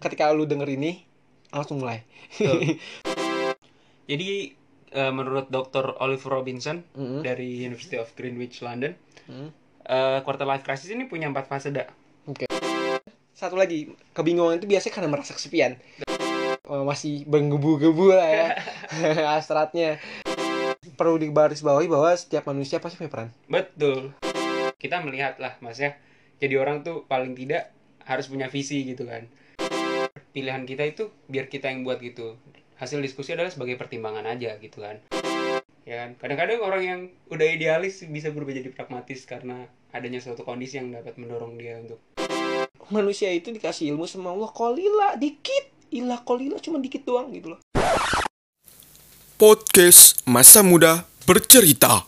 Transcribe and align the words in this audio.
ketika 0.00 0.32
lu 0.32 0.48
denger 0.48 0.66
ini 0.66 1.04
langsung 1.52 1.78
mulai. 1.78 2.02
Jadi 4.10 4.30
eh, 4.90 5.12
menurut 5.14 5.46
Dr. 5.46 5.94
Oliver 6.02 6.40
Robinson 6.40 6.82
Mm. 6.96 7.22
dari 7.22 7.62
University 7.62 7.94
of 7.94 8.10
Greenwich 8.16 8.58
London, 8.60 8.96
Mm. 9.30 9.48
eh, 9.86 10.18
quarter 10.26 10.42
life 10.42 10.66
crisis 10.66 10.90
ini 10.90 11.06
punya 11.06 11.30
empat 11.30 11.46
fase 11.46 11.70
dak. 11.70 11.94
Satu 13.30 13.54
lagi, 13.54 13.88
kebingungan 14.12 14.58
itu 14.58 14.66
biasanya 14.66 14.92
karena 14.92 15.10
merasa 15.10 15.32
kesepian. 15.32 15.76
Eh, 16.70 16.84
masih 16.86 17.26
menggebu-gebu 17.26 18.14
lah 18.14 18.30
ya 18.30 18.48
hasratnya. 19.34 19.98
Perlu 20.94 21.18
digarisbawahi 21.18 21.90
bahwa 21.90 22.14
setiap 22.14 22.46
manusia 22.46 22.78
pasti 22.78 22.94
punya 22.94 23.10
peran. 23.10 23.28
Betul. 23.50 24.14
Kita 24.78 25.02
melihat 25.02 25.42
lah 25.42 25.58
mas 25.58 25.82
ya. 25.82 25.98
Jadi 26.38 26.54
orang 26.54 26.86
tuh 26.86 27.02
paling 27.10 27.34
tidak 27.34 27.74
harus 28.06 28.30
punya 28.30 28.46
visi 28.46 28.86
gitu 28.86 29.02
kan. 29.02 29.26
Pilihan 30.30 30.62
kita 30.62 30.86
itu 30.86 31.10
biar 31.26 31.50
kita 31.50 31.74
yang 31.74 31.82
buat 31.82 31.98
gitu. 31.98 32.38
Hasil 32.78 33.02
diskusi 33.02 33.34
adalah 33.34 33.50
sebagai 33.50 33.74
pertimbangan 33.74 34.22
aja 34.30 34.54
gitu 34.62 34.78
kan. 34.78 35.02
Ya 35.82 36.06
kan. 36.06 36.14
Kadang-kadang 36.22 36.62
orang 36.62 36.82
yang 36.86 37.00
udah 37.34 37.46
idealis 37.50 38.06
bisa 38.06 38.30
berubah 38.30 38.54
jadi 38.54 38.70
pragmatis 38.70 39.26
karena 39.26 39.66
adanya 39.90 40.22
suatu 40.22 40.46
kondisi 40.46 40.78
yang 40.78 40.94
dapat 40.94 41.18
mendorong 41.18 41.58
dia 41.58 41.82
untuk 41.82 41.98
Manusia 42.94 43.30
itu 43.34 43.50
dikasih 43.50 43.90
ilmu 43.94 44.06
sama 44.06 44.30
Allah 44.30 44.50
kolila 44.54 45.18
dikit. 45.18 45.90
Ilah 45.90 46.22
kolila 46.22 46.62
cuma 46.62 46.78
dikit 46.78 47.02
doang 47.02 47.34
gitu 47.34 47.58
loh. 47.58 47.60
Podcast 49.34 50.22
Masa 50.30 50.62
Muda 50.62 51.10
Bercerita. 51.26 52.06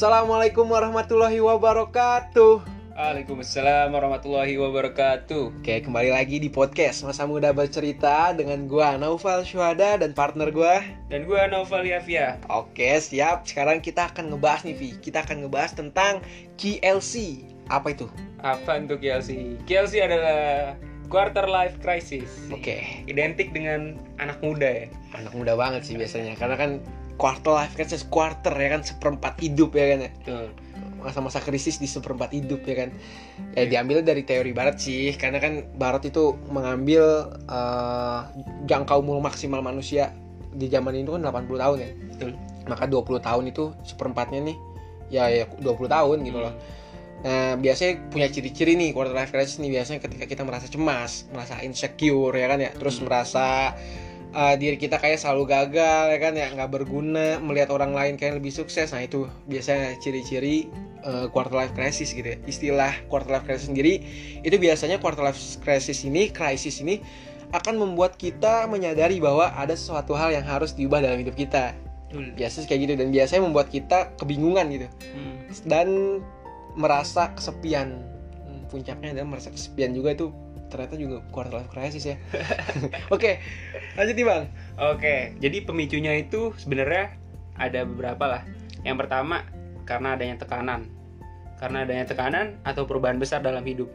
Assalamualaikum 0.00 0.64
warahmatullahi 0.64 1.44
wabarakatuh. 1.44 2.64
Waalaikumsalam 2.96 3.92
warahmatullahi 3.92 4.56
wabarakatuh. 4.56 5.60
Oke, 5.60 5.84
kembali 5.84 6.16
lagi 6.16 6.40
di 6.40 6.48
podcast 6.48 7.04
Masa 7.04 7.28
Muda 7.28 7.52
Bercerita 7.52 8.32
dengan 8.32 8.64
gua 8.64 8.96
Naufal 8.96 9.44
Syuhada 9.44 10.00
dan 10.00 10.16
partner 10.16 10.48
gua. 10.56 10.80
Dan 11.12 11.28
gue 11.28 11.36
Noval 11.52 11.84
Yafia. 11.84 12.40
Oke, 12.48 12.96
siap. 12.96 13.44
Sekarang 13.44 13.84
kita 13.84 14.08
akan 14.08 14.32
ngebahas 14.32 14.64
nih, 14.64 14.72
Vi. 14.80 14.96
Kita 15.04 15.20
akan 15.20 15.44
ngebahas 15.44 15.76
tentang 15.76 16.24
KLC. 16.56 17.44
Apa 17.68 17.92
itu? 17.92 18.08
Apa 18.40 18.80
untuk 18.80 19.04
KLC? 19.04 19.60
KLC 19.68 20.00
adalah 20.00 20.40
quarter 21.12 21.44
life 21.44 21.76
crisis. 21.84 22.48
Oke, 22.48 23.04
Identik 23.04 23.52
dengan 23.52 24.00
anak 24.16 24.40
muda 24.40 24.64
ya. 24.64 24.88
anak 25.12 25.36
muda 25.36 25.60
banget 25.60 25.84
sih 25.84 26.00
biasanya. 26.00 26.40
Karena 26.40 26.56
kan 26.56 26.80
quarter 27.20 27.52
life 27.52 27.76
crisis, 27.76 28.08
quarter 28.08 28.56
ya 28.56 28.68
kan 28.72 28.80
seperempat 28.80 29.36
hidup 29.44 29.76
ya 29.76 29.84
kan 29.92 29.98
ya. 30.08 30.10
Masa-masa 31.04 31.44
krisis 31.44 31.76
di 31.76 31.84
seperempat 31.84 32.32
hidup 32.32 32.64
ya 32.64 32.88
kan. 32.88 32.90
Ya 33.52 33.68
diambil 33.68 34.00
dari 34.00 34.24
teori 34.24 34.56
barat 34.56 34.80
sih. 34.80 35.12
Karena 35.20 35.36
kan 35.36 35.68
barat 35.76 36.08
itu 36.08 36.32
mengambil 36.48 37.28
eh, 37.44 38.20
jangka 38.64 38.96
umur 38.96 39.20
maksimal 39.20 39.60
manusia 39.60 40.16
di 40.56 40.72
zaman 40.72 40.96
itu 40.96 41.12
kan 41.12 41.20
80 41.20 41.60
tahun 41.60 41.76
ya. 41.84 41.90
Betul. 42.16 42.30
Maka 42.64 42.84
20 42.88 43.20
tahun 43.20 43.44
itu 43.52 43.64
seperempatnya 43.84 44.40
nih 44.40 44.56
ya 45.12 45.28
ya 45.28 45.44
20 45.60 45.76
tahun 45.90 46.16
gitu 46.24 46.38
loh. 46.40 46.54
Nah, 47.20 47.52
biasanya 47.60 48.08
punya 48.08 48.32
ciri-ciri 48.32 48.80
nih 48.80 48.96
quarter 48.96 49.12
life 49.12 49.28
crisis 49.28 49.60
nih 49.60 49.68
biasanya 49.68 50.00
ketika 50.00 50.24
kita 50.24 50.40
merasa 50.40 50.72
cemas, 50.72 51.28
merasa 51.28 51.60
insecure 51.60 52.32
ya 52.32 52.48
kan 52.48 52.56
ya, 52.64 52.72
terus 52.72 52.96
Hmm. 52.96 53.12
merasa 53.12 53.76
uh, 54.34 54.54
diri 54.54 54.76
kita 54.78 54.98
kayak 54.98 55.18
selalu 55.18 55.50
gagal 55.50 56.04
ya 56.14 56.18
kan 56.18 56.32
ya, 56.36 56.46
nggak 56.52 56.70
berguna, 56.70 57.38
melihat 57.42 57.74
orang 57.74 57.92
lain 57.94 58.14
kayak 58.14 58.38
lebih 58.38 58.52
sukses. 58.54 58.90
Nah, 58.94 59.02
itu 59.02 59.26
biasanya 59.50 59.98
ciri-ciri 59.98 60.70
uh, 61.02 61.26
quarter 61.30 61.54
life 61.54 61.74
crisis 61.74 62.14
gitu 62.14 62.26
ya. 62.26 62.38
Istilah 62.46 62.92
quarter 63.10 63.34
life 63.34 63.46
crisis 63.46 63.68
sendiri 63.70 64.02
itu 64.42 64.56
biasanya 64.56 65.02
quarter 65.02 65.26
life 65.26 65.38
crisis 65.62 66.02
ini, 66.06 66.30
krisis 66.30 66.80
ini 66.82 67.02
akan 67.50 67.82
membuat 67.82 68.14
kita 68.14 68.70
menyadari 68.70 69.18
bahwa 69.18 69.50
ada 69.58 69.74
sesuatu 69.74 70.14
hal 70.14 70.30
yang 70.30 70.46
harus 70.46 70.70
diubah 70.70 71.02
dalam 71.02 71.18
hidup 71.18 71.34
kita. 71.34 71.74
Betul. 72.10 72.34
Biasanya 72.34 72.66
kayak 72.66 72.80
gitu 72.86 72.94
dan 72.98 73.08
biasanya 73.14 73.42
membuat 73.46 73.68
kita 73.70 74.14
kebingungan 74.18 74.66
gitu 74.70 74.88
Hmm. 75.14 75.36
dan 75.66 75.88
merasa 76.78 77.34
kesepian 77.34 78.06
Hmm, 78.50 78.66
puncaknya 78.66 79.14
adalah 79.14 79.38
merasa 79.38 79.50
kesepian 79.50 79.94
juga 79.94 80.10
itu 80.14 80.34
ternyata 80.70 80.94
juga 80.94 81.20
quarter 81.34 81.58
life 81.58 81.70
crisis 81.74 82.06
ya 82.06 82.16
oke 83.14 83.42
lanjut 83.98 84.14
nih 84.14 84.26
bang 84.26 84.44
Oke, 84.80 85.36
jadi 85.36 85.60
pemicunya 85.60 86.16
itu 86.16 86.56
sebenarnya 86.56 87.12
ada 87.60 87.84
beberapa 87.84 88.24
lah. 88.24 88.42
Yang 88.80 89.04
pertama 89.04 89.44
karena 89.84 90.16
adanya 90.16 90.40
tekanan. 90.40 90.88
Karena 91.60 91.84
adanya 91.84 92.08
tekanan 92.08 92.56
atau 92.64 92.88
perubahan 92.88 93.20
besar 93.20 93.44
dalam 93.44 93.60
hidup. 93.68 93.92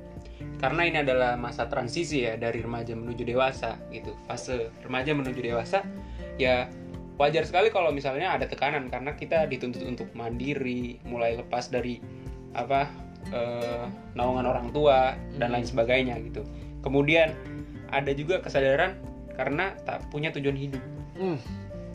Karena 0.62 0.86
ini 0.86 1.02
adalah 1.02 1.42
masa 1.42 1.66
transisi 1.66 2.22
ya 2.22 2.38
dari 2.38 2.62
remaja 2.62 2.94
menuju 2.94 3.26
dewasa 3.26 3.82
gitu. 3.90 4.14
Fase 4.30 4.70
remaja 4.86 5.18
menuju 5.18 5.42
dewasa 5.42 5.82
ya 6.38 6.70
wajar 7.18 7.50
sekali 7.50 7.74
kalau 7.74 7.90
misalnya 7.90 8.38
ada 8.38 8.46
tekanan 8.46 8.86
karena 8.94 9.18
kita 9.18 9.50
dituntut 9.50 9.82
untuk 9.90 10.14
mandiri, 10.14 11.02
mulai 11.02 11.34
lepas 11.34 11.74
dari 11.74 11.98
apa 12.54 12.86
eh, 13.34 13.90
naungan 14.14 14.46
orang 14.46 14.70
tua 14.70 15.18
dan 15.42 15.50
lain 15.50 15.66
sebagainya 15.66 16.22
gitu. 16.30 16.46
Kemudian 16.86 17.34
ada 17.90 18.12
juga 18.14 18.40
kesadaran 18.40 18.94
karena 19.34 19.74
tak 19.84 20.06
punya 20.08 20.30
tujuan 20.32 20.54
hidup. 20.54 20.84
Hmm, 21.18 21.42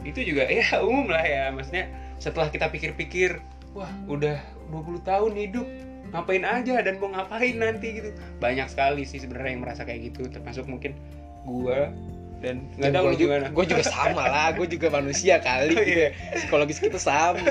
itu 0.02 0.20
juga 0.26 0.44
ya 0.44 0.66
umum 0.86 1.06
lah 1.08 1.22
ya. 1.22 1.48
Maksudnya 1.48 1.86
setelah 2.18 2.50
kita 2.50 2.68
pikir-pikir 2.68 3.38
wah 3.72 3.88
udah 4.04 4.36
20 4.68 5.00
tahun 5.00 5.32
hidup 5.38 5.66
ngapain 6.10 6.42
aja 6.42 6.82
dan 6.82 6.98
mau 6.98 7.08
ngapain 7.08 7.54
nanti? 7.54 8.02
gitu. 8.02 8.10
Banyak 8.38 8.66
sekali 8.66 9.06
sih 9.06 9.22
sebenarnya 9.22 9.50
yang 9.54 9.62
merasa 9.62 9.86
kayak 9.86 10.10
gitu. 10.10 10.26
Termasuk 10.26 10.66
mungkin 10.66 10.98
gua 11.46 11.94
dan 12.40 12.64
nggak 12.74 12.90
tahu 12.90 13.04
gue 13.04 13.16
juga, 13.20 13.36
gimana. 13.36 13.46
gua 13.52 13.64
juga 13.64 13.84
sama 13.84 14.22
lah. 14.24 14.48
Gue 14.52 14.64
juga 14.66 14.88
manusia 14.90 15.38
kali 15.38 15.72
Oh, 15.76 15.84
gitu 15.84 16.00
iya. 16.02 16.10
psikologis 16.34 16.80
kita 16.80 16.96
sama. 16.96 17.44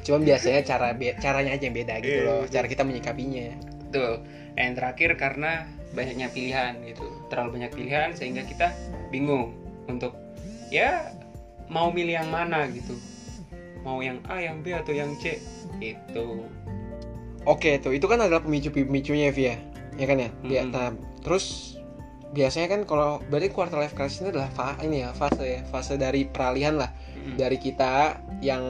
Cuman 0.00 0.24
biasanya 0.24 0.64
cara 0.64 0.90
caranya 1.20 1.52
aja 1.52 1.62
yang 1.62 1.76
beda 1.76 1.94
gitu 2.00 2.08
Iya, 2.10 2.24
loh. 2.24 2.40
betul. 2.42 2.52
cara 2.52 2.66
kita 2.66 2.82
menyikapinya. 2.82 3.48
Betul. 3.88 4.12
yang 4.54 4.72
terakhir 4.74 5.10
karena 5.14 5.52
banyaknya 5.94 6.28
pilihan 6.30 6.76
gitu. 6.84 7.06
Terlalu 7.30 7.62
banyak 7.62 7.72
pilihan 7.72 8.08
sehingga 8.12 8.42
kita 8.44 8.74
bingung 9.08 9.54
untuk 9.86 10.12
ya 10.68 11.14
mau 11.70 11.94
milih 11.94 12.20
yang 12.20 12.30
mana 12.30 12.66
gitu. 12.68 12.98
Mau 13.86 14.00
yang 14.00 14.20
A 14.28 14.40
yang 14.40 14.60
B 14.60 14.74
atau 14.74 14.92
yang 14.92 15.14
C 15.22 15.38
gitu. 15.78 16.44
Oke 17.44 17.78
tuh. 17.80 17.92
Itu 17.94 18.08
kan 18.10 18.20
adalah 18.20 18.42
pemicu-pemicunya 18.42 19.30
Via. 19.30 19.56
Ya 19.94 20.10
kan 20.10 20.18
ya? 20.18 20.30
Mm-mm. 20.42 20.74
nah, 20.74 20.90
terus 21.22 21.78
biasanya 22.34 22.66
kan 22.66 22.80
kalau 22.82 23.22
berarti 23.30 23.54
quarter 23.54 23.78
life 23.78 23.94
crisis 23.94 24.18
ini 24.26 24.34
adalah 24.34 24.50
fa 24.50 24.74
ini 24.82 25.06
ya 25.06 25.14
fase 25.14 25.44
ya 25.46 25.60
fase 25.70 25.94
dari 25.94 26.26
peralihan 26.26 26.74
lah. 26.74 26.90
Mm. 27.24 27.40
dari 27.40 27.56
kita 27.56 28.20
yang 28.44 28.64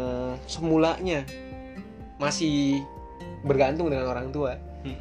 semulanya 0.46 1.26
masih 2.22 2.84
bergantung 3.42 3.90
dengan 3.90 4.06
orang 4.06 4.30
tua 4.30 4.54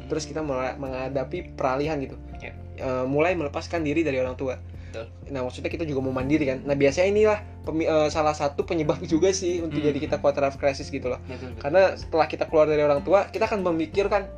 Terus 0.08 0.24
kita 0.24 0.40
menghadapi 0.80 1.54
peralihan 1.54 2.00
gitu. 2.00 2.16
Ya. 2.40 2.56
E, 2.80 2.88
mulai 3.04 3.36
melepaskan 3.36 3.84
diri 3.84 4.00
dari 4.00 4.18
orang 4.18 4.34
tua. 4.34 4.56
Betul. 4.94 5.10
nah 5.34 5.42
maksudnya 5.42 5.74
kita 5.74 5.82
juga 5.82 6.06
mau 6.06 6.14
mandiri 6.14 6.46
kan. 6.46 6.62
Nah 6.62 6.78
biasanya 6.78 7.08
inilah 7.10 7.38
e, 7.66 7.96
salah 8.14 8.30
satu 8.30 8.62
penyebab 8.62 9.02
juga 9.12 9.34
sih 9.34 9.58
untuk 9.58 9.82
Hmm. 9.82 9.90
jadi 9.90 9.98
kita 9.98 10.16
quarter 10.22 10.46
life 10.46 10.54
crisis 10.54 10.86
gitu 10.86 11.10
loh. 11.10 11.18
Betul, 11.26 11.50
betul. 11.50 11.60
karena 11.66 11.82
setelah 11.98 12.26
kita 12.30 12.46
keluar 12.46 12.70
dari 12.70 12.78
orang 12.86 13.02
tua 13.02 13.26
kita 13.26 13.50
akan 13.50 13.66
memikirkan 13.66 14.30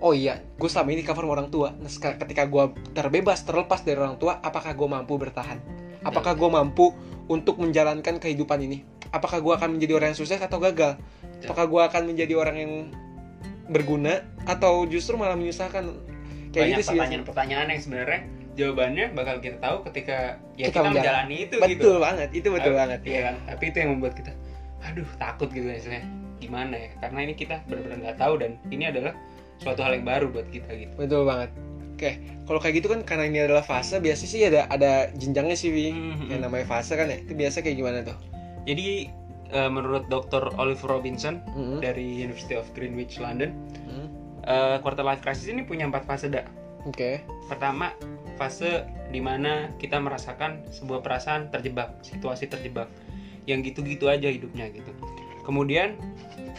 oh 0.00 0.14
iya 0.14 0.40
gue 0.56 0.70
selama 0.70 0.94
ini 0.94 1.02
cover 1.02 1.26
sama 1.26 1.32
orang 1.34 1.50
tua. 1.50 1.74
Nah 1.74 1.90
ketika 1.90 2.46
gue 2.46 2.64
terbebas 2.94 3.42
terlepas 3.42 3.82
dari 3.82 3.98
orang 3.98 4.14
tua 4.16 4.38
apakah 4.40 4.70
gue 4.78 4.88
mampu 4.88 5.18
bertahan? 5.18 5.58
Apakah 6.06 6.38
gue 6.38 6.48
mampu 6.48 6.94
untuk 7.26 7.58
menjalankan 7.58 8.22
kehidupan 8.22 8.62
ini? 8.64 8.86
Apakah 9.10 9.42
gue 9.42 9.52
akan 9.58 9.74
menjadi 9.74 9.98
orang 9.98 10.14
yang 10.14 10.18
sukses 10.22 10.38
atau 10.38 10.62
gagal? 10.62 10.96
Apakah 11.44 11.66
gue 11.66 11.82
akan 11.82 12.02
menjadi 12.14 12.32
orang 12.38 12.56
yang 12.56 12.72
berguna 13.70 14.14
atau 14.44 14.82
justru 14.84 15.14
malah 15.14 15.34
menyusahkan 15.34 15.86
kayak 16.50 16.52
banyak 16.52 16.76
gitu 16.76 16.82
sih 16.84 16.92
pertanyaan-pertanyaan 16.92 17.66
yang 17.70 17.80
sebenarnya 17.80 18.20
jawabannya 18.52 19.04
bakal 19.14 19.38
kita 19.38 19.56
tahu 19.56 19.76
ketika 19.86 20.36
ya 20.54 20.68
Kita 20.68 20.82
kita, 20.82 20.90
menjalani. 20.92 21.36
itu 21.40 21.54
betul 21.56 21.70
gitu. 21.70 21.90
banget 21.96 22.28
itu 22.34 22.48
betul 22.50 22.72
Tapi- 22.72 22.80
banget 22.82 23.00
Iya 23.04 23.20
kan? 23.22 23.34
Tapi 23.46 23.64
itu 23.64 23.76
yang 23.78 23.90
membuat 23.94 24.14
kita 24.14 24.32
aduh 24.80 25.08
takut 25.16 25.48
gitu 25.48 25.64
istilahnya. 25.64 26.08
Gimana 26.36 26.74
ya? 26.74 26.90
Karena 26.98 27.18
ini 27.22 27.34
kita 27.34 27.62
benar-benar 27.64 27.96
nggak 28.00 28.18
tahu 28.18 28.34
dan 28.36 28.50
ini 28.66 28.84
adalah 28.86 29.12
suatu 29.56 29.80
hal 29.80 29.92
yang 29.92 30.04
baru 30.04 30.26
buat 30.30 30.48
kita 30.48 30.72
gitu. 30.72 30.92
betul 30.96 31.22
banget 31.22 31.52
oke 31.92 32.10
kalau 32.48 32.58
kayak 32.58 32.74
gitu 32.74 32.88
kan 32.88 33.04
karena 33.04 33.24
ini 33.28 33.38
adalah 33.44 33.60
fase 33.60 34.00
biasanya 34.00 34.30
sih 34.30 34.40
ada 34.42 34.64
ada 34.66 34.92
jenjangnya 35.12 35.52
sih 35.52 35.68
Vi 35.68 35.92
Mhm. 35.92 36.26
yang 36.26 36.40
namanya 36.40 36.64
fase 36.64 36.96
kan 36.96 37.04
ya 37.06 37.20
itu 37.20 37.36
biasa 37.36 37.60
kayak 37.60 37.76
gimana 37.76 38.00
tuh 38.00 38.16
Jadi 38.64 39.12
eh, 39.50 39.70
menurut 39.70 40.06
Dr. 40.06 40.54
Oliver 40.56 40.98
Robinson 40.98 41.42
Mhm. 41.50 41.78
dari 41.78 42.22
University 42.22 42.54
of 42.54 42.66
Greenwich 42.72 43.18
London, 43.18 43.50
Mhm. 43.86 44.06
eh, 44.42 44.76
quarter 44.80 45.02
life 45.02 45.20
crisis 45.20 45.46
ini 45.46 45.62
punya 45.62 45.86
empat 45.86 46.06
fase 46.06 46.26
dak. 46.26 46.46
Oke. 46.86 47.20
Pertama, 47.46 47.92
fase 48.34 48.86
di 49.10 49.18
mana 49.18 49.74
kita 49.76 49.98
merasakan 49.98 50.64
sebuah 50.70 51.02
perasaan 51.02 51.50
terjebak, 51.50 51.98
situasi 52.00 52.46
terjebak, 52.46 52.86
yang 53.44 53.60
gitu-gitu 53.60 54.06
aja 54.06 54.28
hidupnya 54.28 54.68
gitu. 54.70 54.92
kemudian 55.40 55.96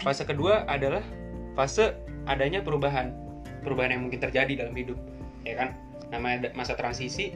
fase 0.01 0.25
kedua 0.25 0.65
adalah 0.67 0.99
fase 1.53 1.95
adanya 2.25 2.59
perubahan 2.59 3.13
perubahan 3.61 3.93
yang 3.95 4.01
mungkin 4.09 4.19
terjadi 4.19 4.65
dalam 4.65 4.73
hidup 4.75 4.97
ya 5.45 5.55
kan 5.55 5.77
namanya 6.09 6.49
masa 6.57 6.73
transisi 6.75 7.31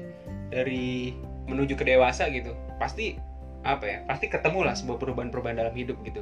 dari 0.50 1.14
menuju 1.48 1.78
ke 1.78 1.86
dewasa 1.86 2.28
gitu 2.34 2.52
pasti 2.76 3.16
apa 3.66 3.86
ya 3.90 3.98
pasti 4.06 4.30
ketemu 4.30 4.62
lah 4.62 4.78
sebuah 4.78 5.02
perubahan-perubahan 5.02 5.58
dalam 5.58 5.74
hidup 5.74 5.98
gitu. 6.06 6.22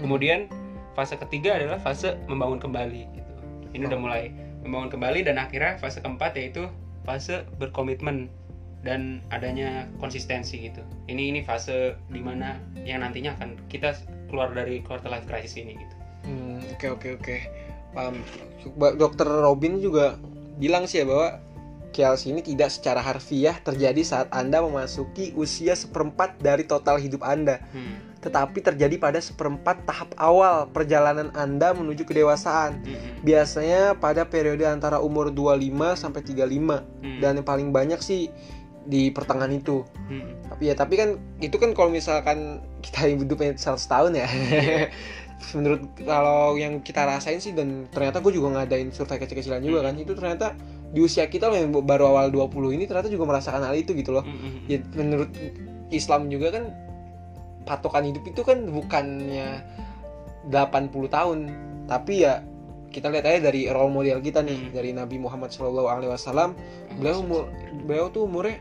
Kemudian 0.00 0.48
fase 0.96 1.14
ketiga 1.20 1.60
adalah 1.60 1.78
fase 1.78 2.16
membangun 2.26 2.58
kembali 2.58 3.02
gitu. 3.12 3.32
Ini 3.76 3.86
udah 3.86 3.98
Oh. 4.00 4.04
mulai 4.08 4.32
membangun 4.64 4.98
kembali 4.98 5.20
dan 5.28 5.36
akhirnya 5.36 5.76
fase 5.76 6.00
keempat 6.00 6.34
yaitu 6.34 6.66
fase 7.04 7.44
berkomitmen 7.60 8.32
dan 8.82 9.20
adanya 9.34 9.86
konsistensi 10.00 10.70
gitu. 10.70 10.80
Ini 11.10 11.34
ini 11.36 11.40
fase 11.44 11.98
di 12.08 12.22
mana 12.24 12.56
yang 12.82 13.04
nantinya 13.04 13.36
akan 13.36 13.58
kita 13.68 13.94
keluar 14.32 14.50
dari 14.56 14.80
quarter 14.80 15.12
life 15.12 15.28
crisis 15.28 15.58
ini 15.60 15.76
gitu. 15.76 15.94
Hmm, 16.24 16.60
oke 16.72 16.86
oke 16.96 17.08
oke. 17.20 17.36
Paham. 17.92 18.20
Dokter 19.00 19.26
Robin 19.26 19.80
juga 19.80 20.16
bilang 20.58 20.84
sih 20.84 21.02
ya 21.02 21.06
bahwa 21.08 21.40
KLC 21.90 22.30
ini 22.30 22.44
tidak 22.44 22.70
secara 22.70 23.00
harfiah 23.00 23.56
terjadi 23.58 24.02
saat 24.04 24.28
anda 24.30 24.60
memasuki 24.60 25.32
usia 25.34 25.72
seperempat 25.72 26.36
dari 26.38 26.64
total 26.64 27.00
hidup 27.00 27.24
anda 27.24 27.58
Hmm. 27.72 28.08
tetapi 28.18 28.58
terjadi 28.60 28.98
pada 28.98 29.22
seperempat 29.22 29.86
tahap 29.86 30.10
awal 30.18 30.66
perjalanan 30.68 31.30
anda 31.32 31.70
menuju 31.70 32.02
kedewasaan 32.02 32.82
Hmm. 32.82 33.22
biasanya 33.22 33.94
pada 33.96 34.26
periode 34.26 34.66
antara 34.66 34.98
umur 34.98 35.30
25 35.30 35.94
sampai 35.94 36.20
35 36.26 36.82
Hmm. 37.00 37.22
dan 37.22 37.38
yang 37.40 37.46
paling 37.46 37.70
banyak 37.70 38.02
sih 38.02 38.28
di 38.88 39.12
pertengahan 39.12 39.52
itu 39.52 39.84
Hmm. 40.08 40.34
tapi 40.48 40.70
ya 40.70 40.74
tapi 40.74 40.94
kan 40.96 41.20
itu 41.38 41.56
kan 41.60 41.76
kalau 41.76 41.92
misalkan 41.92 42.58
kita 42.80 43.04
hidupnya 43.06 43.52
100 43.54 43.84
tahun 43.86 44.12
ya 44.16 44.26
menurut 45.54 45.86
kalau 46.02 46.58
yang 46.58 46.82
kita 46.82 47.06
rasain 47.06 47.38
sih 47.38 47.54
dan 47.54 47.86
ternyata 47.94 48.18
gue 48.18 48.34
juga 48.34 48.58
ngadain 48.58 48.90
survei 48.90 49.22
kecil-kecilan 49.22 49.62
juga 49.62 49.86
kan 49.86 49.94
itu 49.94 50.12
ternyata 50.12 50.50
di 50.88 51.04
usia 51.04 51.28
kita 51.28 51.52
loh 51.52 51.58
yang 51.60 51.70
baru 51.84 52.16
awal 52.16 52.32
20 52.32 52.76
ini 52.76 52.88
ternyata 52.88 53.12
juga 53.12 53.28
merasakan 53.28 53.60
hal 53.60 53.76
itu 53.76 53.92
gitu 53.92 54.16
loh. 54.16 54.24
Ya 54.68 54.80
menurut 54.96 55.28
Islam 55.92 56.32
juga 56.32 56.52
kan 56.52 56.72
patokan 57.68 58.08
hidup 58.08 58.24
itu 58.24 58.40
kan 58.40 58.64
bukannya 58.72 59.60
80 60.48 61.12
tahun 61.12 61.38
tapi 61.84 62.24
ya 62.24 62.40
kita 62.88 63.12
lihat 63.12 63.24
aja 63.28 63.52
dari 63.52 63.68
role 63.68 63.92
model 63.92 64.24
kita 64.24 64.40
nih 64.40 64.56
Hmm. 64.56 64.72
dari 64.72 64.90
Nabi 64.96 65.20
Muhammad 65.20 65.52
SAW 65.52 65.84
beliau 66.96 67.20
umur 67.20 67.52
beliau 67.84 68.08
tuh 68.08 68.24
umurnya 68.24 68.56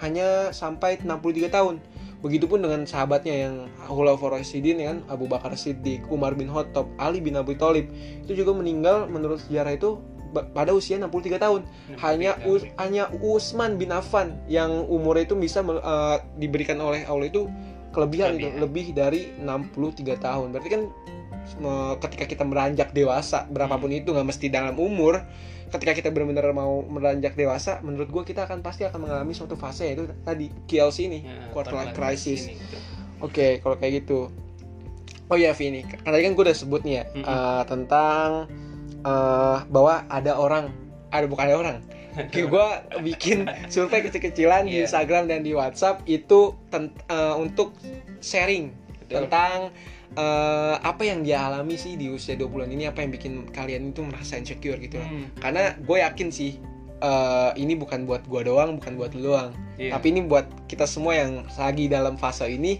hanya 0.00 0.50
sampai 0.50 0.96
63 1.00 1.52
tahun. 1.52 1.76
Begitupun 2.24 2.64
dengan 2.64 2.88
sahabatnya 2.88 3.36
yang 3.36 3.54
Khulafaur 3.84 4.32
Rasyidin 4.32 4.80
ya 4.80 4.96
kan 4.96 5.04
Abu 5.12 5.28
Bakar 5.28 5.52
Siddiq 5.60 6.08
Umar 6.08 6.32
bin 6.32 6.48
Khattab 6.48 6.88
Ali 6.96 7.20
bin 7.20 7.36
Abi 7.36 7.52
Thalib 7.52 7.92
itu 8.24 8.32
juga 8.32 8.56
meninggal 8.56 9.12
menurut 9.12 9.44
sejarah 9.44 9.76
itu 9.76 10.00
pada 10.34 10.70
usia 10.70 10.96
63 10.96 11.06
tahun 11.36 11.62
hanya 11.98 12.34
Us- 12.42 12.66
hanya 12.76 13.06
Utsman 13.16 13.74
bin 13.74 13.88
Affan 13.88 14.42
yang 14.44 14.84
umurnya 14.84 15.24
itu 15.24 15.34
bisa 15.34 15.62
eh, 15.62 16.16
diberikan 16.34 16.76
oleh 16.78 17.02
Allah 17.02 17.26
itu 17.26 17.46
kelebihan 17.90 18.34
itu 18.34 18.50
lebih 18.56 18.90
dari 18.90 19.30
63 19.38 19.78
tahun 20.18 20.50
berarti 20.50 20.68
kan 20.68 20.82
me- 21.56 21.94
ketika 22.00 22.24
kita 22.26 22.42
meranjak 22.42 22.90
dewasa 22.90 23.46
berapapun 23.46 23.88
Hmm. 23.88 24.00
itu 24.00 24.08
nggak 24.10 24.26
mesti 24.26 24.46
dalam 24.48 24.74
umur 24.74 25.22
ketika 25.66 25.92
kita 25.92 26.08
benar-benar 26.08 26.50
mau 26.50 26.82
meranjak 26.82 27.34
dewasa 27.34 27.78
menurut 27.80 28.06
gue 28.08 28.22
kita 28.24 28.44
akan 28.44 28.58
pasti 28.60 28.82
akan 28.82 28.98
mengalami 29.00 29.30
suatu 29.30 29.54
fase 29.54 29.86
yaitu 29.86 30.06
tadi 30.20 30.46
KLC 30.64 30.98
ini 31.04 31.20
Ya, 31.22 31.50
quarter 31.50 31.74
life 31.74 31.92
crisis 31.92 32.46
gitu. 32.48 32.76
Oke, 33.20 33.58
kalau 33.58 33.74
kayak 33.74 34.02
gitu. 34.02 34.28
Oh 35.24 35.34
iya, 35.34 35.50
Vini. 35.50 35.80
Kan 35.82 36.04
tadi 36.04 36.20
kan 36.22 36.32
gue 36.32 36.44
udah 36.44 36.52
sebut 36.54 36.84
nih 36.84 36.94
ya 36.94 37.04
Mm-mm. 37.08 37.24
eh, 37.24 37.62
tentang 37.64 38.28
eh, 39.04 39.58
bahwa 39.64 40.08
ada 40.08 40.32
orang, 40.34 40.72
ada 41.08 41.26
bukan 41.26 41.44
ada 41.44 41.56
orang. 41.58 41.78
gue 42.30 42.66
bikin 43.02 43.42
survei 43.66 44.00
kecil-kecilan 44.00 44.64
di 44.64 44.78
Iya. 44.78 44.86
Instagram 44.86 45.26
dan 45.26 45.42
di 45.42 45.50
WhatsApp 45.50 46.06
itu 46.06 46.54
tent- 46.68 46.94
eh, 47.06 47.34
untuk 47.34 47.74
sharing 48.18 48.70
Betul. 49.00 49.26
tentang 49.26 49.74
eh, 50.14 50.76
apa 50.78 51.02
yang 51.02 51.20
dia 51.20 51.42
alami 51.42 51.74
sih 51.74 51.98
di 51.98 52.06
usia 52.06 52.38
20-an 52.38 52.70
ini 52.70 52.86
apa 52.86 53.02
yang 53.02 53.10
bikin 53.10 53.50
kalian 53.50 53.90
itu 53.90 54.00
merasa 54.00 54.38
insecure 54.38 54.78
gitu. 54.78 54.94
Hmm. 54.96 55.26
Karena 55.36 55.74
gue 55.74 55.98
yakin 55.98 56.30
sih 56.30 56.62
eh, 56.96 57.50
ini 57.58 57.74
bukan 57.74 58.06
buat 58.06 58.22
gue 58.24 58.46
doang, 58.46 58.78
bukan 58.78 58.94
buat 58.94 59.10
lu 59.10 59.28
doang 59.28 59.50
Iya. 59.74 59.98
tapi 59.98 60.14
ini 60.14 60.22
buat 60.22 60.46
kita 60.70 60.86
semua 60.86 61.18
yang 61.18 61.42
lagi 61.50 61.90
dalam 61.90 62.14
fase 62.14 62.46
ini 62.46 62.78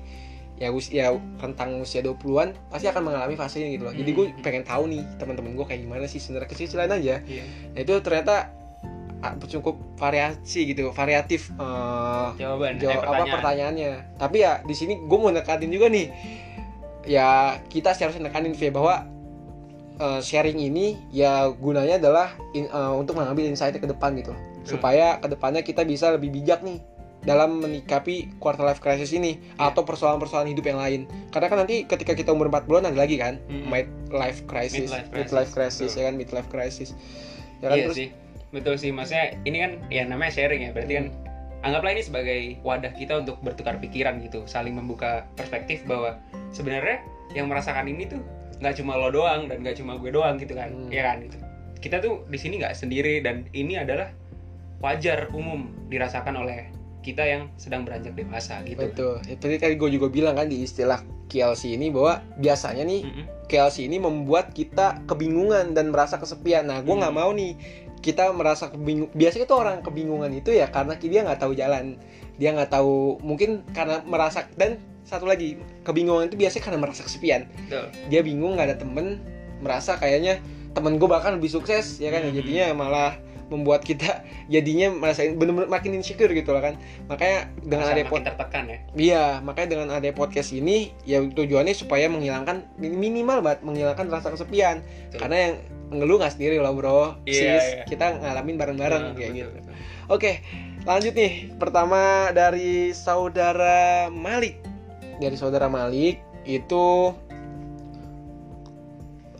ya 0.54 0.70
usia 0.70 1.10
rentang 1.36 1.82
usia 1.82 1.98
20-an 1.98 2.54
pasti 2.68 2.86
akan 2.86 3.02
mengalami 3.04 3.34
fase 3.34 3.58
ini 3.58 3.74
gitu 3.74 3.84
loh. 3.84 3.94
Jadi 3.94 4.10
gue 4.10 4.26
Hmm. 4.30 4.38
pengen 4.40 4.62
tahu 4.62 4.86
nih 4.86 5.02
teman-teman 5.18 5.52
gue 5.52 5.66
kayak 5.66 5.82
gimana 5.82 6.04
sih 6.06 6.18
sebenarnya 6.18 6.46
kecil-kecilan 6.46 6.90
aja. 6.92 7.14
Iya. 7.20 7.44
Nah, 7.74 7.80
itu 7.80 7.92
ternyata 8.00 8.54
ah, 9.18 9.34
cukup 9.40 9.80
variasi 9.96 10.68
gitu, 10.68 10.92
variatif 10.92 11.50
eh, 11.50 12.28
jawaban 12.36 12.76
jawab 12.76 12.92
eh, 12.92 12.98
apa 12.98 13.02
pertanyaan. 13.02 13.34
pertanyaannya. 13.34 13.92
Tapi 14.14 14.36
ya 14.38 14.52
di 14.60 14.74
sini 14.74 14.94
gue 15.00 15.18
mau 15.18 15.28
nekatin 15.28 15.68
juga 15.68 15.88
nih. 15.88 16.06
Ya 17.04 17.28
kita 17.66 17.92
seharusnya 17.92 18.28
nekanin 18.28 18.54
via 18.54 18.70
bahwa 18.70 18.94
eh, 19.94 20.20
sharing 20.20 20.58
ini 20.58 20.96
ya 21.10 21.50
gunanya 21.50 21.98
adalah 21.98 22.30
in- 22.52 22.66
eh, 22.66 22.94
untuk 22.94 23.18
mengambil 23.18 23.44
insight 23.44 23.74
ke 23.74 23.84
depan 23.84 24.14
gitu 24.14 24.30
loh. 24.30 24.40
Supaya 24.64 25.18
ke 25.18 25.28
depannya 25.28 25.60
kita 25.60 25.82
bisa 25.82 26.08
lebih 26.08 26.30
bijak 26.30 26.62
nih 26.62 26.78
dalam 27.24 27.58
menikapi 27.58 28.36
quarter 28.36 28.62
life 28.62 28.78
crisis 28.78 29.10
ini 29.10 29.40
Ya. 29.56 29.72
atau 29.72 29.82
persoalan-persoalan 29.82 30.48
hidup 30.48 30.64
yang 30.64 30.76
lain. 30.76 31.00
Karena 31.28 31.48
kan 31.48 31.58
nanti 31.64 31.84
ketika 31.84 32.12
kita 32.12 32.30
umur 32.30 32.48
40-an 32.48 32.84
ada 32.86 32.96
lagi 32.96 33.16
kan 33.16 33.40
Mm-mm. 33.48 33.66
mid 33.66 33.88
life 34.08 34.44
crisis, 34.44 34.92
crisis. 34.92 35.10
midlife 35.10 35.50
crisis 35.50 35.90
Betul. 35.90 35.98
ya 35.98 36.04
kan 36.04 36.14
midlife 36.14 36.48
crisis. 36.48 36.88
Ya 37.58 37.66
kan 37.68 37.76
iya 37.76 37.84
terus 37.88 37.96
sih 37.98 38.08
betul 38.52 38.78
sih 38.78 38.94
maksudnya 38.94 39.34
ini 39.42 39.58
kan 39.58 39.72
ya 39.88 40.06
namanya 40.06 40.30
sharing 40.30 40.62
ya 40.62 40.70
berarti 40.70 40.94
kan 40.94 41.06
anggaplah 41.66 41.90
ini 41.90 42.02
sebagai 42.04 42.40
wadah 42.62 42.94
kita 42.94 43.18
untuk 43.18 43.42
bertukar 43.42 43.82
pikiran 43.82 44.22
gitu 44.22 44.46
saling 44.46 44.78
membuka 44.78 45.26
perspektif 45.34 45.82
bahwa 45.82 46.20
sebenarnya 46.54 47.02
yang 47.34 47.50
merasakan 47.50 47.90
ini 47.90 48.06
tuh 48.06 48.22
nggak 48.62 48.78
cuma 48.78 48.94
lo 48.94 49.10
doang 49.10 49.50
dan 49.50 49.58
nggak 49.58 49.74
cuma 49.74 49.98
gue 49.98 50.14
doang 50.14 50.38
gitu 50.38 50.54
kan 50.54 50.70
Hmm. 50.70 50.86
ya 50.86 51.02
kan 51.02 51.26
gitu 51.26 51.34
kita 51.82 51.98
tuh 51.98 52.22
di 52.30 52.38
sini 52.38 52.62
nggak 52.62 52.78
sendiri 52.78 53.18
dan 53.20 53.42
ini 53.50 53.74
adalah 53.74 54.14
wajar 54.78 55.26
umum 55.34 55.66
dirasakan 55.90 56.38
oleh 56.38 56.70
kita 57.04 57.20
yang 57.20 57.52
sedang 57.54 57.84
beranjak 57.84 58.16
dewasa 58.16 58.64
gitu 58.64 58.80
Betul. 58.80 59.20
Ya, 59.28 59.36
tadi 59.36 59.60
tadi 59.60 59.74
gue 59.76 59.90
juga 59.92 60.08
bilang 60.08 60.32
kan 60.32 60.48
di 60.48 60.64
istilah 60.64 61.04
KLC 61.28 61.76
ini 61.76 61.92
bahwa 61.92 62.24
biasanya 62.40 62.82
nih 62.82 63.00
Mm-mm. 63.04 63.24
KLC 63.44 63.84
ini 63.84 64.00
membuat 64.00 64.50
kita 64.50 65.04
kebingungan 65.04 65.76
dan 65.76 65.92
merasa 65.92 66.16
kesepian. 66.16 66.64
Nah, 66.64 66.80
gue 66.80 66.94
nggak 66.94 67.12
Hmm. 67.12 67.20
mau 67.20 67.30
nih 67.30 67.52
kita 68.00 68.32
merasa 68.32 68.68
kebingung. 68.68 69.12
Biasanya 69.12 69.44
tuh 69.44 69.58
orang 69.60 69.80
kebingungan 69.80 70.32
itu 70.32 70.52
ya 70.52 70.68
karena 70.68 70.96
dia 70.96 71.20
nggak 71.20 71.40
tahu 71.40 71.52
jalan, 71.52 72.00
dia 72.36 72.52
nggak 72.52 72.72
tahu 72.72 73.20
mungkin 73.20 73.64
karena 73.72 74.00
merasa 74.04 74.48
dan 74.56 74.80
satu 75.04 75.28
lagi 75.28 75.60
kebingungan 75.84 76.28
itu 76.28 76.36
biasanya 76.36 76.64
karena 76.64 76.80
merasa 76.80 77.04
kesepian. 77.04 77.44
betul 77.68 77.84
Dia 78.08 78.20
bingung 78.24 78.56
nggak 78.56 78.68
ada 78.72 78.76
temen, 78.80 79.20
merasa 79.60 79.96
kayaknya 79.96 80.40
temen 80.72 80.96
gue 80.96 81.08
bahkan 81.08 81.36
lebih 81.36 81.48
sukses 81.48 82.00
ya 82.00 82.08
kan, 82.08 82.24
Hmm. 82.24 82.32
jadinya 82.32 82.72
malah 82.72 83.12
membuat 83.52 83.84
kita 83.84 84.24
jadinya 84.52 84.92
merasa 84.92 85.24
bener-bener 85.28 85.68
makin 85.68 85.96
insecure 85.96 86.32
gitu 86.32 86.52
lah 86.52 86.62
kan. 86.70 86.74
Makanya 87.08 87.38
dengan 87.60 87.86
ada 87.90 88.00
makin 88.04 88.24
tertekan 88.24 88.64
ya 88.68 88.78
Iya, 88.94 89.24
makanya 89.44 89.68
dengan 89.76 89.88
ada 89.92 90.08
podcast 90.16 90.52
ini 90.56 90.92
ya 91.04 91.20
tujuannya 91.20 91.74
supaya 91.76 92.08
menghilangkan 92.08 92.64
minimal 92.80 93.44
banget 93.44 93.60
menghilangkan 93.64 94.06
rasa 94.08 94.32
kesepian. 94.32 94.80
Betul. 94.84 95.18
Karena 95.20 95.36
yang 95.36 95.54
ngeluh 95.94 96.16
nggak 96.18 96.34
sendiri 96.34 96.56
loh 96.58 96.72
bro, 96.74 97.20
Iya, 97.28 97.60
sis 97.60 97.64
iya. 97.76 97.84
kita 97.86 98.18
ngalamin 98.18 98.56
bareng-bareng 98.56 99.02
Betul, 99.12 99.18
kayak 99.20 99.30
betul, 99.30 99.38
gitu. 99.38 99.50
betul. 99.60 99.72
Oke, 100.12 100.32
lanjut 100.84 101.14
nih. 101.16 101.32
Pertama 101.56 102.32
dari 102.32 102.92
saudara 102.96 104.08
Malik. 104.12 104.60
Dari 105.20 105.36
saudara 105.38 105.70
Malik 105.70 106.18
itu 106.44 107.12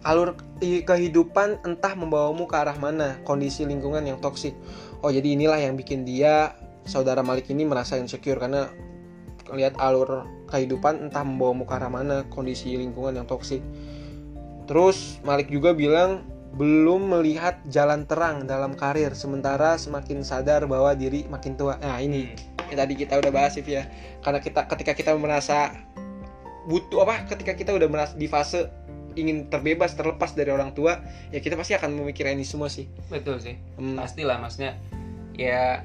alur 0.04 0.36
kehidupan 0.62 1.62
entah 1.66 1.94
membawamu 1.98 2.46
ke 2.46 2.56
arah 2.56 2.78
mana, 2.78 3.18
kondisi 3.26 3.66
lingkungan 3.66 4.06
yang 4.06 4.18
toksik. 4.22 4.54
Oh, 5.02 5.10
jadi 5.10 5.34
inilah 5.34 5.58
yang 5.58 5.74
bikin 5.74 6.06
dia 6.06 6.54
saudara 6.84 7.24
Malik 7.24 7.50
ini 7.50 7.66
merasa 7.66 7.98
insecure 7.98 8.38
karena 8.38 8.70
lihat 9.52 9.76
alur 9.76 10.24
kehidupan 10.48 11.10
entah 11.10 11.24
membawamu 11.26 11.68
ke 11.68 11.74
arah 11.74 11.90
mana, 11.92 12.24
kondisi 12.32 12.76
lingkungan 12.78 13.18
yang 13.18 13.26
toksik. 13.28 13.60
Terus 14.64 15.20
Malik 15.26 15.52
juga 15.52 15.76
bilang 15.76 16.24
belum 16.54 17.10
melihat 17.18 17.58
jalan 17.66 18.06
terang 18.06 18.46
dalam 18.46 18.78
karir 18.78 19.10
sementara 19.12 19.74
semakin 19.74 20.22
sadar 20.22 20.64
bahwa 20.70 20.94
diri 20.94 21.26
makin 21.26 21.58
tua. 21.58 21.76
Nah, 21.82 21.98
ini 21.98 22.30
yang 22.70 22.78
tadi 22.78 22.94
kita 22.94 23.18
udah 23.18 23.32
bahas 23.34 23.58
Sif, 23.58 23.66
ya. 23.66 23.90
Karena 24.22 24.38
kita 24.38 24.64
ketika 24.70 24.92
kita 24.94 25.10
merasa 25.18 25.74
butuh 26.70 27.04
apa? 27.04 27.26
Ketika 27.28 27.52
kita 27.58 27.74
udah 27.74 27.88
merasa 27.90 28.14
di 28.14 28.30
fase 28.30 28.70
ingin 29.14 29.50
terbebas 29.50 29.94
terlepas 29.94 30.34
dari 30.34 30.50
orang 30.50 30.74
tua, 30.76 31.00
ya 31.30 31.38
kita 31.38 31.54
pasti 31.58 31.74
akan 31.74 32.02
memikirkan 32.02 32.36
ini 32.36 32.46
semua 32.46 32.70
sih. 32.70 32.86
betul 33.08 33.38
sih. 33.40 33.58
Hmm, 33.78 33.98
pastilah 33.98 34.38
maksudnya 34.38 34.78
ya 35.34 35.82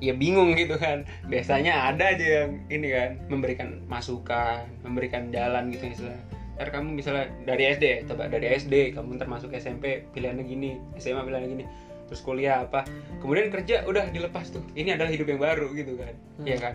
ya 0.00 0.12
bingung 0.16 0.56
gitu 0.56 0.80
kan. 0.80 1.04
Biasanya 1.28 1.92
ada 1.92 2.16
aja 2.16 2.44
yang 2.44 2.64
ini 2.72 2.88
kan 2.92 3.10
memberikan 3.28 3.84
masukan 3.86 4.64
memberikan 4.84 5.28
jalan 5.32 5.72
gitu 5.72 5.86
istilahnya 5.88 6.40
ntar 6.60 6.76
kamu 6.76 6.92
misalnya 6.92 7.32
dari 7.48 7.72
SD 7.72 7.84
ya 7.88 7.98
coba 8.04 8.28
dari 8.28 8.52
SD 8.52 8.92
kamu 8.92 9.16
ntar 9.16 9.32
masuk 9.32 9.48
SMP 9.56 10.04
pilihannya 10.12 10.44
gini 10.44 10.76
SMA 11.00 11.24
pilihannya 11.24 11.48
gini 11.56 11.64
terus 12.10 12.26
kuliah 12.26 12.66
apa. 12.66 12.82
Kemudian 13.22 13.54
kerja 13.54 13.86
udah 13.86 14.10
dilepas 14.10 14.50
tuh. 14.50 14.66
Ini 14.74 14.98
adalah 14.98 15.14
hidup 15.14 15.30
yang 15.30 15.38
baru 15.38 15.70
gitu 15.78 15.94
kan. 15.94 16.10
Hmm. 16.36 16.44
Iya 16.44 16.58
kan? 16.58 16.74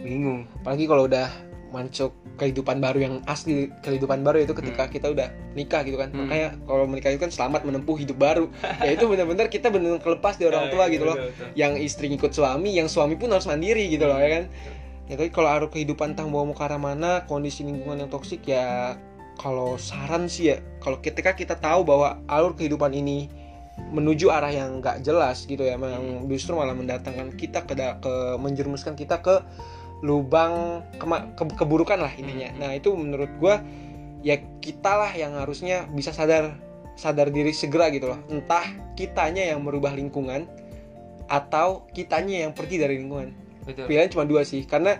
Bingung. 0.00 0.48
Apalagi 0.64 0.88
kalau 0.88 1.04
udah 1.04 1.28
masuk 1.72 2.12
kehidupan 2.36 2.78
baru 2.78 2.98
yang 3.00 3.14
asli 3.24 3.72
kehidupan 3.80 4.20
baru 4.20 4.44
itu 4.44 4.52
ketika 4.52 4.86
kita 4.92 5.08
udah 5.10 5.32
nikah 5.56 5.82
gitu 5.82 5.96
kan. 5.96 6.12
Hmm. 6.12 6.28
makanya 6.28 6.48
kalau 6.68 6.84
menikah 6.86 7.10
itu 7.10 7.20
kan 7.24 7.32
selamat 7.32 7.64
menempuh 7.64 7.96
hidup 7.96 8.20
baru. 8.20 8.46
Ya 8.84 8.92
itu 8.94 9.08
benar-benar 9.08 9.48
kita 9.48 9.72
benar-benar 9.72 10.04
kelepas 10.04 10.36
dari 10.36 10.52
orang 10.52 10.68
tua 10.74 10.84
Ya, 10.86 10.92
gitu 10.92 11.04
loh. 11.08 11.16
betul, 11.16 11.56
yang 11.56 11.72
istri 11.80 12.06
ngikut 12.12 12.32
suami 12.36 12.76
yang 12.76 12.86
suami 12.92 13.16
pun 13.16 13.32
harus 13.32 13.48
mandiri 13.48 13.88
gitu 13.88 14.04
loh 14.04 14.20
ya 14.20 14.40
kan. 14.40 14.44
Ya 15.10 15.14
tapi 15.18 15.32
kalau 15.34 15.48
arus 15.50 15.72
kehidupan 15.72 16.14
tang 16.14 16.28
bawa 16.30 16.46
mau 16.46 16.54
ke 16.54 16.62
arah 16.62 16.78
mana 16.78 17.24
kondisi 17.26 17.64
lingkungan 17.66 18.06
yang 18.06 18.10
toksik 18.12 18.44
ya 18.46 18.96
kalau 19.40 19.80
saran 19.80 20.28
sih 20.28 20.52
ya 20.54 20.56
kalau 20.78 21.00
ketika 21.00 21.32
kita 21.34 21.56
tahu 21.58 21.82
bahwa 21.82 22.20
alur 22.28 22.52
kehidupan 22.54 22.92
ini 22.94 23.26
menuju 23.92 24.28
arah 24.28 24.52
yang 24.52 24.78
nggak 24.84 25.00
jelas 25.02 25.48
gitu 25.48 25.64
ya 25.64 25.80
memang 25.80 26.28
justru 26.28 26.52
malah 26.54 26.76
mendatangkan 26.76 27.32
kita 27.34 27.64
ke, 27.64 27.74
ke 27.76 28.12
menjerumuskan 28.38 28.94
kita 28.94 29.18
ke 29.24 29.40
lubang 30.02 30.82
ke- 30.98 31.56
keburukan 31.56 32.02
lah 32.02 32.12
intinya. 32.18 32.50
Hmm. 32.52 32.58
nah 32.58 32.70
itu 32.74 32.90
menurut 32.92 33.30
gua 33.38 33.62
ya 34.22 34.38
kita 34.58 34.98
lah 34.98 35.12
yang 35.14 35.38
harusnya 35.38 35.86
bisa 35.90 36.10
sadar 36.10 36.58
sadar 36.98 37.30
diri 37.32 37.54
segera 37.54 37.88
gitu 37.88 38.10
loh. 38.12 38.20
Entah 38.28 38.66
kitanya 38.98 39.54
yang 39.54 39.62
merubah 39.64 39.94
lingkungan 39.94 40.46
atau 41.30 41.86
kitanya 41.94 42.44
yang 42.46 42.52
pergi 42.52 42.76
dari 42.82 43.00
lingkungan. 43.00 43.32
Betul. 43.64 43.86
Pilihan 43.88 44.10
cuma 44.10 44.26
dua 44.26 44.42
sih 44.42 44.66
karena 44.66 44.98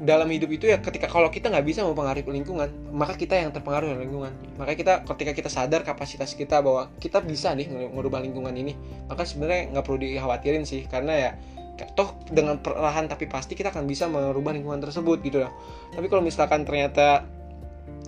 dalam 0.00 0.32
hidup 0.32 0.48
itu 0.48 0.64
ya 0.64 0.80
ketika 0.80 1.04
kalau 1.12 1.28
kita 1.28 1.52
nggak 1.52 1.66
bisa 1.68 1.84
mempengaruhi 1.84 2.24
lingkungan 2.24 2.72
maka 2.88 3.20
kita 3.20 3.36
yang 3.36 3.52
terpengaruh 3.54 3.94
oleh 3.94 4.02
lingkungan. 4.04 4.32
Maka 4.58 4.72
kita 4.74 5.06
ketika 5.06 5.32
kita 5.36 5.50
sadar 5.52 5.86
kapasitas 5.86 6.34
kita 6.34 6.58
bahwa 6.60 6.90
kita 6.98 7.22
bisa 7.22 7.54
nih 7.54 7.68
merubah 7.70 8.18
lingkungan 8.20 8.52
ini 8.52 8.74
maka 9.06 9.22
sebenarnya 9.22 9.72
nggak 9.72 9.84
perlu 9.86 9.98
dikhawatirin 10.02 10.64
sih. 10.66 10.84
Karena 10.90 11.12
ya 11.16 11.30
toh 11.92 12.16
dengan 12.28 12.60
perlahan 12.60 13.06
tapi 13.06 13.24
pasti 13.24 13.54
kita 13.54 13.70
akan 13.70 13.84
bisa 13.84 14.06
merubah 14.06 14.52
lingkungan 14.52 14.80
tersebut 14.80 15.20
gitu 15.22 15.40
loh. 15.44 15.52
Tapi 15.90 16.06
kalau 16.06 16.20
misalkan 16.20 16.64
ternyata 16.64 17.24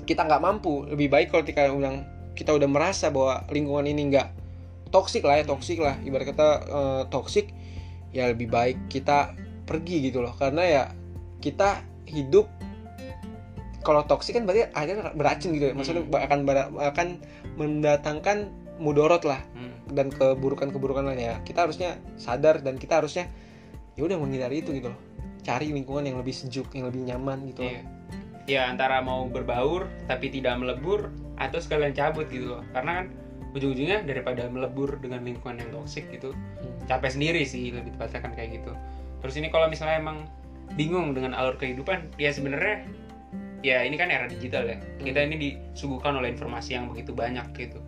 kita 0.03 0.27
nggak 0.27 0.43
mampu 0.43 0.85
lebih 0.89 1.09
baik 1.09 1.31
kalau 1.31 1.45
kita 1.47 1.71
udah 1.71 1.93
kita 2.33 2.51
udah 2.53 2.69
merasa 2.69 3.13
bahwa 3.13 3.45
lingkungan 3.49 3.87
ini 3.87 4.13
nggak 4.13 4.29
toksik 4.91 5.25
lah 5.25 5.41
ya 5.41 5.45
toksik 5.45 5.79
lah. 5.81 5.97
Ibarat 6.03 6.27
kata 6.33 6.49
eh, 6.65 7.03
toksik 7.09 7.47
ya 8.13 8.29
lebih 8.29 8.49
baik 8.49 8.89
kita 8.89 9.33
pergi 9.65 10.11
gitu 10.11 10.21
loh. 10.21 10.35
Karena 10.37 10.63
ya 10.65 10.85
kita 11.41 11.81
hidup 12.09 12.49
kalau 13.83 14.07
toksik 14.07 14.39
kan 14.39 14.47
berarti 14.47 14.71
akhirnya 14.71 15.11
beracun 15.17 15.51
gitu 15.55 15.65
ya. 15.71 15.75
Maksudnya 15.75 16.03
akan 16.07 16.39
bara- 16.47 16.71
akan 16.71 17.09
mendatangkan 17.59 18.39
mudorot 18.83 19.23
lah 19.23 19.39
Hmm. 19.55 19.71
dan 19.95 20.11
keburukan-keburukan 20.11 21.07
lain 21.07 21.21
ya 21.23 21.35
kita 21.47 21.69
harusnya 21.69 22.01
sadar 22.19 22.65
dan 22.67 22.81
kita 22.81 22.99
harusnya 22.99 23.31
ya 23.97 24.03
udah 24.09 24.17
menghindari 24.17 24.65
itu 24.65 24.73
gitu 24.73 24.91
loh 24.93 25.01
cari 25.43 25.75
lingkungan 25.75 26.07
yang 26.07 26.17
lebih 26.23 26.33
sejuk 26.33 26.71
yang 26.73 26.89
lebih 26.89 27.03
nyaman 27.03 27.51
gitu 27.51 27.67
loh. 27.67 27.75
Iya. 27.75 27.83
Ya 28.51 28.61
antara 28.67 28.99
mau 29.03 29.27
berbaur 29.27 29.87
tapi 30.07 30.31
tidak 30.31 30.59
melebur 30.59 31.11
atau 31.39 31.59
sekalian 31.59 31.95
cabut 31.95 32.31
gitu 32.31 32.59
loh. 32.59 32.63
Karena 32.71 33.03
kan 33.03 33.07
ujung-ujungnya 33.53 34.07
daripada 34.07 34.49
melebur 34.49 34.97
dengan 35.03 35.27
lingkungan 35.27 35.61
yang 35.61 35.71
toksik 35.75 36.09
gitu, 36.09 36.33
Hmm. 36.33 36.75
capek 36.89 37.11
sendiri 37.13 37.43
sih 37.45 37.69
lebih 37.75 37.93
tepatnya 37.99 38.21
kan 38.25 38.33
kayak 38.33 38.63
gitu. 38.63 38.73
Terus 39.21 39.35
ini 39.39 39.53
kalau 39.53 39.69
misalnya 39.69 40.01
emang 40.01 40.19
bingung 40.73 41.13
dengan 41.13 41.37
alur 41.37 41.61
kehidupan, 41.61 42.17
ya 42.17 42.33
sebenarnya 42.33 42.89
ya 43.63 43.85
ini 43.85 43.95
kan 44.01 44.09
era 44.11 44.27
digital 44.27 44.67
ya. 44.67 44.79
Kita 44.99 45.21
ini 45.23 45.37
disuguhkan 45.39 46.17
oleh 46.17 46.33
informasi 46.33 46.75
yang 46.81 46.89
begitu 46.91 47.13
banyak 47.13 47.45
gitu. 47.55 47.79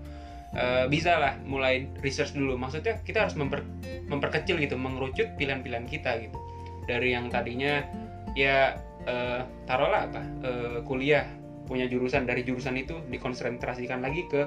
Eh, 0.54 0.86
bisa 0.86 1.18
lah 1.18 1.34
mulai 1.42 1.90
research 1.98 2.38
dulu. 2.38 2.54
Maksudnya 2.54 3.02
kita 3.02 3.26
harus 3.26 3.34
memper- 3.34 3.66
memperkecil 4.06 4.54
gitu, 4.62 4.78
mengerucut 4.78 5.34
pilihan-pilihan 5.34 5.86
kita 5.90 6.22
gitu. 6.22 6.38
Dari 6.86 7.10
yang 7.10 7.26
tadinya 7.26 7.82
ya 8.38 8.78
eh, 9.02 9.42
taruhlah 9.66 10.06
apa 10.10 10.22
eh, 10.46 10.78
kuliah 10.86 11.26
punya 11.64 11.88
jurusan 11.88 12.28
dari 12.28 12.44
jurusan 12.44 12.76
itu 12.76 13.00
dikonsentrasikan 13.08 14.04
lagi 14.04 14.28
ke 14.28 14.44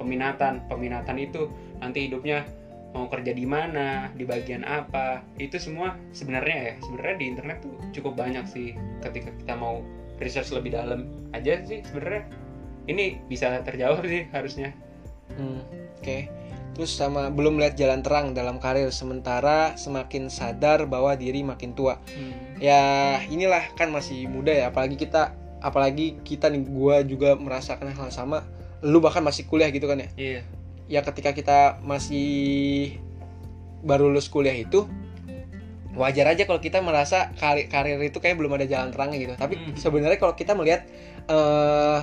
peminatan 0.00 0.64
peminatan 0.64 1.20
itu 1.20 1.44
nanti 1.76 2.08
hidupnya 2.08 2.40
mau 2.96 3.04
kerja 3.10 3.36
di 3.36 3.44
mana 3.44 4.08
di 4.16 4.24
bagian 4.24 4.64
apa 4.64 5.20
itu 5.36 5.60
semua 5.60 5.92
sebenarnya 6.16 6.56
ya 6.56 6.74
sebenarnya 6.80 7.16
di 7.20 7.26
internet 7.28 7.58
tuh 7.60 7.74
cukup 7.92 8.16
banyak 8.16 8.48
sih 8.48 8.72
ketika 9.04 9.28
kita 9.44 9.54
mau 9.58 9.84
research 10.24 10.56
lebih 10.56 10.72
dalam 10.72 11.04
aja 11.36 11.60
sih 11.68 11.84
sebenarnya 11.84 12.32
ini 12.88 13.20
bisa 13.28 13.60
terjawab 13.60 14.00
sih 14.08 14.24
harusnya 14.32 14.72
Hmm, 15.32 15.60
Oke. 15.98 16.28
Terus 16.74 16.90
sama 16.90 17.30
belum 17.30 17.54
melihat 17.54 17.78
jalan 17.78 18.02
terang 18.02 18.26
dalam 18.34 18.58
karir 18.58 18.90
sementara 18.90 19.78
semakin 19.78 20.26
sadar 20.26 20.90
bahwa 20.90 21.14
diri 21.14 21.46
makin 21.46 21.70
tua. 21.70 22.02
Ya 22.58 23.18
inilah 23.30 23.70
kan 23.78 23.94
masih 23.94 24.26
muda 24.26 24.50
ya, 24.50 24.74
apalagi 24.74 24.98
kita 24.98 25.38
apalagi 25.62 26.18
kita 26.26 26.50
nih 26.50 26.66
gua 26.66 27.06
juga 27.06 27.38
merasakan 27.38 27.94
hal 27.94 28.10
sama. 28.10 28.42
Lu 28.82 28.98
bahkan 28.98 29.22
masih 29.22 29.46
kuliah 29.46 29.70
gitu 29.70 29.86
kan 29.86 30.02
ya. 30.02 30.08
iya 30.18 30.40
Ya 30.90 31.00
ketika 31.00 31.32
kita 31.32 31.78
masih 31.80 32.98
baru 33.80 34.10
lulus 34.12 34.28
kuliah 34.28 34.52
itu 34.52 34.84
wajar 35.94 36.26
aja 36.26 36.42
kalau 36.42 36.58
kita 36.58 36.82
merasa 36.82 37.30
karir, 37.38 37.70
karir 37.70 38.02
itu 38.02 38.18
kayak 38.18 38.34
belum 38.34 38.50
ada 38.58 38.66
jalan 38.66 38.90
terangnya 38.90 39.18
gitu. 39.22 39.34
Tapi 39.38 39.54
Hmm. 39.56 39.74
sebenarnya 39.78 40.18
kalau 40.18 40.34
kita 40.34 40.58
melihat 40.58 40.84
eh 41.30 42.00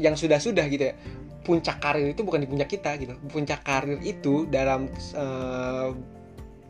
yang 0.00 0.12
sudah-sudah 0.16 0.64
gitu 0.68 0.92
ya, 0.92 0.94
puncak 1.40 1.76
karir 1.78 2.06
itu 2.06 2.20
bukan 2.20 2.40
di 2.40 2.48
puncak 2.48 2.68
kita 2.70 2.90
gitu. 2.96 3.16
Puncak 3.24 3.60
karir 3.60 3.98
itu 4.00 4.44
dalam 4.46 4.86
eh, 4.92 5.88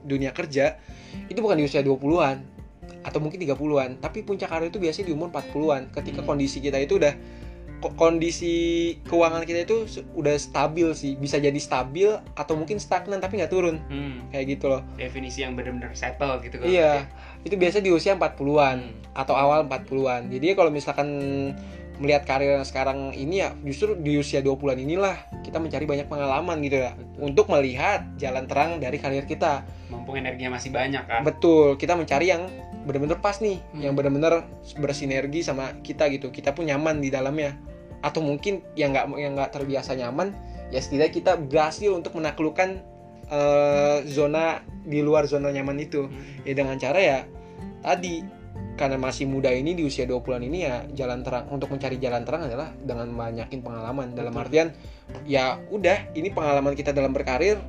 dunia 0.00 0.30
kerja 0.30 0.78
itu 1.26 1.38
bukan 1.38 1.56
di 1.56 1.64
usia 1.64 1.80
20-an 1.80 2.38
atau 3.00 3.18
mungkin 3.18 3.38
30-an, 3.38 3.96
tapi 3.98 4.20
puncak 4.20 4.46
karir 4.46 4.68
itu 4.68 4.78
biasanya 4.78 5.06
di 5.08 5.14
umur 5.14 5.28
40-an 5.28 5.88
ketika 5.90 6.20
Hmm. 6.20 6.28
kondisi 6.28 6.60
kita 6.60 6.76
itu 6.76 6.96
udah 6.96 7.14
ko- 7.78 7.96
kondisi 7.96 8.52
keuangan 9.02 9.40
kita 9.42 9.64
itu 9.64 9.88
udah 10.12 10.36
stabil 10.36 10.92
sih, 10.92 11.16
bisa 11.16 11.36
jadi 11.36 11.56
stabil 11.56 12.06
atau 12.30 12.54
mungkin 12.54 12.76
stagnan 12.76 13.18
tapi 13.18 13.40
nggak 13.40 13.48
turun 13.48 13.80
Hmm, 13.82 14.28
kayak 14.28 14.46
gitu 14.50 14.68
loh. 14.68 14.84
definisi 14.94 15.40
yang 15.40 15.56
benar-benar 15.56 15.90
settle 15.92 16.38
gitu 16.40 16.60
kan 16.60 16.68
Iya, 16.68 17.08
itu 17.40 17.56
biasa 17.56 17.80
di 17.80 17.88
usia 17.88 18.14
40-an 18.14 18.78
Hmm. 18.78 18.92
atau 19.12 19.32
awal 19.34 19.64
40-an. 19.64 20.28
Jadi 20.28 20.52
kalau 20.52 20.68
misalkan 20.68 21.08
melihat 22.00 22.24
karir 22.24 22.56
yang 22.56 22.64
sekarang 22.64 23.12
ini 23.12 23.44
ya 23.44 23.52
justru 23.60 23.92
di 23.92 24.16
usia 24.16 24.40
20-an 24.40 24.80
inilah 24.80 25.16
kita 25.44 25.60
mencari 25.60 25.84
banyak 25.84 26.08
pengalaman 26.08 26.58
gitu 26.64 26.80
ya 26.80 26.96
Betul. 26.96 27.20
untuk 27.20 27.46
melihat 27.52 28.00
jalan 28.16 28.48
terang 28.48 28.80
dari 28.80 28.96
karir 28.96 29.28
kita. 29.28 29.62
mumpung 29.92 30.16
energinya 30.16 30.56
masih 30.56 30.72
banyak 30.72 31.02
kan 31.04 31.20
Betul, 31.26 31.76
kita 31.76 31.98
mencari 31.98 32.32
yang 32.32 32.48
benar-benar 32.88 33.20
pas 33.20 33.36
nih, 33.44 33.60
Hmm. 33.76 33.82
yang 33.84 33.92
benar-benar 33.92 34.48
bersinergi 34.80 35.44
sama 35.44 35.76
kita 35.84 36.08
gitu. 36.08 36.32
Kita 36.32 36.56
pun 36.56 36.64
nyaman 36.64 37.04
di 37.04 37.12
dalamnya. 37.12 37.58
Atau 38.00 38.24
mungkin 38.24 38.64
yang 38.72 38.96
nggak 38.96 39.06
yang 39.20 39.36
nggak 39.36 39.52
terbiasa 39.52 39.92
nyaman, 39.98 40.32
ya 40.72 40.80
setidaknya 40.80 41.12
kita 41.12 41.32
berhasil 41.36 41.92
untuk 41.92 42.16
menaklukkan 42.16 42.80
eh, 43.30 43.98
zona 44.10 44.64
di 44.82 45.04
luar 45.04 45.28
zona 45.28 45.52
nyaman 45.52 45.76
itu. 45.78 46.08
Hmm. 46.08 46.46
Ya 46.48 46.52
dengan 46.56 46.80
cara 46.80 46.98
ya 46.98 47.18
tadi 47.84 48.24
karena 48.80 48.96
masih 48.96 49.28
muda 49.28 49.52
ini 49.52 49.76
di 49.76 49.84
usia 49.84 50.08
20-an 50.08 50.40
ini 50.40 50.64
ya 50.64 50.88
jalan 50.96 51.20
terang 51.20 51.44
untuk 51.52 51.68
mencari 51.68 52.00
jalan 52.00 52.24
terang 52.24 52.48
adalah 52.48 52.72
dengan 52.80 53.12
banyakin 53.12 53.60
pengalaman 53.60 54.16
dalam 54.16 54.32
Betul. 54.32 54.44
artian 54.48 54.68
ya 55.28 55.60
udah 55.68 56.08
ini 56.16 56.32
pengalaman 56.32 56.72
kita 56.72 56.96
dalam 56.96 57.12
berkarir 57.12 57.60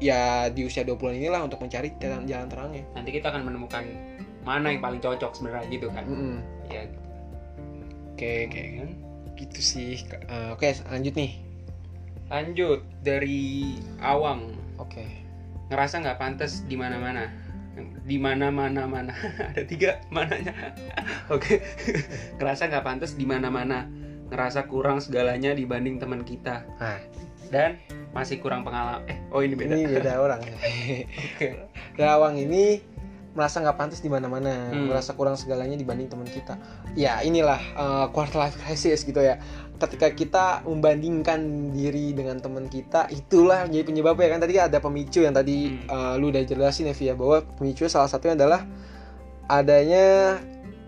ya 0.00 0.48
di 0.48 0.64
usia 0.64 0.80
20-an 0.82 1.20
inilah 1.20 1.44
untuk 1.44 1.60
mencari 1.60 1.92
jalan 2.00 2.24
jalan 2.24 2.48
terangnya. 2.48 2.82
nanti 2.96 3.10
kita 3.12 3.28
akan 3.28 3.44
menemukan 3.44 3.84
mana 4.42 4.72
yang 4.72 4.80
paling 4.80 5.00
cocok 5.04 5.36
sebenarnya 5.36 5.68
gitu 5.68 5.92
kan 5.92 6.04
Mm-mm. 6.08 6.40
ya 6.72 6.88
Oke, 8.14 8.46
oke. 8.46 8.62
kan 8.78 8.90
Gitu 9.34 9.58
sih. 9.58 9.98
Eh, 10.06 10.48
oke, 10.54 10.70
lanjut 10.86 11.14
nih. 11.18 11.32
lanjut 12.30 12.80
dari 13.04 13.74
awang 14.00 14.54
Oke. 14.80 15.02
ngerasa 15.68 16.00
nggak 16.00 16.18
pantas 16.18 16.62
di 16.64 16.78
mana-mana 16.78 17.28
di 18.04 18.16
mana-mana 18.16 18.86
mana 18.86 19.12
ada 19.50 19.62
tiga 19.64 20.00
mananya. 20.08 20.52
Oke. 21.34 21.60
Ngerasa 22.38 22.68
nggak 22.68 22.84
pantas 22.84 23.14
di 23.14 23.24
mana-mana 23.24 23.86
ngerasa 24.24 24.66
kurang 24.66 24.98
segalanya 24.98 25.52
dibanding 25.52 26.00
teman 26.00 26.24
kita. 26.24 26.64
Nah, 26.80 26.98
dan 27.52 27.76
masih 28.10 28.40
kurang 28.40 28.64
pengalaman. 28.64 29.04
Eh 29.06 29.18
oh 29.30 29.44
ini 29.44 29.54
beda. 29.54 29.74
Ini 29.74 29.84
beda 29.86 30.12
orang. 30.18 30.40
oke. 30.40 31.48
Rawang 31.94 32.40
ini 32.40 32.80
merasa 33.34 33.58
nggak 33.58 33.74
pantas 33.76 33.98
di 33.98 34.06
mana-mana, 34.06 34.70
Hmm. 34.70 34.86
merasa 34.88 35.10
kurang 35.12 35.34
segalanya 35.34 35.74
dibanding 35.74 36.06
teman 36.06 36.26
kita. 36.26 36.54
Ya 36.94 37.18
inilah 37.20 37.58
eh, 37.60 38.06
quarter 38.14 38.38
life 38.40 38.56
crisis 38.62 39.02
gitu 39.02 39.18
ya. 39.18 39.38
Ketika 39.74 40.06
kita 40.14 40.44
membandingkan 40.62 41.70
diri 41.74 42.14
dengan 42.14 42.38
teman 42.38 42.70
kita, 42.70 43.10
itulah 43.10 43.66
jadi 43.66 43.82
penyebabnya 43.82 44.38
kan. 44.38 44.40
Tadi 44.40 44.54
ada 44.56 44.78
pemicu 44.78 45.26
yang 45.26 45.34
tadi 45.34 45.74
Hmm. 45.74 45.90
eh, 45.90 46.14
lu 46.22 46.30
udah 46.30 46.42
jelasin 46.46 46.88
ya 46.88 46.94
Via 46.94 47.14
bahwa 47.18 47.42
pemicu 47.58 47.90
salah 47.90 48.06
satunya 48.06 48.38
adalah 48.38 48.62
adanya 49.50 50.38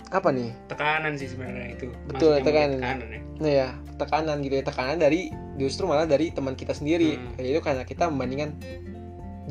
apa 0.08 0.30
nih? 0.30 0.54
Tekanan 0.70 1.18
sih 1.18 1.28
sebenarnya 1.28 1.76
itu. 1.76 1.90
Betul, 2.06 2.38
tekanan. 2.40 2.78
tekanan 2.78 3.08
ya. 3.10 3.20
Nah 3.42 3.52
ya 3.52 3.68
tekanan 3.98 4.36
gitu 4.46 4.54
ya. 4.54 4.64
Tekanan 4.64 4.96
dari 5.02 5.34
justru 5.58 5.84
malah 5.90 6.06
dari 6.06 6.30
teman 6.30 6.54
kita 6.54 6.72
sendiri. 6.72 7.18
Hmm. 7.18 7.42
Itu 7.42 7.60
karena 7.60 7.82
kita 7.82 8.06
membandingkan 8.06 8.54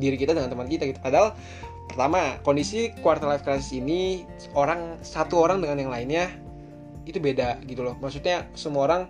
diri 0.00 0.16
kita 0.16 0.32
dengan 0.32 0.48
teman 0.48 0.68
kita 0.68 0.88
gitu. 0.88 0.98
Padahal 1.04 1.36
pertama 1.86 2.40
kondisi 2.42 2.90
quarter 3.04 3.28
life 3.28 3.44
crisis 3.44 3.72
ini 3.76 4.24
orang 4.56 4.98
satu 5.04 5.38
orang 5.38 5.60
dengan 5.62 5.86
yang 5.86 5.92
lainnya 5.92 6.32
itu 7.06 7.20
beda 7.22 7.62
gitu 7.68 7.86
loh. 7.86 7.94
Maksudnya 8.02 8.50
semua 8.58 8.88
orang 8.90 9.02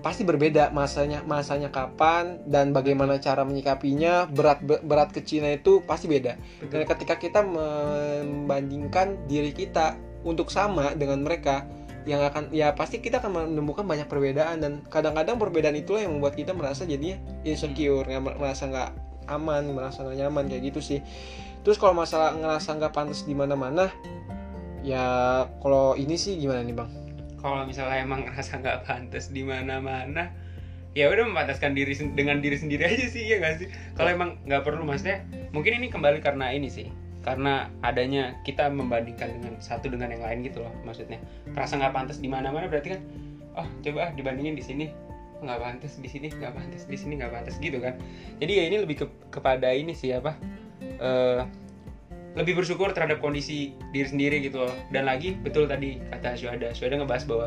pasti 0.00 0.24
berbeda 0.24 0.72
masanya 0.72 1.20
masanya 1.28 1.68
kapan 1.68 2.40
dan 2.48 2.72
bagaimana 2.72 3.20
cara 3.20 3.44
menyikapinya. 3.44 4.24
Berat 4.32 4.64
berat 4.64 5.12
kecilnya 5.12 5.60
itu 5.60 5.84
pasti 5.84 6.08
beda. 6.08 6.40
Dan 6.64 6.82
betul 6.82 6.88
ketika 6.96 7.14
kita 7.20 7.40
membandingkan 7.44 9.20
diri 9.28 9.52
kita 9.52 10.00
untuk 10.24 10.48
sama 10.48 10.96
dengan 10.96 11.20
mereka 11.20 11.68
yang 12.02 12.18
akan 12.18 12.50
ya 12.50 12.74
pasti 12.74 12.98
kita 12.98 13.22
akan 13.22 13.54
menemukan 13.54 13.86
banyak 13.86 14.10
perbedaan 14.10 14.58
dan 14.58 14.72
kadang-kadang 14.90 15.38
perbedaan 15.38 15.78
itulah 15.78 16.02
yang 16.02 16.18
membuat 16.18 16.34
kita 16.34 16.50
merasa 16.50 16.82
jadinya 16.82 17.14
insecure 17.46 18.02
nggak 18.02 18.42
merasa 18.42 18.66
nggak 18.66 18.90
aman 19.30 19.70
merasa 19.70 20.02
nggak 20.02 20.18
nyaman 20.18 20.50
kayak 20.50 20.74
gitu 20.74 20.80
sih. 20.82 21.00
Terus 21.62 21.78
kalau 21.78 21.94
masalah 21.94 22.34
ngerasa 22.34 22.74
nggak 22.74 22.90
pantas 22.90 23.22
di 23.22 23.38
mana-mana 23.38 23.86
ya 24.82 25.06
kalau 25.62 25.94
ini 25.94 26.18
sih 26.18 26.36
gimana 26.42 26.66
nih 26.66 26.74
bang 26.74 26.90
kalau 27.42 27.66
misalnya 27.66 27.98
emang 28.00 28.24
ngerasa 28.24 28.62
nggak 28.62 28.78
pantas 28.86 29.34
di 29.34 29.42
mana-mana 29.42 30.30
ya 30.92 31.08
udah 31.08 31.24
mempantaskan 31.28 31.72
diri 31.72 31.96
dengan 32.12 32.38
diri 32.44 32.54
sendiri 32.54 32.84
aja 32.84 33.06
sih 33.08 33.24
ya 33.26 33.42
nggak 33.42 33.54
sih? 33.58 33.68
Kalau 33.98 34.12
emang 34.12 34.38
nggak 34.46 34.62
perlu 34.62 34.86
maksudnya 34.86 35.26
mungkin 35.50 35.82
ini 35.82 35.90
kembali 35.90 36.22
karena 36.22 36.54
ini 36.54 36.70
sih 36.70 36.86
karena 37.22 37.70
adanya 37.86 38.38
kita 38.42 38.66
membandingkan 38.66 39.30
dengan 39.30 39.54
satu 39.62 39.86
dengan 39.86 40.10
yang 40.10 40.22
lain 40.22 40.46
gitu 40.46 40.62
loh 40.62 40.72
maksudnya. 40.86 41.18
Rasa 41.52 41.82
nggak 41.82 41.92
pantas 41.92 42.22
di 42.22 42.28
mana-mana 42.30 42.70
berarti 42.70 42.94
kan 42.94 43.00
oh 43.58 43.68
coba 43.84 44.08
ah 44.08 44.10
dibandingin 44.12 44.56
di 44.56 44.64
sini 44.64 44.86
nggak 45.42 45.58
pantas 45.58 45.98
di 45.98 46.06
sini 46.06 46.30
nggak 46.30 46.54
pantas 46.54 46.86
di 46.86 46.94
sini 46.94 47.18
nggak 47.18 47.32
pantas 47.34 47.56
gitu 47.58 47.82
kan. 47.82 47.98
Jadi 48.38 48.52
ya 48.52 48.64
ini 48.68 48.76
lebih 48.84 48.96
ke- 49.02 49.18
kepada 49.32 49.72
ini 49.74 49.96
sih 49.96 50.12
apa 50.12 50.36
eh, 50.82 51.40
lebih 52.32 52.56
bersyukur 52.56 52.96
terhadap 52.96 53.20
kondisi 53.20 53.76
diri 53.92 54.08
sendiri 54.08 54.36
gitu. 54.40 54.64
Loh 54.64 54.74
dan 54.90 55.04
lagi 55.04 55.36
betul 55.36 55.68
tadi 55.68 56.00
kata 56.08 56.36
Syuhada. 56.36 56.72
Syuhada 56.72 57.00
ngebahas 57.00 57.24
bahwa 57.28 57.46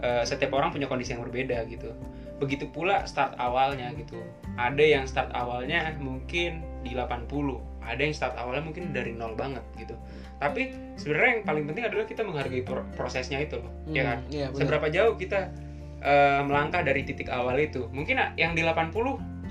eh, 0.00 0.24
setiap 0.24 0.56
orang 0.56 0.72
punya 0.72 0.88
kondisi 0.88 1.12
yang 1.12 1.22
berbeda 1.24 1.64
gitu. 1.68 1.92
Begitu 2.40 2.66
pula 2.72 3.04
start 3.04 3.36
awalnya 3.36 3.92
gitu. 3.94 4.18
Ada 4.56 4.80
yang 4.80 5.04
start 5.04 5.30
awalnya 5.36 5.92
mungkin 6.00 6.64
di 6.84 6.92
80 6.96 7.74
ada 7.84 8.00
yang 8.00 8.16
start 8.16 8.32
awalnya 8.40 8.64
mungkin 8.64 8.96
dari 8.96 9.12
nol 9.12 9.36
banget 9.36 9.60
gitu. 9.76 9.92
Tapi 10.40 10.72
sebenarnya 10.96 11.30
yang 11.40 11.44
paling 11.44 11.64
penting 11.68 11.84
adalah 11.84 12.04
kita 12.08 12.24
menghargai 12.24 12.64
pro- 12.64 12.88
prosesnya 12.96 13.44
itu 13.44 13.60
loh 13.60 13.72
ya 13.92 14.02
kan? 14.08 14.18
Hmm, 14.24 14.32
iya, 14.32 14.46
benar. 14.48 14.58
seberapa 14.58 14.86
jauh 14.88 15.14
kita 15.20 15.52
eh, 16.00 16.40
melangkah 16.48 16.80
dari 16.80 17.04
titik 17.04 17.28
awal 17.28 17.60
itu. 17.60 17.92
Mungkin 17.92 18.16
yang 18.40 18.56
di 18.56 18.64
80 18.64 18.92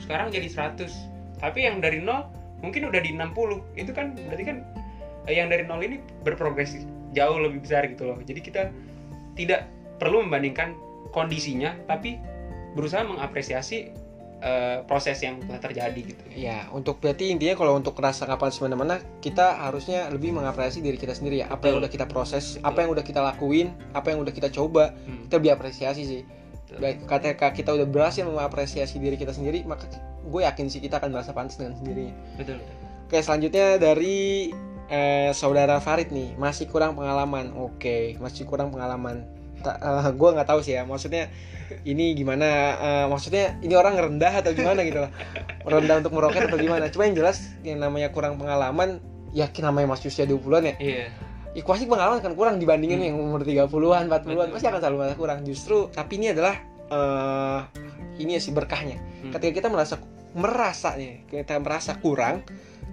sekarang 0.01 0.33
jadi 0.33 0.49
100 0.49 0.89
tapi 1.37 1.67
yang 1.67 1.77
dari 1.83 2.01
nol 2.01 2.25
mungkin 2.63 2.87
udah 2.87 3.01
di 3.03 3.11
60 3.11 3.35
itu 3.75 3.91
kan 3.91 4.15
berarti 4.15 4.43
kan 4.47 4.57
eh, 5.27 5.35
yang 5.35 5.51
dari 5.51 5.67
nol 5.67 5.83
ini 5.83 5.99
berprogres 6.23 6.79
jauh 7.11 7.37
lebih 7.37 7.61
besar 7.61 7.85
gitu 7.85 8.07
loh 8.07 8.17
jadi 8.23 8.39
kita 8.39 8.61
tidak 9.35 9.67
perlu 9.99 10.23
membandingkan 10.25 10.73
kondisinya 11.11 11.75
tapi 11.85 12.17
berusaha 12.73 13.05
mengapresiasi 13.05 13.91
eh, 14.41 14.77
proses 14.89 15.21
yang 15.21 15.37
telah 15.45 15.61
terjadi 15.61 16.01
gitu 16.01 16.23
Ya, 16.33 16.65
untuk 16.73 16.97
berarti 16.97 17.29
intinya 17.29 17.53
kalau 17.53 17.77
untuk 17.77 17.93
rasa 18.01 18.25
kapan 18.25 18.49
semana-mana 18.49 18.97
kita 19.21 19.61
harusnya 19.61 20.09
lebih 20.09 20.33
mengapresiasi 20.33 20.81
diri 20.81 20.97
kita 20.97 21.13
sendiri 21.13 21.45
ya. 21.45 21.47
Apa 21.53 21.69
yang 21.69 21.77
Betul. 21.77 21.81
udah 21.85 21.91
kita 21.93 22.05
proses, 22.09 22.57
Betul. 22.57 22.65
apa 22.65 22.77
yang 22.81 22.89
udah 22.97 23.05
kita 23.05 23.21
lakuin, 23.21 23.67
apa 23.93 24.07
yang 24.09 24.19
udah 24.25 24.33
kita 24.33 24.49
coba, 24.49 24.97
Hmm, 25.05 25.29
kita 25.29 25.33
lebih 25.37 25.51
apresiasi 25.53 26.01
sih. 26.03 26.21
Betul. 26.73 26.81
Baik, 26.81 26.97
ketika 27.05 27.47
kita 27.53 27.69
udah 27.77 27.85
berhasil 27.85 28.25
mengapresiasi 28.25 28.97
diri 28.97 29.13
kita 29.13 29.29
sendiri, 29.29 29.61
maka 29.63 29.85
gue 30.25 30.41
yakin 30.41 30.65
sih 30.73 30.81
kita 30.81 30.97
akan 30.97 31.13
merasa 31.13 31.31
pantas 31.31 31.61
dengan 31.61 31.77
sendirinya. 31.77 32.13
betul 32.35 32.57
betul. 32.57 32.75
Oke, 33.05 33.17
selanjutnya 33.21 33.77
dari 33.77 34.49
eh, 34.89 35.29
saudara 35.37 35.77
Farid 35.77 36.09
nih, 36.09 36.33
masih 36.35 36.65
kurang 36.65 36.97
pengalaman. 36.97 37.53
Oke, 37.53 38.17
masih 38.17 38.49
kurang 38.49 38.73
pengalaman. 38.73 39.29
Ta- 39.61 39.77
eh, 39.77 40.09
gue 40.11 40.29
nggak 40.33 40.49
tahu 40.49 40.65
sih 40.65 40.73
ya, 40.73 40.83
maksudnya 40.83 41.29
ini 41.85 42.17
gimana? 42.17 42.47
eh, 42.81 43.05
maksudnya 43.05 43.53
ini 43.61 43.77
orang 43.77 43.95
rendah 43.95 44.33
atau 44.41 44.51
gimana 44.57 44.81
gitu 44.81 45.05
loh? 45.05 45.11
Rendah 45.63 46.01
untuk 46.01 46.17
meroket 46.17 46.49
atau 46.49 46.57
gimana? 46.57 46.89
Cuma 46.89 47.05
yang 47.05 47.15
jelas 47.15 47.53
yang 47.61 47.77
namanya 47.77 48.09
kurang 48.09 48.41
pengalaman, 48.41 48.97
ya 49.29 49.45
namanya 49.61 49.93
masih 49.93 50.09
usia 50.09 50.25
20-an 50.25 50.73
ya. 50.73 50.75
iya 50.81 51.05
Ya 51.53 51.61
pasti 51.61 51.85
pengalaman 51.85 52.17
kan 52.17 52.33
kurang 52.33 52.57
dibandingin 52.57 52.97
Hmm. 52.97 53.07
yang 53.13 53.17
umur 53.21 53.45
30-an, 53.45 54.09
40-an, 54.09 54.49
Betul. 54.49 54.55
pasti 54.57 54.67
akan 54.69 54.79
selalu 54.81 54.97
merasa 54.97 55.15
kurang. 55.15 55.39
Justru 55.45 55.77
tapi 55.93 56.17
ini 56.17 56.33
adalah 56.33 56.55
eh 56.89 57.59
ini 58.17 58.37
sih 58.41 58.53
berkahnya. 58.53 58.97
Hmm. 58.97 59.31
Ketika 59.33 59.61
kita 59.61 59.67
merasa 59.69 60.01
merasa 60.33 60.97
nih, 60.97 61.29
kita 61.29 61.61
merasa 61.61 61.93
kurang, 62.01 62.41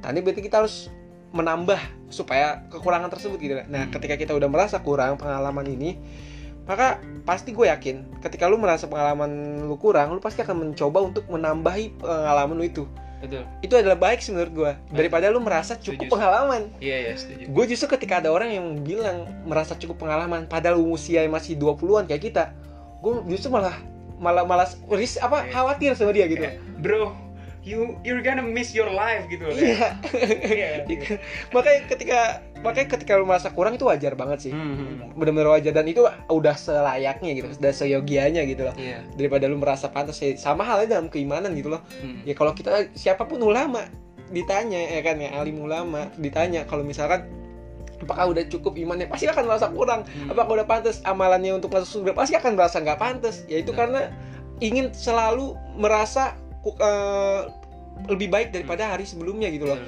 tadi 0.04 0.20
berarti 0.20 0.44
kita 0.44 0.60
harus 0.60 0.92
menambah 1.32 1.78
supaya 2.12 2.66
kekurangan 2.68 3.08
tersebut 3.08 3.38
gitu. 3.40 3.54
Nah, 3.70 3.88
Hmm. 3.88 3.92
ketika 3.96 4.20
kita 4.20 4.32
udah 4.36 4.48
merasa 4.52 4.82
kurang 4.84 5.16
pengalaman 5.16 5.64
ini, 5.64 5.96
maka 6.68 7.00
pasti 7.24 7.56
gue 7.56 7.64
yakin 7.64 8.20
ketika 8.20 8.44
lu 8.44 8.60
merasa 8.60 8.90
pengalaman 8.90 9.62
lu 9.64 9.76
kurang, 9.80 10.12
lu 10.12 10.20
pasti 10.20 10.44
akan 10.44 10.68
mencoba 10.68 11.00
untuk 11.00 11.24
menambahi 11.32 11.96
pengalaman 11.96 12.56
lu 12.60 12.64
itu. 12.66 12.84
Betul 13.20 13.44
Itu 13.60 13.74
adalah 13.74 13.94
baik 13.94 14.18
sih 14.18 14.32
menurut 14.32 14.50
gue 14.50 14.72
daripada 14.90 15.28
lu 15.28 15.38
merasa 15.38 15.76
cukup 15.76 16.08
Setuju. 16.08 16.12
pengalaman. 16.12 16.62
iya 16.78 16.96
iya 17.02 17.12
setuju 17.14 17.44
Gue 17.46 17.64
justru 17.64 17.86
ketika 17.90 18.18
ada 18.18 18.28
orang 18.28 18.50
yang 18.50 18.66
bilang 18.80 19.16
merasa 19.44 19.72
cukup 19.74 20.00
pengalaman 20.00 20.44
padahal 20.44 20.80
usia 20.80 21.22
masih 21.26 21.54
20-an 21.54 22.04
kayak 22.04 22.22
kita, 22.24 22.44
gue 22.98 23.12
justru 23.28 23.48
malah 23.48 23.76
malah 24.16 24.44
malah 24.44 24.68
ris 24.90 25.16
apa 25.16 25.44
Iya. 25.44 25.52
khawatir 25.52 25.90
sama 25.94 26.10
dia 26.10 26.26
gitu. 26.26 26.40
Kayak, 26.40 26.60
bro 26.76 27.12
you 27.70 27.94
you're 28.02 28.18
gonna 28.18 28.42
miss 28.42 28.74
your 28.74 28.90
life 28.90 29.30
gitu 29.30 29.46
loh 29.46 29.54
Iya. 29.62 29.94
Iya. 30.90 31.22
makanya 31.54 31.80
ketika 31.86 32.18
makanya 32.60 32.88
ketika 32.98 33.12
lu 33.16 33.24
merasa 33.24 33.48
kurang 33.54 33.78
itu 33.78 33.86
wajar 33.88 34.12
banget 34.12 34.50
sih. 34.50 34.52
Hmm, 34.52 34.74
hmm. 34.76 35.16
Benar-benar 35.16 35.56
wajar 35.56 35.72
dan 35.72 35.86
itu 35.88 36.04
udah 36.28 36.52
selayaknya 36.52 37.30
gitu, 37.32 37.48
udah 37.56 37.72
seyogianya 37.72 38.44
gitu 38.44 38.68
loh. 38.68 38.74
Iya. 38.76 39.00
Daripada 39.16 39.48
lu 39.48 39.56
merasa 39.56 39.88
pantas 39.88 40.20
ya 40.20 40.36
sama 40.36 40.60
halnya 40.66 40.98
dalam 41.00 41.08
keimanan 41.08 41.56
gitu 41.56 41.72
loh. 41.72 41.80
Hmm. 42.02 42.20
Ya 42.28 42.36
kalau 42.36 42.52
kita 42.52 42.90
siapa 42.92 43.24
pun 43.24 43.40
ulama 43.40 43.88
ditanya 44.28 44.76
ya 44.76 45.00
kan 45.00 45.16
ya 45.18 45.32
alim 45.40 45.58
ulama 45.58 46.06
ditanya 46.20 46.62
kalau 46.68 46.84
misalkan 46.84 47.26
apakah 48.00 48.30
udah 48.30 48.44
cukup 48.46 48.78
imannya 48.78 49.08
pasti 49.08 49.26
akan 49.26 49.44
merasa 49.44 49.66
kurang 49.68 50.04
Hmm. 50.06 50.30
apakah 50.30 50.60
udah 50.60 50.66
pantas 50.68 51.00
amalannya 51.02 51.56
untuk 51.56 51.72
masuk 51.72 52.00
surga 52.00 52.12
pasti 52.14 52.34
akan 52.36 52.54
merasa 52.54 52.78
nggak 52.78 53.00
pantas 53.00 53.42
ya 53.48 53.58
itu 53.58 53.72
Betul. 53.72 53.80
karena 53.80 54.02
ingin 54.60 54.92
selalu 54.94 55.56
merasa 55.76 56.36
eh, 56.62 57.42
lebih 58.06 58.28
baik 58.28 58.48
daripada 58.50 58.88
hari 58.88 59.04
sebelumnya 59.04 59.50
gitu 59.50 59.66
loh 59.66 59.80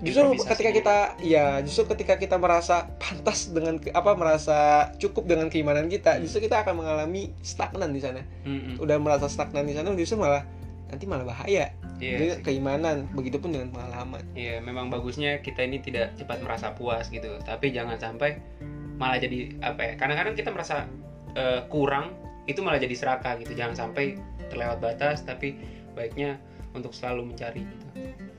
justru 0.00 0.32
ketika 0.48 0.70
kita 0.72 0.96
ya 1.20 1.60
justru 1.60 1.84
ketika 1.92 2.16
kita 2.16 2.40
merasa 2.40 2.88
pantas 2.96 3.52
dengan 3.52 3.76
apa 3.92 4.16
merasa 4.16 4.88
cukup 4.96 5.28
dengan 5.28 5.52
keimanan 5.52 5.92
kita 5.92 6.16
Hmm. 6.16 6.24
justru 6.24 6.48
kita 6.48 6.64
akan 6.64 6.80
mengalami 6.80 7.36
stagnan 7.44 7.92
di 7.92 8.00
sana 8.00 8.24
Hmm, 8.42 8.60
hmm. 8.64 8.74
udah 8.80 8.96
merasa 8.96 9.28
stagnan 9.28 9.68
di 9.68 9.76
sana 9.76 9.92
justru 9.92 10.16
malah 10.16 10.48
nanti 10.88 11.04
malah 11.04 11.28
bahaya 11.28 11.76
Iya 12.00 12.16
Jadi 12.16 12.26
sih. 12.32 12.40
keimanan 12.40 13.12
begitupun 13.12 13.52
dengan 13.52 13.68
pengalaman 13.76 14.24
Iya, 14.32 14.64
memang 14.64 14.88
bagusnya 14.88 15.44
kita 15.44 15.68
ini 15.68 15.84
tidak 15.84 16.16
cepat 16.16 16.40
merasa 16.40 16.72
puas 16.72 17.12
gitu. 17.12 17.28
Tapi 17.44 17.76
jangan 17.76 18.00
sampai 18.00 18.40
malah 18.96 19.20
jadi 19.20 19.52
apa 19.60 19.84
ya? 19.84 19.92
Kadang-kadang 20.00 20.32
kita 20.32 20.48
merasa 20.48 20.88
eh, 21.36 21.60
kurang 21.68 22.16
itu 22.48 22.64
malah 22.64 22.80
jadi 22.80 22.96
serakah 22.96 23.36
gitu. 23.36 23.52
Jangan 23.52 23.76
sampai 23.76 24.16
terlewat 24.48 24.80
batas 24.80 25.20
tapi 25.22 25.60
baiknya 25.92 26.40
untuk 26.70 26.92
selalu 26.92 27.34
mencari 27.34 27.62
gitu. 27.62 27.86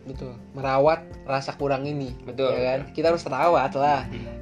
betul 0.02 0.34
merawat 0.52 1.06
rasa 1.24 1.54
kurang 1.54 1.84
ini 1.84 2.10
Betul. 2.24 2.52
ya 2.52 2.74
kan 2.74 2.90
kita 2.92 3.14
harus 3.14 3.24
rawat 3.24 3.74
lah 3.74 4.08
Hmm. 4.08 4.40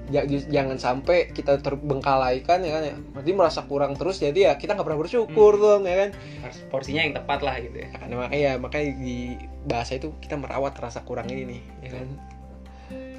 Jangan 0.50 0.82
sampai 0.82 1.30
kita 1.30 1.62
terbengkalaikan 1.62 2.66
ya 2.66 2.72
kan 2.74 2.84
ya 2.84 2.98
berarti 3.14 3.30
merasa 3.30 3.62
kurang 3.62 3.94
terus 3.94 4.18
jadi 4.18 4.40
ya 4.42 4.54
kita 4.58 4.74
nggak 4.74 4.82
pernah 4.82 4.98
bersyukur 5.00 5.54
Hmm. 5.54 5.62
dong 5.62 5.82
ya 5.86 5.96
kan 6.00 6.10
Harus 6.42 6.58
porsinya 6.66 7.02
yang 7.04 7.14
tepat 7.14 7.40
lah 7.42 7.62
gitu 7.62 7.78
ya. 7.78 7.94
Nah, 8.10 8.26
makanya 8.26 8.42
ya 8.42 8.54
makanya 8.58 8.90
di 8.98 9.38
bahasa 9.64 10.02
itu 10.02 10.10
kita 10.18 10.34
merawat 10.34 10.74
rasa 10.76 11.06
kurang 11.06 11.30
ini 11.30 11.46
nih 11.46 11.62
ya 11.86 11.90
kan 11.94 12.08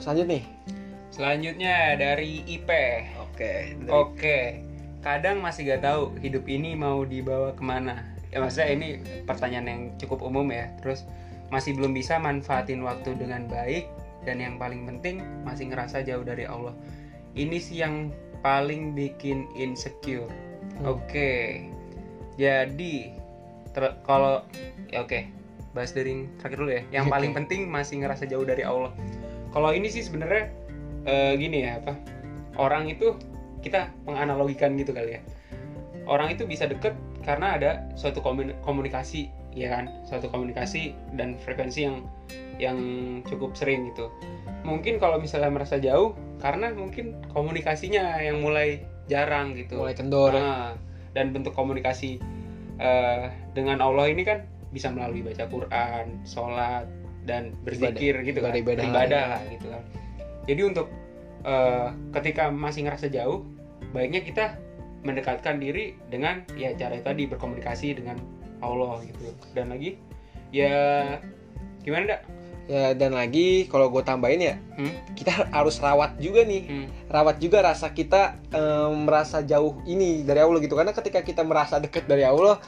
selanjutnya 0.03 0.35
nih 0.35 0.45
Selanjutnya 1.11 1.75
dari 1.95 2.43
IP. 2.43 2.71
oke 3.21 3.53
Oke, 3.87 4.39
kadang 4.99 5.39
masih 5.39 5.67
gak 5.69 5.83
tahu 5.85 6.19
hidup 6.19 6.43
ini 6.47 6.75
mau 6.75 7.03
dibawa 7.03 7.51
ke 7.51 7.63
mana. 7.63 8.03
Ya 8.31 8.39
maksudnya 8.39 8.71
ini 8.71 8.89
pertanyaan 9.27 9.67
yang 9.67 9.81
cukup 9.99 10.23
umum 10.23 10.47
ya. 10.51 10.71
Terus 10.83 11.07
masih 11.51 11.75
belum 11.75 11.95
bisa 11.95 12.17
manfaatin 12.19 12.83
waktu 12.87 13.19
dengan 13.19 13.51
baik 13.51 13.91
dan 14.23 14.39
yang 14.39 14.55
paling 14.57 14.87
penting 14.87 15.23
masih 15.43 15.71
ngerasa 15.71 16.07
jauh 16.07 16.23
dari 16.23 16.47
Allah. 16.47 16.75
Ini 17.35 17.59
sih 17.59 17.83
yang 17.83 18.15
paling 18.41 18.95
bikin 18.95 19.51
insecure. 19.59 20.31
Hmm. 20.81 20.95
Oke, 20.97 21.67
jadi 22.39 22.95
ter- 23.75 23.99
kalau 24.07 24.47
ya 24.91 25.03
oke 25.03 25.27
bahas 25.71 25.95
dari 25.95 26.15
yang 26.15 26.23
terakhir 26.39 26.59
dulu 26.59 26.71
ya. 26.71 26.83
Yang 26.91 27.05
Oke. 27.11 27.15
paling 27.15 27.33
penting 27.35 27.61
masih 27.67 28.03
ngerasa 28.03 28.25
jauh 28.27 28.47
dari 28.47 28.63
Allah. 28.63 28.91
Kalau 29.51 29.71
ini 29.75 29.91
sih 29.91 30.03
sebenarnya 30.07 30.51
eh, 31.07 31.35
gini 31.35 31.67
ya 31.67 31.83
apa? 31.83 31.95
Orang 32.59 32.91
itu 32.91 33.15
kita 33.61 33.93
menganalogikan 34.09 34.75
gitu 34.81 34.91
kali 34.97 35.21
ya 35.21 35.23
orang 36.11 36.35
itu 36.35 36.43
bisa 36.49 36.67
deket 36.67 36.97
karena 37.31 37.47
ada 37.55 37.71
suatu 37.95 38.19
komun- 38.19 38.59
komunikasi 38.67 39.31
ya 39.55 39.71
kan? 39.71 39.87
Suatu 40.03 40.27
komunikasi 40.27 40.95
dan 41.15 41.39
frekuensi 41.39 41.87
yang 41.87 41.97
yang 42.59 42.79
cukup 43.25 43.55
sering 43.55 43.95
gitu. 43.95 44.11
Mungkin 44.67 44.99
kalau 44.99 45.23
misalnya 45.23 45.49
merasa 45.55 45.79
jauh 45.79 46.19
karena 46.43 46.75
mungkin 46.75 47.15
komunikasinya 47.31 48.19
yang 48.19 48.43
mulai 48.43 48.83
jarang 49.07 49.55
gitu. 49.55 49.79
Mulai 49.79 49.95
kendor 49.95 50.35
Ah, 50.35 50.75
dan 51.15 51.31
bentuk 51.31 51.55
komunikasi 51.55 52.19
eh, 52.81 53.25
dengan 53.55 53.79
Allah 53.79 54.11
ini 54.11 54.27
kan 54.27 54.45
bisa 54.71 54.91
melalui 54.91 55.23
baca 55.23 55.47
Quran, 55.51 56.23
sholat 56.27 56.87
dan 57.27 57.53
berzikir 57.67 58.17
gitu 58.23 58.41
kan, 58.41 58.55
ibadah-ibadah. 58.55 58.85
beribadah 58.87 59.25
lah 59.37 59.43
gitu 59.51 59.67
kan. 59.71 59.83
Jadi 60.47 60.61
untuk 60.67 60.87
eh, 61.45 61.89
ketika 62.17 62.49
masih 62.53 62.87
ngerasa 62.89 63.09
jauh, 63.13 63.45
baiknya 63.93 64.21
kita 64.25 64.57
mendekatkan 65.01 65.57
diri 65.57 65.97
dengan 66.13 66.45
ya 66.55 66.77
cara 66.77 67.01
tadi 67.01 67.25
berkomunikasi 67.27 67.97
dengan 67.97 68.21
Allah 68.61 69.01
gitu. 69.05 69.33
Dan 69.57 69.73
lagi 69.73 69.97
ya 70.51 71.17
gimana 71.81 72.17
dak? 72.17 72.23
ya 72.71 72.95
dan 72.95 73.19
lagi 73.19 73.67
kalau 73.67 73.91
gue 73.91 73.99
tambahin 74.07 74.39
ya 74.39 74.55
Hmm? 74.79 74.95
kita 75.19 75.51
harus 75.51 75.83
rawat 75.83 76.15
juga 76.23 76.47
nih 76.47 76.63
Hmm. 76.71 76.87
rawat 77.11 77.43
juga 77.43 77.67
rasa 77.67 77.91
kita 77.91 78.39
eh, 78.47 78.91
merasa 78.95 79.43
jauh 79.43 79.83
ini 79.91 80.23
dari 80.23 80.39
Allah 80.39 80.63
gitu 80.63 80.79
karena 80.79 80.95
ketika 80.95 81.19
kita 81.19 81.43
merasa 81.43 81.83
dekat 81.83 82.07
dari 82.07 82.23
Allah 82.23 82.63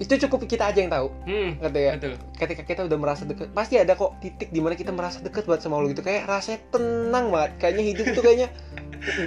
itu 0.00 0.16
cukup 0.26 0.48
kita 0.48 0.72
aja 0.72 0.80
yang 0.80 0.88
tahu. 0.88 1.12
Hmm, 1.28 1.60
ngerti 1.60 1.80
ya 1.84 1.92
betul. 2.00 2.16
ketika 2.40 2.62
kita 2.64 2.80
udah 2.88 2.98
merasa 2.98 3.28
dekat 3.28 3.52
pasti 3.52 3.76
ada 3.76 3.92
kok 3.92 4.16
titik 4.24 4.48
di 4.48 4.60
mana 4.64 4.72
kita 4.72 4.96
merasa 4.96 5.20
dekat 5.20 5.44
banget 5.44 5.68
sama 5.68 5.76
Allah 5.76 5.92
gitu. 5.92 6.00
Kayak 6.00 6.24
rasanya 6.24 6.60
tenang 6.72 7.26
banget. 7.28 7.50
Kayaknya 7.60 7.84
hidup 7.84 8.06
tuh 8.16 8.22
kayaknya 8.24 8.48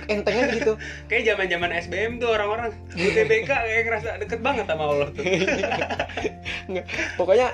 enteng 0.09 0.33
aja 0.33 0.49
gitu. 0.53 0.73
Kayak 1.09 1.23
zaman-zaman 1.33 1.69
SBM 1.77 2.11
tuh 2.17 2.29
orang-orang. 2.33 2.73
UTBK 2.93 3.49
kayak 3.49 3.83
ngerasa 3.85 4.09
deket 4.21 4.39
banget 4.41 4.65
sama 4.65 4.83
Allah 4.89 5.07
tuh. 5.13 5.23
pokoknya 7.21 7.53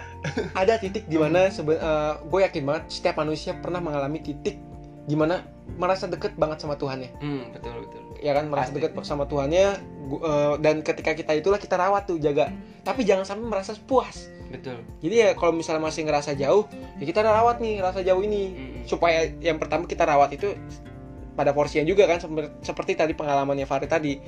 ada 0.55 0.73
titik 0.79 1.03
di 1.07 1.17
mana 1.19 1.51
sebe- 1.51 1.79
eh, 1.79 2.13
gue 2.23 2.39
yakin 2.39 2.63
banget 2.63 2.83
setiap 2.87 3.19
manusia 3.19 3.51
pernah 3.59 3.83
mengalami 3.83 4.23
titik 4.23 4.55
di 5.09 5.15
mana 5.17 5.43
merasa 5.75 6.05
deket 6.05 6.33
banget 6.33 6.57
sama 6.57 6.73
Tuhannya 6.73 7.11
Hmm, 7.17 7.51
betul 7.51 7.85
betul. 7.85 8.01
ya 8.17 8.31
kan 8.31 8.47
merasa 8.47 8.71
Pasti. 8.71 8.77
deket 8.79 8.91
sama 9.03 9.23
Tuhannya 9.23 9.65
gu- 10.05 10.21
eh, 10.21 10.53
dan 10.59 10.75
ketika 10.79 11.11
kita 11.13 11.35
itulah 11.35 11.55
kita 11.55 11.75
rawat 11.75 12.05
tuh 12.05 12.17
jaga 12.17 12.49
tapi 12.81 13.03
jangan 13.03 13.23
sampai 13.23 13.45
merasa 13.45 13.77
puas 13.77 14.27
Betul. 14.47 14.81
jadi 14.97 15.15
ya 15.15 15.29
kalau 15.33 15.53
misalnya 15.53 15.83
masih 15.83 16.03
ngerasa 16.03 16.33
jauh 16.33 16.65
ya 16.97 17.05
kita 17.05 17.21
rawat 17.21 17.59
nih 17.59 17.77
rasa 17.77 18.01
jauh 18.01 18.19
ini 18.19 18.41
Hmm. 18.49 18.83
supaya 18.83 19.29
yang 19.37 19.55
pertama 19.55 19.85
kita 19.85 20.03
rawat 20.03 20.33
itu 20.33 20.57
pada 21.31 21.55
porsinya 21.55 21.87
juga 21.87 22.03
kan 22.03 22.19
seper- 22.19 22.51
seperti 22.59 22.99
tadi 22.99 23.13
pengalamannya 23.13 23.63
Farid 23.63 23.87
tadi 23.87 24.19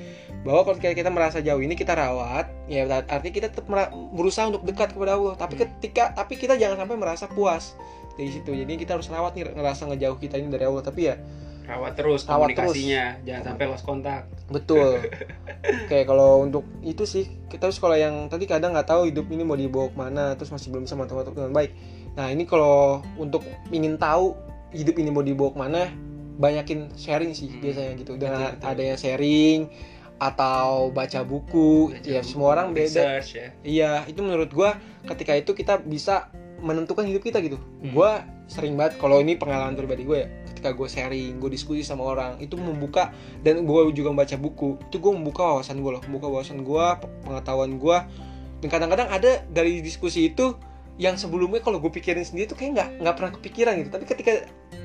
bahwa 0.42 0.64
kalau 0.64 0.80
kita, 0.80 1.12
merasa 1.12 1.38
jauh 1.38 1.60
ini 1.60 1.76
kita 1.76 1.92
rawat 1.92 2.48
ya 2.64 2.88
artinya 2.88 3.34
kita 3.34 3.48
tetap 3.52 3.68
berusaha 4.10 4.48
untuk 4.48 4.64
dekat 4.64 4.96
kepada 4.96 5.14
Allah 5.14 5.36
tapi 5.36 5.60
Hmm. 5.60 5.68
ketika 5.68 6.16
tapi 6.16 6.40
kita 6.40 6.56
jangan 6.56 6.80
sampai 6.80 6.96
merasa 6.96 7.28
puas 7.28 7.76
dari 8.14 8.30
situ. 8.30 8.50
Jadi 8.50 8.72
kita 8.76 8.94
harus 8.94 9.06
rawat 9.06 9.32
nih 9.32 9.50
ngerasa 9.50 9.88
ngejauh 9.88 10.16
kita 10.16 10.36
ini 10.36 10.48
dari 10.48 10.64
Allah. 10.64 10.80
Tapi 10.80 11.02
ya 11.04 11.16
Rawat 11.62 11.94
terus 11.94 12.26
Rawat 12.26 12.52
komunikasinya, 12.52 13.22
jangan 13.22 13.54
sampai 13.54 13.64
lost 13.70 13.86
kontak. 13.86 14.26
betul. 14.50 14.98
Kayak 15.88 16.10
kalau 16.10 16.42
untuk 16.42 16.66
itu 16.82 17.06
sih 17.06 17.30
kita 17.46 17.70
harus 17.70 17.78
kalau 17.78 17.94
yang 17.94 18.26
tadi 18.26 18.44
kadang 18.44 18.74
nggak 18.74 18.90
tahu 18.90 19.06
hidup 19.06 19.30
ini 19.30 19.46
mau 19.46 19.54
dibawa 19.54 19.86
ke 19.86 19.96
mana 19.96 20.24
terus 20.34 20.50
masih 20.50 20.74
belum 20.74 20.84
bisa 20.84 20.98
mantap 20.98 21.22
dengan 21.30 21.54
baik. 21.54 21.70
Nah 22.18 22.28
ini 22.28 22.44
kalau 22.44 22.98
untuk 23.14 23.46
ingin 23.70 23.94
tahu 23.94 24.34
hidup 24.74 24.98
ini 24.98 25.08
mau 25.08 25.22
dibawa 25.22 25.54
ke 25.54 25.58
mana 25.60 25.80
banyakin 26.34 26.90
sharing 26.98 27.30
sih 27.30 27.46
Hmm, 27.48 27.62
biasanya 27.62 27.92
gitu. 27.94 28.12
Dengan 28.16 28.40
betul, 28.42 28.56
betul. 28.58 28.70
ada 28.74 28.82
yang 28.82 28.98
sharing 28.98 29.60
atau 30.18 30.90
baca 30.90 31.20
buku 31.22 31.90
Baca 31.90 32.06
ya 32.06 32.20
buku, 32.20 32.26
semua 32.26 32.48
orang 32.52 32.70
beda. 32.70 32.86
research 33.22 33.28
ya. 33.34 33.48
iya 33.62 33.92
itu 34.06 34.18
menurut 34.18 34.50
gua 34.50 34.78
ketika 35.04 35.34
itu 35.34 35.50
kita 35.50 35.78
bisa 35.78 36.30
menentukan 36.62 37.04
hidup 37.04 37.26
kita 37.26 37.42
gitu. 37.42 37.58
Hmm. 37.58 37.92
gua 37.92 38.10
sering 38.46 38.78
banget 38.78 38.96
kalau 39.02 39.18
ini 39.18 39.34
pengalaman 39.34 39.72
pribadi 39.74 40.04
gue 40.04 40.18
ya 40.22 40.28
ketika 40.52 40.76
gue 40.76 40.84
sharing 40.84 41.40
gue 41.40 41.50
diskusi 41.50 41.80
sama 41.80 42.04
orang 42.04 42.36
itu 42.36 42.52
membuka 42.60 43.08
dan 43.40 43.64
gue 43.64 43.80
juga 43.96 44.12
membaca 44.12 44.36
buku 44.36 44.76
itu 44.92 45.00
gue 45.00 45.12
membuka 45.12 45.40
wawasan 45.56 45.80
gue 45.80 45.88
loh 45.88 46.02
membuka 46.04 46.28
wawasan 46.28 46.60
gue 46.60 46.86
pengetahuan 47.24 47.80
gue 47.80 47.98
dan 48.62 48.68
kadang-kadang 48.70 49.08
ada 49.08 49.42
dari 49.50 49.82
diskusi 49.82 50.30
itu 50.30 50.54
yang 51.00 51.18
sebelumnya 51.18 51.58
kalau 51.58 51.82
gue 51.82 51.90
pikirin 51.90 52.22
sendiri 52.22 52.46
tuh 52.46 52.58
kayak 52.58 52.70
nggak 52.78 52.88
nggak 53.02 53.14
pernah 53.18 53.32
kepikiran 53.34 53.72
gitu. 53.80 53.90
Tapi 53.90 54.04
ketika 54.06 54.32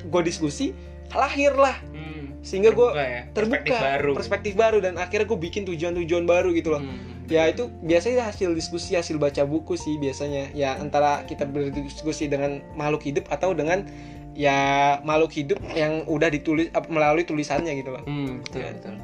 gue 0.08 0.22
diskusi 0.26 0.74
lahir 1.14 1.56
lah 1.56 1.78
Hmm, 1.94 2.36
sehingga 2.44 2.74
gue 2.76 2.90
terbuka 2.90 3.06
ya, 3.06 3.22
terbuka 3.32 3.62
perspektif 3.62 3.74
baru. 3.78 4.12
perspektif 4.18 4.54
baru 4.58 4.78
dan 4.84 4.94
akhirnya 4.98 5.28
gue 5.30 5.40
bikin 5.40 5.64
tujuan-tujuan 5.70 6.26
baru 6.26 6.50
gitu 6.58 6.74
loh. 6.74 6.82
Hmm, 6.82 7.17
ya 7.28 7.44
itu 7.48 7.68
biasanya 7.84 8.24
hasil 8.24 8.56
diskusi 8.56 8.96
hasil 8.96 9.20
baca 9.20 9.44
buku 9.44 9.76
sih 9.76 10.00
biasanya. 10.00 10.52
Ya 10.56 10.80
antara 10.80 11.28
kita 11.28 11.44
berdiskusi 11.44 12.32
dengan 12.32 12.64
makhluk 12.74 13.04
hidup 13.04 13.28
atau 13.28 13.52
dengan 13.52 13.84
ya 14.32 14.58
makhluk 15.04 15.34
hidup 15.34 15.60
yang 15.74 16.08
udah 16.08 16.30
ditulis 16.30 16.72
melalui 16.88 17.28
tulisannya 17.28 17.74
gitu 17.76 17.92
loh. 17.92 18.04
Hmm, 18.06 18.40
betul 18.42 18.60
Ya. 18.64 18.70
betul. 18.72 18.96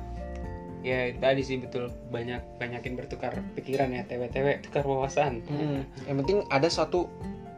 Ya 0.84 1.00
tadi 1.16 1.42
sih 1.44 1.58
betul. 1.60 1.92
Banyak 2.12 2.60
banyakin 2.60 2.94
bertukar 2.96 3.40
pikiran 3.56 3.92
ya 3.92 4.04
TW-TW 4.04 4.64
tukar 4.64 4.84
wawasan. 4.84 5.40
Mm, 5.48 5.82
yang 6.08 6.16
penting 6.24 6.38
ada 6.48 6.68
suatu 6.68 7.08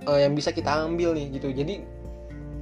eh, 0.06 0.26
yang 0.26 0.34
bisa 0.34 0.54
kita 0.54 0.86
ambil 0.86 1.14
nih 1.18 1.34
gitu. 1.34 1.50
Jadi 1.50 1.82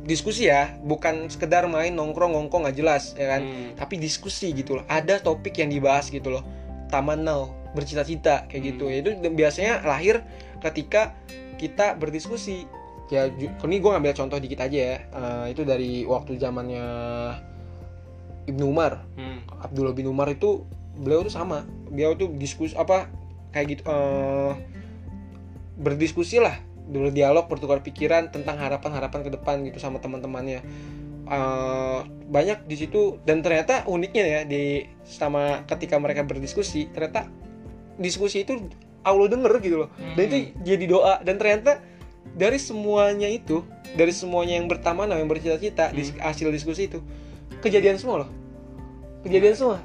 diskusi 0.04 0.52
ya 0.52 0.76
bukan 0.84 1.32
sekedar 1.32 1.64
main 1.68 1.96
nongkrong 1.96 2.36
ngongkong 2.36 2.68
nggak 2.68 2.76
jelas 2.76 3.16
ya 3.16 3.38
kan? 3.38 3.42
Hmm, 3.44 3.70
tapi 3.76 4.00
diskusi 4.00 4.52
gitu 4.52 4.80
loh. 4.80 4.84
Ada 4.88 5.20
topik 5.20 5.56
yang 5.60 5.72
dibahas 5.72 6.08
gitu 6.08 6.32
loh 6.32 6.44
taman 6.94 7.26
now 7.26 7.50
bercita-cita 7.74 8.46
kayak 8.46 8.78
gitu. 8.78 8.86
Hmm. 8.86 9.02
itu 9.02 9.10
biasanya 9.34 9.82
lahir 9.82 10.22
ketika 10.62 11.18
kita 11.58 11.98
berdiskusi. 11.98 12.70
Ya 13.12 13.30
ini 13.34 13.78
gue 13.82 13.90
ngambil 13.90 14.14
contoh 14.14 14.38
dikit 14.38 14.62
aja 14.62 14.78
ya. 14.78 14.98
Eh, 15.10 15.46
itu 15.58 15.66
dari 15.66 16.06
waktu 16.06 16.38
zamannya 16.38 16.86
Ibnu 18.46 18.70
Umar. 18.70 19.02
Hmm, 19.18 19.42
Abdullah 19.60 19.98
bin 19.98 20.06
Umar 20.06 20.30
itu 20.30 20.64
beliau 20.98 21.26
tuh 21.26 21.34
sama. 21.34 21.66
Beliau 21.90 22.14
tuh 22.14 22.30
diskusi 22.38 22.78
apa 22.78 23.10
kayak 23.54 23.68
gitu 23.74 23.84
eh, 23.90 24.54
berdiskusi 25.78 26.38
lah 26.38 26.58
berdialog 26.84 27.48
bertukar 27.48 27.80
pikiran 27.80 28.28
tentang 28.28 28.60
harapan-harapan 28.60 29.22
ke 29.24 29.32
depan 29.32 29.56
gitu 29.64 29.80
sama 29.80 30.04
teman-temannya 30.04 30.60
Eh, 31.24 32.00
banyak 32.28 32.68
di 32.68 32.76
situ 32.76 33.16
dan 33.24 33.40
ternyata 33.40 33.88
uniknya 33.88 34.24
ya 34.28 34.40
di 34.44 34.84
sama 35.08 35.64
ketika 35.64 35.96
mereka 35.96 36.28
berdiskusi 36.28 36.92
ternyata 36.92 37.32
diskusi 37.96 38.44
itu 38.44 38.60
Allah 39.08 39.32
denger 39.32 39.54
gitu 39.64 39.88
loh. 39.88 39.90
Dan 40.20 40.24
itu 40.28 40.38
jadi 40.68 40.86
doa. 40.88 41.16
Dan 41.24 41.40
ternyata 41.40 41.80
dari 42.36 42.60
semuanya 42.60 43.32
itu 43.32 43.64
dari 43.96 44.12
semuanya 44.12 44.60
yang 44.60 44.68
bertamanah 44.68 45.16
yang 45.16 45.32
bercita-cita 45.32 45.96
dis- 45.96 46.16
hasil 46.20 46.52
diskusi 46.52 46.92
itu 46.92 47.00
kejadian 47.64 47.96
semua 47.96 48.28
loh. 48.28 48.30
Kejadian 49.24 49.56
semua. 49.56 49.80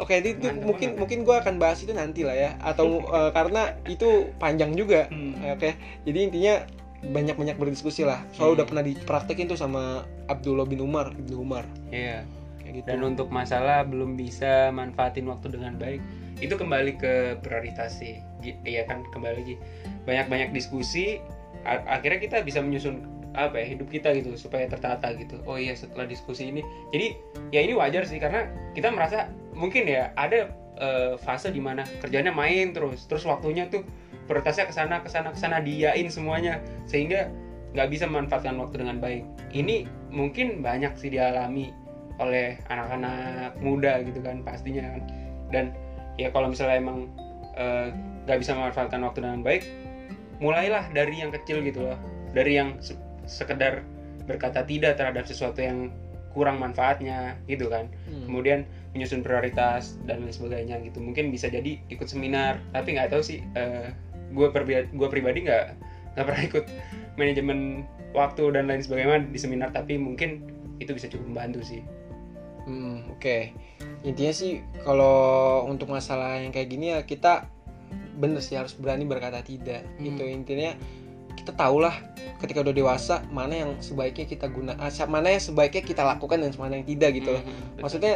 Oke 0.00 0.20
itu, 0.24 0.36
itu 0.36 0.48
Mantap 0.48 0.64
mungkin 0.68 0.88
banget. 0.92 1.00
mungkin 1.00 1.18
gue 1.24 1.36
akan 1.36 1.54
bahas 1.60 1.78
itu 1.84 1.92
nanti 1.96 2.24
lah 2.28 2.36
ya. 2.36 2.50
Atau 2.60 3.00
eh, 3.16 3.30
karena 3.32 3.76
itu 3.88 4.28
panjang 4.36 4.76
juga. 4.76 5.08
Hmm. 5.08 5.56
oke. 5.56 5.70
Jadi 6.04 6.18
intinya 6.28 6.54
banyak 7.02 7.34
banyak 7.34 7.56
berdiskusi 7.58 8.06
lah 8.06 8.22
soalnya 8.30 8.46
Hmm. 8.46 8.56
udah 8.62 8.66
pernah 8.70 8.84
dipraktekin 8.86 9.50
tuh 9.50 9.58
sama 9.58 10.06
Abdullah 10.30 10.62
bin 10.64 10.78
Umar 10.78 11.10
Ibnu 11.10 11.34
Umar 11.36 11.66
Iya. 11.90 12.22
kayak 12.62 12.72
gitu 12.78 12.86
Dan 12.86 13.00
untuk 13.02 13.28
masalah 13.28 13.82
belum 13.82 14.14
bisa 14.14 14.70
manfaatin 14.70 15.26
waktu 15.26 15.50
dengan 15.50 15.74
baik, 15.74 15.98
itu 16.38 16.54
kembali 16.54 16.94
ke 16.94 17.12
prioritas 17.42 17.98
sih. 17.98 18.22
Iya 18.62 18.86
kan 18.86 19.02
kembali 19.10 19.34
lagi 19.34 19.54
banyak-banyak 20.06 20.54
diskusi, 20.54 21.18
akhirnya 21.66 22.22
kita 22.22 22.36
bisa 22.46 22.62
menyusun 22.62 23.02
apa 23.34 23.58
ya 23.58 23.66
hidup 23.74 23.90
kita 23.90 24.14
gitu 24.14 24.38
supaya 24.38 24.70
tertata 24.70 25.10
gitu. 25.18 25.42
Oh 25.42 25.58
iya 25.58 25.74
setelah 25.74 26.06
diskusi 26.06 26.54
ini, 26.54 26.62
jadi 26.94 27.06
ya 27.50 27.60
ini 27.66 27.74
wajar 27.74 28.06
sih 28.06 28.22
karena 28.22 28.46
kita 28.78 28.94
merasa 28.94 29.26
mungkin 29.58 29.90
ya 29.90 30.14
ada 30.14 30.54
eh, 30.78 31.14
fase 31.18 31.50
di 31.50 31.58
mana 31.58 31.82
kerjanya 31.98 32.30
main 32.30 32.70
terus, 32.70 33.10
terus 33.10 33.26
waktunya 33.26 33.66
tuh 33.66 33.82
prioritasnya 34.32 34.64
ke 34.64 34.72
sana 34.72 35.04
ke 35.04 35.12
sana 35.12 35.28
ke 35.28 35.36
sana 35.36 35.60
diain 35.60 36.08
semuanya. 36.08 36.56
Sehingga 36.88 37.28
nggak 37.76 37.88
bisa 37.92 38.08
memanfaatkan 38.08 38.56
waktu 38.56 38.80
dengan 38.80 38.96
baik. 38.96 39.28
Ini 39.52 39.84
mungkin 40.08 40.64
banyak 40.64 40.96
sih 40.96 41.12
dialami 41.12 41.68
oleh 42.16 42.56
anak-anak 42.72 43.60
muda 43.60 44.00
gitu 44.00 44.24
kan 44.24 44.40
pastinya 44.40 44.96
kan. 44.96 45.02
Dan 45.52 45.64
ya 46.16 46.32
kalau 46.32 46.48
misalnya 46.48 46.80
emang 46.80 47.12
eh, 47.60 47.92
nggak 48.24 48.38
bisa 48.40 48.56
memanfaatkan 48.56 49.04
waktu 49.04 49.20
dengan 49.20 49.44
baik 49.44 49.68
mulailah 50.40 50.88
dari 50.96 51.20
yang 51.20 51.28
kecil 51.28 51.60
gitu 51.60 51.84
loh. 51.92 51.98
Dari 52.32 52.56
yang 52.56 52.80
se- 52.80 52.96
sekedar 53.28 53.84
berkata 54.24 54.64
tidak 54.64 54.96
terhadap 54.96 55.28
sesuatu 55.28 55.60
yang 55.60 55.92
kurang 56.32 56.56
manfaatnya 56.56 57.36
gitu 57.44 57.68
kan. 57.68 57.92
Hmm. 58.08 58.24
kemudian 58.24 58.64
menyusun 58.96 59.20
prioritas 59.20 60.00
dan 60.08 60.24
lain 60.24 60.32
sebagainya 60.32 60.80
gitu. 60.84 61.00
Mungkin 61.00 61.28
bisa 61.28 61.52
jadi 61.52 61.76
ikut 61.92 62.08
seminar 62.08 62.60
tapi 62.72 62.96
nggak 62.96 63.12
tahu 63.12 63.20
sih 63.20 63.44
gue 64.32 64.48
gue 64.88 65.08
pribadi 65.12 65.38
nggak 65.44 65.64
nggak 66.16 66.24
pernah 66.26 66.42
ikut 66.44 66.64
manajemen 67.20 67.84
waktu 68.12 68.52
dan 68.52 68.68
lain 68.68 68.84
sebagainya 68.84 69.28
di 69.28 69.38
seminar 69.40 69.72
tapi 69.72 69.96
mungkin 69.96 70.44
itu 70.80 70.92
bisa 70.92 71.08
cukup 71.08 71.28
membantu 71.32 71.60
sih 71.64 71.80
Hmm, 72.66 73.10
oke. 73.10 73.50
Intinya 74.06 74.32
sih 74.34 74.62
kalau 74.86 75.66
untuk 75.66 75.90
masalah 75.90 76.38
yang 76.38 76.54
kayak 76.54 76.68
gini 76.70 76.94
ya 76.94 77.02
kita 77.02 77.50
bener 78.18 78.38
sih 78.44 78.54
harus 78.54 78.74
berani 78.78 79.02
berkata 79.06 79.42
tidak. 79.42 79.82
Hmm. 79.98 80.14
Itu 80.14 80.24
intinya 80.26 80.72
kita 81.34 81.58
tahulah 81.58 81.94
ketika 82.38 82.62
udah 82.62 82.74
dewasa 82.74 83.24
mana 83.34 83.66
yang 83.66 83.70
sebaiknya 83.82 84.26
kita 84.28 84.46
guna, 84.46 84.78
ah, 84.78 84.90
mana 85.08 85.34
yang 85.34 85.42
sebaiknya 85.42 85.82
kita 85.82 86.02
lakukan 86.06 86.38
dan 86.38 86.52
mana 86.54 86.78
yang 86.78 86.86
tidak 86.86 87.10
gitu 87.18 87.34
loh. 87.34 87.42
Mhm, 87.42 87.50
betul. 87.50 87.82
Maksudnya 87.82 88.14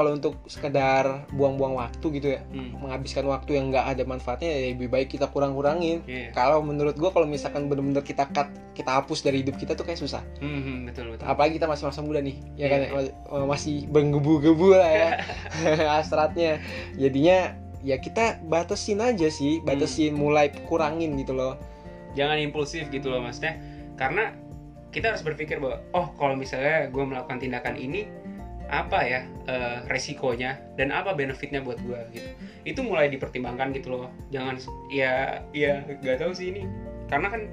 kalau 0.00 0.10
untuk 0.12 0.40
sekedar 0.46 1.04
buang-buang 1.28 1.76
waktu 1.76 2.06
gitu 2.14 2.28
ya, 2.30 2.40
Hmm, 2.46 2.72
menghabiskan 2.74 3.22
waktu 3.26 3.54
yang 3.54 3.68
nggak 3.68 3.84
ada 3.86 4.02
manfaatnya 4.02 4.48
ya 4.48 4.72
lebih 4.72 4.88
baik 4.88 5.08
kita 5.10 5.28
kurang-kurangin. 5.28 6.00
iya. 6.04 6.32
Kalau 6.32 6.58
menurut 6.60 6.96
gua 6.96 7.10
kalau 7.10 7.26
misalkan 7.26 7.68
bener-bener 7.68 8.00
kita 8.00 8.24
cut, 8.26 8.48
kita 8.72 8.96
hapus 8.96 9.20
dari 9.20 9.44
hidup 9.44 9.54
kita 9.54 9.72
tuh 9.72 9.84
kayak 9.84 9.98
susah. 9.98 10.24
Mhm, 10.38 10.88
betul 10.88 11.12
betul. 11.12 11.28
apalagi 11.28 11.54
kita 11.54 11.68
masih 11.68 11.84
masa 11.84 12.00
muda 12.00 12.18
nih 12.18 12.40
ya 12.54 12.64
Iya, 12.64 12.66
kan. 12.66 12.80
Mas- 12.90 13.14
masih 13.46 13.76
menggebu-gebu 13.86 14.68
lah 14.72 14.88
ya 14.88 15.08
hasratnya 15.94 16.58
jadinya 16.94 17.52
ya 17.80 17.96
kita 17.96 18.40
batasin 18.42 18.98
aja 18.98 19.28
sih 19.28 19.58
Hmm. 19.58 19.66
batasin 19.66 20.12
mulai 20.12 20.48
kurangin 20.64 21.12
gitu 21.14 21.32
loh 21.32 21.60
Jangan 22.10 22.36
impulsif 22.38 22.88
gitu 22.88 23.06
loh 23.06 23.20
maksudnya. 23.20 23.54
Karena 23.94 24.34
kita 24.88 25.14
harus 25.14 25.20
berpikir 25.20 25.56
bahwa 25.56 25.78
oh 25.92 26.10
kalau 26.12 26.34
misalnya 26.34 26.86
gue 26.86 27.04
melakukan 27.04 27.38
tindakan 27.38 27.76
ini 27.76 28.10
apa 28.70 28.98
ya 29.02 29.20
eh, 29.50 29.78
resikonya 29.90 30.62
dan 30.78 30.94
apa 30.94 31.12
benefitnya 31.12 31.60
buat 31.60 31.76
gue 31.82 32.00
gitu. 32.14 32.30
Itu 32.62 32.80
mulai 32.86 33.10
dipertimbangkan 33.10 33.74
gitu 33.74 33.90
loh. 33.92 34.08
Jangan 34.30 34.62
ya 34.94 35.42
ya 35.50 35.82
gak 36.00 36.22
tahu 36.22 36.32
sih 36.32 36.54
ini. 36.54 36.62
Karena 37.10 37.28
kan 37.34 37.50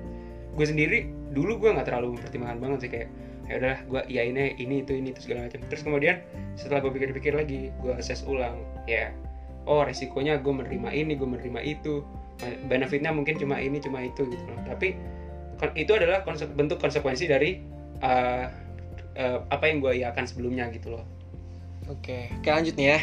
gue 0.58 0.66
sendiri 0.66 1.10
dulu 1.34 1.62
gue 1.62 1.70
nggak 1.70 1.86
terlalu 1.90 2.18
mempertimbangkan 2.18 2.58
banget 2.58 2.80
sih 2.82 2.90
kayak 2.90 3.10
ya 3.48 3.54
udahlah 3.64 3.80
gue 3.88 4.02
ya 4.12 4.22
ini 4.28 4.58
ini 4.60 4.84
itu 4.84 4.92
ini 4.98 5.16
itu 5.16 5.24
segala 5.24 5.48
macam 5.48 5.64
terus 5.72 5.82
kemudian 5.86 6.20
setelah 6.60 6.84
gue 6.84 6.92
pikir-pikir 6.92 7.32
lagi 7.32 7.72
gue 7.80 7.94
assess 7.96 8.26
ulang 8.28 8.60
ya 8.90 9.14
oh 9.64 9.88
resikonya 9.88 10.36
gue 10.42 10.52
menerima 10.52 10.90
ini 10.92 11.16
gue 11.16 11.30
menerima 11.30 11.62
itu 11.64 12.04
benefitnya 12.68 13.16
mungkin 13.16 13.40
cuma 13.40 13.58
ini 13.58 13.80
cuma 13.80 14.04
itu 14.04 14.28
gitu 14.28 14.44
loh 14.52 14.60
tapi 14.68 15.00
kon- 15.58 15.74
itu 15.80 15.92
adalah 15.96 16.22
konse- 16.28 16.52
bentuk 16.54 16.78
konsekuensi 16.78 17.26
dari 17.26 17.64
uh, 18.04 18.52
uh, 19.18 19.44
apa 19.48 19.66
yang 19.66 19.78
gue 19.80 19.94
iakan 19.98 20.24
sebelumnya 20.24 20.70
gitu 20.70 20.94
loh 20.94 21.04
oke 21.88 22.32
oke 22.38 22.48
lanjut 22.48 22.76
nih 22.76 22.88
ya 22.88 23.00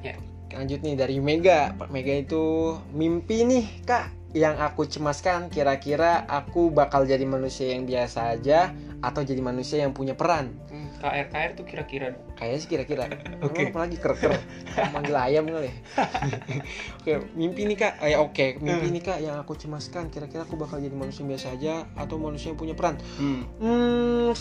Ya. 0.00 0.14
lanjut 0.50 0.80
nih 0.80 0.96
dari 0.96 1.20
Mega 1.20 1.76
Pak 1.76 1.88
Mega 1.88 2.16
itu 2.16 2.42
mimpi 2.90 3.44
nih 3.44 3.84
kak 3.84 4.08
yang 4.32 4.56
aku 4.56 4.86
cemaskan 4.86 5.46
kira-kira 5.46 6.24
aku 6.24 6.70
bakal 6.70 7.02
jadi 7.02 7.22
manusia 7.22 7.74
yang 7.74 7.84
biasa 7.84 8.32
aja 8.32 8.72
atau 9.00 9.20
jadi 9.20 9.38
manusia 9.40 9.78
yang 9.78 9.92
punya 9.92 10.14
peran 10.14 10.56
KR 11.00 11.26
KR 11.28 11.50
tuh 11.56 11.64
kira-kira 11.64 12.12
Kayaknya 12.36 12.58
sih 12.60 12.68
kira-kira. 12.68 13.04
Oke. 13.44 13.64
Emang 13.64 13.72
apalagi 13.72 13.96
ker-ker. 13.96 14.36
Manggil 14.92 15.16
ayam 15.16 15.44
kali. 15.44 15.68
ya? 15.68 15.74
oke, 17.00 17.12
mimpi 17.32 17.64
nih 17.64 17.76
kak. 17.78 17.92
Eh, 18.00 18.16
oke, 18.16 18.60
mimpi 18.60 18.84
Hmm. 18.84 18.92
nih 18.92 19.02
kak 19.02 19.18
yang 19.20 19.36
aku 19.40 19.56
cemaskan. 19.56 20.12
Kira-kira 20.12 20.44
aku 20.44 20.60
bakal 20.60 20.76
jadi 20.76 20.92
manusia 20.92 21.24
biasa 21.24 21.56
aja 21.56 21.88
atau 21.96 22.16
manusia 22.16 22.52
yang 22.52 22.60
punya 22.60 22.76
peran. 22.76 23.00
Hmm, 23.16 23.48
Hmm, 23.56 24.36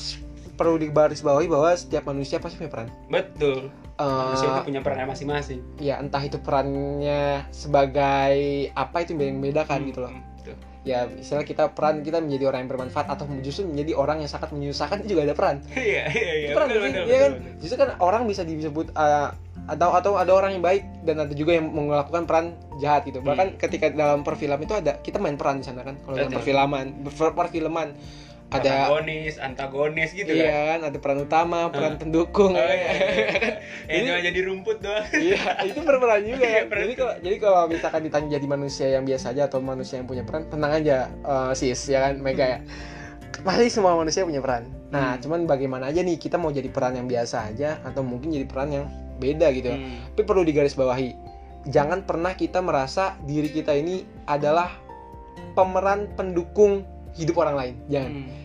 perlu 0.59 0.75
digarisbawahi 0.75 1.47
bahwa 1.47 1.71
setiap 1.71 2.03
manusia 2.03 2.43
pasti 2.43 2.59
punya 2.59 2.67
peran. 2.67 2.87
betul 3.07 3.71
Eh, 3.99 4.07
manusia 4.07 4.47
itu 4.47 4.61
punya 4.63 4.79
perannya 4.79 5.11
masing-masing 5.11 5.59
ya 5.75 5.99
entah 5.99 6.23
itu 6.23 6.39
perannya 6.39 7.43
sebagai 7.51 8.35
apa 8.71 9.03
itu 9.03 9.11
yang 9.15 9.39
membedakan 9.39 9.83
gitu 9.91 9.99
loh. 10.07 10.11
Hmm, 10.15 10.23
betul. 10.39 10.55
Ya, 10.87 11.03
misalnya 11.03 11.43
kita 11.43 11.75
peran 11.75 11.99
kita 11.99 12.23
menjadi 12.23 12.47
orang 12.47 12.59
yang 12.63 12.71
bermanfaat 12.71 13.11
atau 13.11 13.27
justru 13.43 13.67
menjadi 13.67 13.99
orang 13.99 14.23
yang 14.23 14.31
sangat 14.31 14.55
menyusahkan 14.55 15.03
itu 15.03 15.19
juga 15.19 15.27
ada 15.27 15.35
peran. 15.35 15.55
iya 15.75 16.07
iya 16.07 16.31
iya 16.31 16.49
Peran 16.55 16.67
betul, 16.71 16.79
sih, 16.79 16.91
betul, 16.95 17.03
iya 17.11 17.17
kan? 17.19 17.31
betul, 17.35 17.43
betul. 17.43 17.59
Justru 17.59 17.75
kan 17.75 17.89
orang 17.99 18.21
bisa 18.23 18.41
disebut 18.47 18.87
uh, 18.95 19.29
atau 19.67 19.89
atau 19.91 20.11
ada 20.15 20.31
orang 20.31 20.51
yang 20.55 20.63
baik 20.63 20.87
dan 21.03 21.15
ada 21.19 21.33
juga 21.35 21.59
yang 21.59 21.67
melakukan 21.67 22.23
peran 22.23 22.45
jahat 22.79 23.03
gitu. 23.03 23.19
Bahkan 23.19 23.59
ketika 23.59 23.91
dalam 23.91 24.23
perfilm 24.23 24.63
itu 24.63 24.79
ada 24.79 24.95
kita 25.03 25.19
main 25.19 25.35
peran 25.35 25.59
di 25.59 25.67
sana 25.67 25.83
kan. 25.83 25.99
Kalau 26.07 26.15
dalam 26.15 26.31
perfilman, 26.31 26.85
per- 27.03 27.35
perfilman 27.35 27.87
ada 28.49 28.65
protagonis 28.89 29.35
antagonis 29.37 30.09
gitu 30.11 30.25
kan 30.27 30.41
iya 30.41 30.57
kan, 30.67 30.79
ada 30.83 30.97
peran 30.97 31.19
utama, 31.21 31.59
Ah. 31.61 31.69
peran 31.69 31.95
pendukung. 31.95 32.51
Oh, 32.51 32.59
iya, 32.59 32.73
iya. 32.73 32.89
yang 33.89 33.93
Jadi- 33.95 34.07
cuma 34.07 34.19
jadi 34.25 34.39
rumput 34.43 34.77
doang 34.79 35.05
Iya, 35.11 35.41
itu 35.63 35.79
berperan 35.79 36.21
juga 36.23 36.43
Iya, 36.43 36.59
ya. 36.59 36.61
Jadi 36.65 36.93
kalau 36.95 37.13
jadi 37.19 37.35
kalau 37.37 37.61
misalkan 37.65 38.01
ditanya 38.01 38.27
jadi 38.31 38.47
manusia 38.47 38.87
yang 38.89 39.03
biasa 39.03 39.25
aja 39.31 39.45
atau 39.45 39.59
manusia 39.59 39.95
yang 39.95 40.07
punya 40.07 40.23
peran, 40.23 40.49
tenang 40.49 40.73
aja 40.73 40.97
uh, 41.21 41.53
sis 41.53 41.77
ya 41.85 42.03
kan 42.03 42.17
Mega 42.17 42.45
ya. 42.47 42.59
Pasti 43.39 43.69
semua 43.69 43.93
manusia 43.93 44.25
punya 44.25 44.39
peran. 44.39 44.65
Nah, 44.89 45.13
Hmm. 45.13 45.21
cuman 45.21 45.39
bagaimana 45.45 45.87
aja 45.87 46.01
nih 46.01 46.17
kita 46.17 46.35
mau 46.35 46.49
jadi 46.49 46.67
peran 46.67 46.93
yang 46.93 47.05
biasa 47.05 47.47
aja 47.47 47.77
atau 47.81 48.01
mungkin 48.01 48.29
jadi 48.29 48.43
peran 48.43 48.69
yang 48.69 48.85
beda 49.15 49.47
gitu. 49.51 49.69
Hmm, 49.69 50.09
Tapi 50.09 50.23
perlu 50.23 50.41
digarisbawahi, 50.41 51.09
jangan 51.67 52.01
pernah 52.01 52.33
kita 52.33 52.59
merasa 52.59 53.13
diri 53.21 53.47
kita 53.47 53.71
ini 53.71 54.01
adalah 54.25 54.73
pemeran 55.53 56.09
pendukung 56.13 56.81
hidup 57.13 57.35
orang 57.37 57.55
lain. 57.55 57.75
Jangan. 57.87 58.11
hmm. 58.11 58.38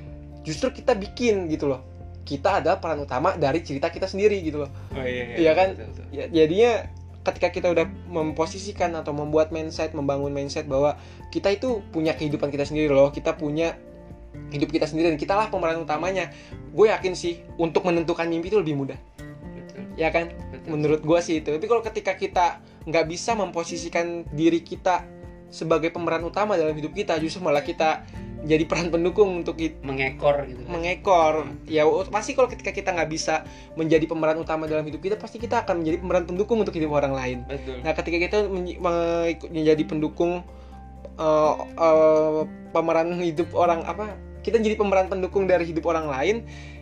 Justru 0.44 0.70
kita 0.70 0.92
bikin 0.94 1.48
gitu 1.48 1.66
loh. 1.66 1.80
Kita 2.24 2.60
adalah 2.60 2.80
peran 2.80 3.04
utama 3.04 3.36
dari 3.36 3.60
cerita 3.60 3.88
kita 3.92 4.08
sendiri 4.08 4.40
gitu 4.40 4.64
loh. 4.64 4.70
oh 4.96 5.04
iya 5.04 5.36
Iya 5.36 5.52
kan? 5.52 5.68
betul, 5.76 5.88
betul. 5.92 6.04
Ya, 6.12 6.24
jadinya 6.30 6.72
ketika 7.24 7.48
kita 7.48 7.68
udah 7.72 7.86
memposisikan 8.12 8.92
atau 8.96 9.16
membuat 9.16 9.48
mindset, 9.48 9.96
membangun 9.96 10.28
mindset 10.32 10.68
bahwa 10.68 11.00
kita 11.32 11.52
itu 11.52 11.80
punya 11.88 12.12
kehidupan 12.12 12.52
kita 12.52 12.68
sendiri 12.68 12.92
loh, 12.92 13.08
kita 13.08 13.32
punya 13.32 13.76
hidup 14.52 14.68
kita 14.68 14.84
sendiri 14.84 15.08
dan 15.12 15.18
kitalah 15.18 15.48
pemeran 15.48 15.80
utamanya. 15.80 16.28
Gue 16.76 16.92
yakin 16.92 17.16
sih 17.16 17.40
untuk 17.56 17.88
menentukan 17.88 18.28
mimpi 18.28 18.52
itu 18.52 18.60
lebih 18.60 18.76
mudah, 18.76 18.98
betul 19.56 19.88
ya 19.96 20.12
kan? 20.12 20.28
betul 20.52 20.68
Menurut 20.68 21.00
gue 21.00 21.18
sih 21.24 21.40
itu. 21.40 21.48
Tapi 21.48 21.64
kalau 21.64 21.80
ketika 21.80 22.12
kita 22.18 22.46
nggak 22.84 23.04
bisa 23.08 23.32
memposisikan 23.32 24.28
diri 24.36 24.60
kita 24.60 25.08
sebagai 25.54 25.94
pemeran 25.94 26.26
utama 26.26 26.58
dalam 26.58 26.74
hidup 26.74 26.90
kita, 26.90 27.14
justru 27.22 27.38
malah 27.38 27.62
kita 27.62 28.02
jadi 28.44 28.66
peran 28.68 28.92
pendukung 28.92 29.40
untuk 29.40 29.56
it- 29.62 29.80
mengekor 29.80 30.44
gitu 30.44 30.66
kan. 30.66 30.70
mengekor. 30.76 31.34
Ya 31.64 31.86
pasti 32.12 32.36
kalau 32.36 32.50
ketika 32.50 32.74
kita 32.74 32.92
nggak 32.92 33.08
bisa 33.08 33.46
menjadi 33.78 34.04
pemeran 34.04 34.36
utama 34.42 34.68
dalam 34.68 34.84
hidup 34.84 35.00
kita 35.00 35.16
pasti 35.16 35.40
kita 35.40 35.64
akan 35.64 35.80
menjadi 35.80 35.96
pemeran 36.04 36.24
pendukung 36.28 36.60
untuk 36.60 36.76
hidup 36.76 36.92
orang 36.92 37.14
lain. 37.16 37.38
Betul. 37.48 37.80
Nah 37.80 37.92
ketika 37.96 38.18
kita 38.20 38.38
menjadi 39.48 39.82
pendukung 39.88 40.44
eh, 41.16 41.54
eh, 41.78 42.40
pemeran 42.74 43.16
hidup 43.22 43.48
orang 43.56 43.80
apa 43.88 44.12
kita 44.44 44.60
jadi 44.60 44.76
pemeran 44.76 45.08
pendukung 45.08 45.48
dari 45.48 45.64
hidup 45.64 45.88
orang 45.88 46.12
lain 46.12 46.36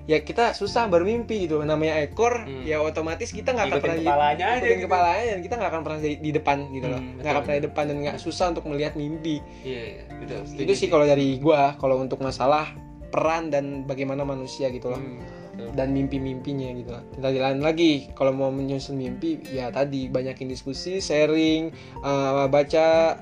ya 0.04 0.18
kita 0.20 0.52
susah 0.52 0.86
bermimpi 0.86 1.46
gitu. 1.46 1.62
Namanya 1.62 2.02
ekor 2.02 2.42
Hmm. 2.42 2.66
ya 2.66 2.82
otomatis 2.82 3.30
kita 3.30 3.52
nggak 3.52 3.66
akan 3.68 3.78
pernah 3.78 3.96
jadi- 3.96 4.08
kepalanya 4.08 4.46
aja 4.50 4.66
gitu. 4.66 4.82
kepalanya 4.86 5.24
dan 5.30 5.40
kita 5.40 5.54
nggak 5.56 5.70
akan 5.70 5.82
pernah 5.82 5.98
di, 6.00 6.10
di 6.18 6.30
depan 6.30 6.56
gitu 6.70 6.86
loh. 6.88 7.00
Hmm, 7.00 7.06
nggak 7.06 7.16
betul, 7.18 7.30
akan 7.30 7.42
pernah 7.42 7.58
di 7.58 7.64
depan 7.66 7.84
dan 7.86 7.96
nggak 8.02 8.16
susah 8.18 8.46
untuk 8.50 8.64
melihat 8.66 8.92
mimpi. 8.94 9.36
Iya 9.62 9.82
iya 9.82 10.02
betul. 10.18 10.40
Itu 10.58 10.72
sih 10.74 10.88
kalau 10.90 11.04
dari 11.04 11.38
gua 11.38 11.74
kalau 11.76 11.98
untuk 11.98 12.18
masalah 12.18 12.74
peran 13.12 13.48
dan 13.48 13.84
bagaimana 13.84 14.22
manusia 14.22 14.68
gitu 14.68 14.90
loh. 14.90 14.98
Hmm, 14.98 15.20
dan 15.76 15.92
mimpi-mimpinya 15.92 16.68
gitu 16.74 16.96
kita 17.12 17.28
jalan 17.28 17.60
lagi 17.60 18.08
kalau 18.12 18.32
mau 18.32 18.48
menyusun 18.48 18.96
mimpi 18.96 19.36
ya 19.52 19.68
tadi 19.68 20.08
banyakin 20.08 20.48
diskusi 20.48 20.96
sharing 20.96 21.68
eh, 22.00 22.44
baca 22.48 23.20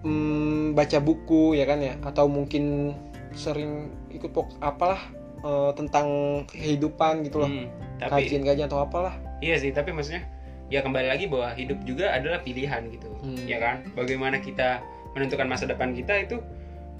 mm, 0.00 0.72
baca 0.72 0.98
buku 0.98 1.56
ya 1.56 1.64
kan 1.64 1.78
ya? 1.80 1.94
Atau 2.02 2.26
mungkin 2.26 2.94
sering 3.32 3.88
ikut 4.08 4.32
pok 4.32 4.48
apalah 4.58 4.98
eh, 5.42 5.70
tentang 5.74 6.06
kehidupan 6.50 7.26
gitu 7.26 7.42
loh. 7.44 7.50
Hmm, 7.50 7.66
tapi 7.98 8.26
kajian-kajian 8.30 8.66
atau 8.68 8.82
apalah. 8.82 9.14
Iya 9.38 9.56
sih 9.58 9.70
tapi 9.70 9.94
maksudnya 9.94 10.26
ya 10.68 10.84
kembali 10.84 11.08
lagi 11.08 11.30
bahwa 11.30 11.54
hidup 11.56 11.80
juga 11.88 12.12
adalah 12.12 12.44
pilihan 12.44 12.82
gitu 12.92 13.08
Hmm. 13.24 13.46
ya 13.48 13.58
kan? 13.58 13.82
Bagaimana 13.96 14.38
kita 14.38 14.82
menentukan 15.16 15.48
masa 15.48 15.64
depan 15.66 15.96
kita 15.96 16.14
itu 16.22 16.38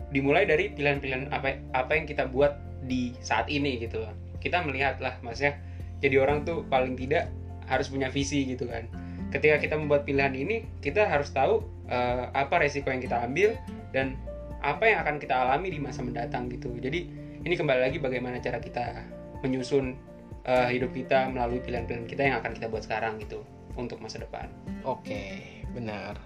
dimulai 0.08 0.48
dari 0.48 0.72
pilihan-pilihan 0.72 1.28
apa 1.30 1.60
apa 1.76 1.92
yang 1.92 2.08
kita 2.08 2.24
buat 2.32 2.56
di 2.88 3.12
saat 3.20 3.46
ini 3.52 3.76
gitu 3.82 4.00
loh. 4.02 4.12
Kita 4.40 4.64
melihat 4.64 4.98
lah 5.02 5.18
maksudnya 5.20 5.58
jadi 6.00 6.22
orang 6.22 6.46
tuh 6.46 6.64
paling 6.70 6.94
tidak 6.96 7.28
harus 7.68 7.92
punya 7.92 8.08
visi 8.08 8.48
gitu 8.48 8.64
kan. 8.70 8.88
Ketika 9.28 9.60
kita 9.60 9.76
membuat 9.76 10.08
pilihan 10.08 10.32
ini 10.32 10.64
kita 10.80 11.04
harus 11.04 11.28
tahu 11.34 11.60
eh, 11.90 12.24
apa 12.32 12.64
resiko 12.64 12.88
yang 12.88 13.04
kita 13.04 13.20
ambil 13.20 13.52
dan 13.92 14.16
apa 14.64 14.88
yang 14.90 15.04
akan 15.06 15.20
kita 15.22 15.34
alami 15.36 15.68
di 15.70 15.78
masa 15.78 16.00
mendatang 16.02 16.48
gitu. 16.48 16.72
Jadi 16.80 17.06
ini 17.44 17.54
kembali 17.54 17.80
lagi 17.90 17.98
bagaimana 18.02 18.42
cara 18.42 18.58
kita 18.58 19.06
menyusun 19.44 19.94
eh, 20.42 20.68
hidup 20.74 20.90
kita 20.90 21.30
melalui 21.30 21.62
pilihan-pilihan 21.62 22.06
kita 22.08 22.22
yang 22.26 22.36
akan 22.42 22.54
kita 22.56 22.66
buat 22.66 22.82
sekarang 22.82 23.22
gitu 23.22 23.44
untuk 23.78 24.02
masa 24.02 24.18
depan. 24.18 24.50
Oke 24.82 25.62
benar. 25.70 26.18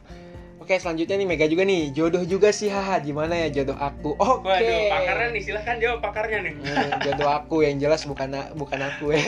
Oke 0.63 0.79
selanjutnya 0.79 1.19
nih 1.19 1.27
Mega 1.27 1.47
juga 1.51 1.67
nih. 1.67 1.91
Jodoh 1.91 2.23
juga 2.23 2.55
sih 2.55 2.71
haha. 2.71 3.03
Gimana 3.03 3.35
ya 3.35 3.51
jodoh 3.51 3.75
aku? 3.75 4.15
Oke. 4.15 4.47
Waduh, 4.47 4.95
pakarnya 4.95 5.29
nih, 5.35 5.43
silahkan 5.43 5.77
jawab 5.83 5.99
pakarnya 5.99 6.39
nih. 6.47 6.55
Hmm, 6.55 6.91
jodoh 7.03 7.31
aku 7.35 7.57
yang 7.67 7.83
jelas 7.83 8.07
bukan 8.07 8.31
bukan 8.55 8.79
aku 8.79 9.11
ya. 9.11 9.27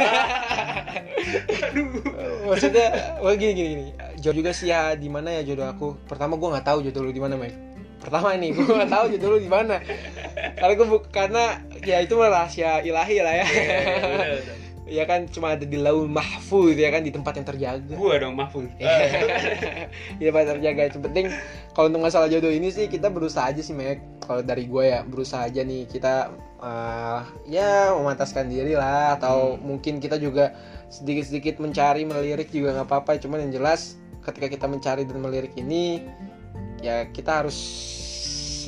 Maksudnya 2.47 3.19
oh 3.19 3.35
gini 3.35 3.53
gini 3.53 3.69
gini. 3.75 3.85
Jodoh 4.23 4.47
juga 4.47 4.55
sih 4.55 4.71
ya 4.71 4.95
di 4.95 5.11
mana 5.11 5.35
ya 5.35 5.43
jodoh 5.43 5.67
aku? 5.67 5.99
Pertama 6.07 6.39
gue 6.39 6.49
nggak 6.55 6.67
tahu 6.71 6.87
jodoh 6.87 7.03
lu 7.03 7.13
di 7.13 7.21
mana 7.21 7.35
Meg 7.35 7.74
pertama 8.05 8.37
nih 8.37 8.53
gue 8.53 8.69
nggak 8.69 8.93
tahu 8.93 9.05
jodoh 9.17 9.29
lu 9.35 9.39
di 9.41 9.51
mana. 9.51 9.81
Karena 10.55 10.73
gue 10.77 10.87
karena 11.09 11.45
ya 11.83 11.97
itu 12.05 12.15
mah 12.15 12.29
rahasia 12.29 12.85
ilahi 12.85 13.17
lah 13.25 13.35
ya. 13.41 13.47
Iya, 14.85 15.03
ya 15.03 15.05
kan 15.09 15.25
cuma 15.33 15.57
ada 15.57 15.65
di 15.65 15.81
laul 15.81 16.07
mahfuz 16.07 16.77
ya 16.77 16.93
kan 16.93 17.01
di 17.01 17.09
tempat 17.09 17.41
yang 17.41 17.47
terjaga. 17.49 17.95
Gua 17.97 18.21
dong 18.21 18.37
mahfud 18.37 18.69
ya 18.77 19.89
tempat 20.21 20.45
terjaga 20.57 20.81
yang 20.93 21.03
penting 21.03 21.27
kalau 21.73 21.89
untuk 21.89 22.05
masalah 22.05 22.29
jodoh 22.29 22.53
ini 22.53 22.69
sih 22.69 22.87
kita 22.87 23.09
berusaha 23.09 23.49
aja 23.49 23.65
sih 23.65 23.73
Mek. 23.73 24.01
Kalau 24.25 24.41
dari 24.41 24.69
gue 24.69 24.85
ya 24.89 25.01
berusaha 25.05 25.49
aja 25.49 25.65
nih 25.65 25.89
kita 25.89 26.33
eh, 26.61 27.21
ya 27.49 27.97
memantaskan 27.97 28.53
diri 28.53 28.77
lah 28.77 29.17
atau 29.17 29.57
mungkin 29.57 30.01
kita 30.01 30.21
juga 30.21 30.53
sedikit-sedikit 30.93 31.59
mencari 31.59 32.05
melirik 32.05 32.53
juga 32.53 32.77
nggak 32.77 32.89
apa-apa. 32.89 33.17
Cuman 33.21 33.49
yang 33.49 33.53
jelas 33.57 33.97
ketika 34.25 34.49
kita 34.49 34.67
mencari 34.69 35.05
dan 35.05 35.21
melirik 35.21 35.53
ini 35.57 36.05
ya 36.85 37.09
kita 37.09 37.41
harus 37.41 37.57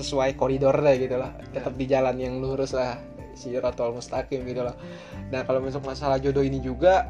sesuai 0.01 0.33
koridor 0.41 0.81
lah 0.81 0.97
gitu 0.97 1.21
lah. 1.21 1.37
Tetap 1.53 1.77
di 1.77 1.85
jalan 1.85 2.17
yang 2.17 2.41
lurus 2.41 2.73
lah 2.73 2.97
siratul 3.37 3.93
mustaqim 3.93 4.41
gitu 4.49 4.65
lah. 4.65 4.73
Nah 5.29 5.45
kalau 5.45 5.61
masuk 5.61 5.85
masalah 5.85 6.17
jodoh 6.17 6.41
ini 6.41 6.65
juga 6.65 7.05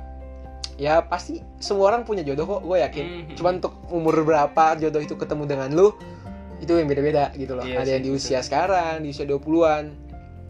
ya 0.76 1.00
pasti 1.06 1.40
semua 1.62 1.94
orang 1.94 2.02
punya 2.02 2.26
jodoh 2.26 2.58
kok 2.58 2.62
gue 2.66 2.78
yakin. 2.82 3.04
Mhm. 3.06 3.34
cuman 3.38 3.52
untuk 3.62 3.74
umur 3.94 4.26
berapa 4.26 4.76
jodoh 4.76 5.00
itu 5.00 5.14
ketemu 5.16 5.44
dengan 5.46 5.70
lu 5.72 5.88
itu 6.60 6.72
yang 6.72 6.88
beda-beda 6.88 7.32
gitu 7.36 7.54
loh. 7.54 7.64
Iya 7.64 7.84
ada 7.84 7.90
yang 7.96 8.04
di 8.04 8.10
betul. 8.12 8.20
usia 8.26 8.40
sekarang 8.42 9.04
di 9.04 9.12
usia 9.12 9.24
20-an 9.28 9.84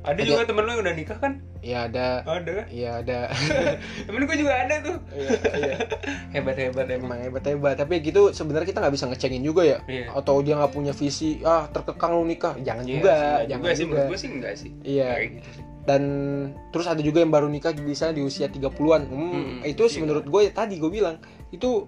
ada 0.06 0.14
Ada. 0.14 0.22
juga 0.22 0.42
temen 0.46 0.62
lu 0.62 0.70
yang 0.70 0.80
udah 0.80 0.94
nikah 0.94 1.18
kan 1.18 1.32
ya 1.60 1.78
ada 1.84 2.22
ada 2.22 2.62
ya 2.70 3.02
ada 3.02 3.26
temen 4.06 4.22
gua 4.22 4.36
juga 4.38 4.54
ada 4.54 4.74
tuh 4.80 4.96
iya, 5.10 5.30
iya. 5.52 5.76
hebat 6.38 6.54
hebat 6.54 6.86
emang 6.86 7.10
emang 7.10 7.18
hebat 7.20 7.42
hebat 7.44 7.74
tapi 7.74 7.98
gitu 7.98 8.30
sebenarnya 8.30 8.70
kita 8.70 8.78
nggak 8.78 8.94
bisa 8.94 9.06
ngecengin 9.06 9.42
juga 9.42 9.62
ya 9.66 9.78
Iya. 9.84 10.14
atau 10.14 10.38
dia 10.40 10.54
nggak 10.54 10.70
punya 10.70 10.92
visi 10.92 11.42
ah 11.42 11.66
terkekang 11.66 12.14
lu 12.14 12.24
nikah 12.24 12.54
jangan 12.62 12.86
Iya, 12.86 12.92
juga 12.92 13.12
enggak 13.12 13.42
jangan 13.44 13.58
juga 13.60 13.74
sih 13.74 13.84
menurut 13.84 14.06
gua 14.06 14.16
sih 14.16 14.30
enggak 14.30 14.54
sih 14.54 14.70
Iya. 14.80 15.08
Gitu 15.26 15.48
sih. 15.52 15.64
dan 15.86 16.02
terus 16.70 16.86
ada 16.86 16.98
juga 16.98 17.18
yang 17.18 17.30
baru 17.30 17.46
nikah 17.46 17.70
bisa 17.72 18.10
di 18.10 18.18
usia 18.18 18.50
30-an. 18.50 19.06
Hmm, 19.06 19.30
Hmm, 19.30 19.58
itu 19.62 19.86
iya. 19.86 20.02
menurut 20.02 20.26
gue 20.26 20.42
tadi 20.50 20.82
gue 20.82 20.90
bilang 20.90 21.22
itu 21.54 21.86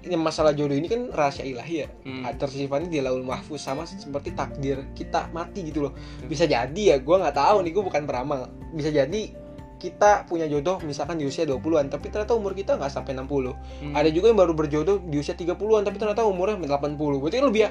ini 0.00 0.16
masalah 0.16 0.56
jodoh 0.56 0.76
ini 0.76 0.88
kan 0.88 1.12
rahasia 1.12 1.44
ilahi 1.44 1.84
ya. 1.84 1.88
Hmm. 2.06 2.24
Tersimpannya 2.36 2.88
di 2.88 3.00
laul 3.04 3.20
mahfuz 3.20 3.60
sama 3.60 3.84
seperti 3.84 4.32
takdir 4.32 4.80
kita 4.96 5.28
mati 5.32 5.68
gitu 5.68 5.88
loh. 5.88 5.92
Hmm. 5.92 6.28
Bisa 6.28 6.48
jadi 6.48 6.82
ya, 6.82 6.96
gue 6.98 7.16
nggak 7.16 7.36
tahu 7.36 7.60
nih 7.64 7.72
gue 7.76 7.84
bukan 7.84 8.02
beramal. 8.08 8.48
Bisa 8.72 8.88
jadi 8.88 9.36
kita 9.80 10.28
punya 10.28 10.44
jodoh 10.44 10.76
misalkan 10.84 11.16
di 11.16 11.24
usia 11.24 11.48
20-an 11.48 11.88
tapi 11.88 12.12
ternyata 12.12 12.36
umur 12.36 12.52
kita 12.52 12.76
nggak 12.76 12.92
sampai 12.92 13.16
60 13.16 13.56
Hmm. 13.80 13.96
ada 13.96 14.12
juga 14.12 14.28
yang 14.28 14.36
baru 14.36 14.52
berjodoh 14.52 15.00
di 15.08 15.16
usia 15.16 15.32
30-an 15.32 15.88
tapi 15.88 15.96
ternyata 15.96 16.20
umurnya 16.28 16.60
80 16.60 17.16
berarti 17.16 17.40
lebih 17.40 17.64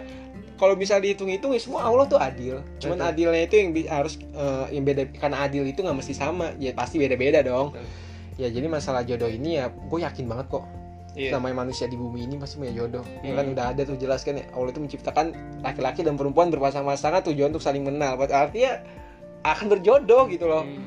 kalau 0.57 0.73
bisa 0.73 0.97
dihitung-hitung 0.97 1.53
ya 1.53 1.61
semua 1.61 1.85
Allah 1.85 2.09
tuh 2.09 2.17
adil 2.17 2.65
cuman 2.81 2.97
Betul. 2.97 3.09
adilnya 3.13 3.41
itu 3.45 3.55
yang 3.61 3.69
harus 3.93 4.17
eh, 4.17 4.65
yang 4.73 4.83
beda 4.89 5.05
karena 5.21 5.37
adil 5.45 5.63
itu 5.69 5.85
nggak 5.85 5.97
mesti 6.01 6.13
sama 6.17 6.51
ya 6.57 6.73
pasti 6.73 6.97
beda-beda 6.97 7.45
dong 7.45 7.77
Betul. 7.77 7.85
ya 8.41 8.47
jadi 8.49 8.67
masalah 8.67 9.05
jodoh 9.05 9.29
ini 9.29 9.61
ya 9.61 9.69
gue 9.69 9.99
yakin 10.01 10.25
banget 10.25 10.49
kok 10.49 10.65
Iya. 11.11 11.33
namanya 11.33 11.55
manusia 11.59 11.85
di 11.85 11.95
bumi 11.95 12.23
ini 12.23 12.35
pasti 12.35 12.57
punya 12.57 12.73
jodoh 12.75 13.01
ya 13.19 13.33
kan 13.33 13.43
Hmm. 13.43 13.53
udah 13.53 13.65
ada 13.69 13.81
tuh 13.81 13.95
jelas 13.95 14.21
kan 14.21 14.33
ya 14.33 14.45
Allah 14.49 14.69
itu 14.69 14.79
menciptakan 14.79 15.25
laki-laki 15.59 16.01
dan 16.01 16.13
perempuan 16.13 16.49
berpasang-pasangan 16.49 17.25
tujuan 17.25 17.49
untuk 17.49 17.59
saling 17.59 17.81
mengenal 17.81 18.13
artinya 18.19 18.79
akan 19.41 19.65
berjodoh 19.69 20.27
gitu 20.27 20.45
loh 20.45 20.63
Hmm. 20.63 20.85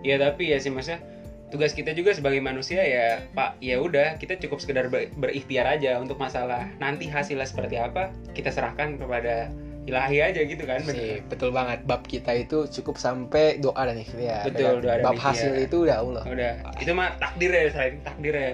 Ya 0.00 0.16
tapi 0.16 0.48
ya 0.48 0.56
sih 0.56 0.68
maksudnya 0.68 1.04
tugas 1.46 1.70
kita 1.70 1.92
juga 1.92 2.10
sebagai 2.10 2.38
manusia 2.38 2.80
ya 2.80 3.20
Pak 3.28 3.58
ya 3.58 3.76
udah 3.76 4.16
kita 4.16 4.38
cukup 4.38 4.58
sekedar 4.58 4.86
ber- 4.86 5.12
berikhtiar 5.12 5.66
aja 5.68 5.98
untuk 5.98 6.16
masalah 6.16 6.70
nanti 6.78 7.04
hasilnya 7.04 7.42
seperti 7.42 7.74
apa 7.74 8.08
kita 8.30 8.48
serahkan 8.48 8.96
kepada 8.96 9.50
ilahi 9.82 10.22
aja 10.22 10.40
gitu 10.40 10.62
kan 10.62 10.78
Sih, 10.80 11.20
betul 11.22 11.50
banget 11.50 11.82
bab 11.84 12.00
kita 12.02 12.32
itu 12.34 12.64
cukup 12.70 12.96
sampai 12.96 13.58
doa 13.58 13.82
dan 13.82 13.98
ikhtiar 13.98 14.46
Betul, 14.46 14.56
ya 14.56 14.70
kan? 14.70 14.78
doa 14.78 14.94
dan 14.94 15.02
bab 15.02 15.12
ikhtiar. 15.12 15.28
hasil 15.28 15.52
itu 15.58 15.76
udah 15.82 15.96
Allah 15.98 16.22
udah 16.24 16.52
itu 16.78 16.92
mah 16.94 17.08
takdir 17.18 17.50
ya 17.50 17.62
takdir 18.00 18.32
ya 18.32 18.50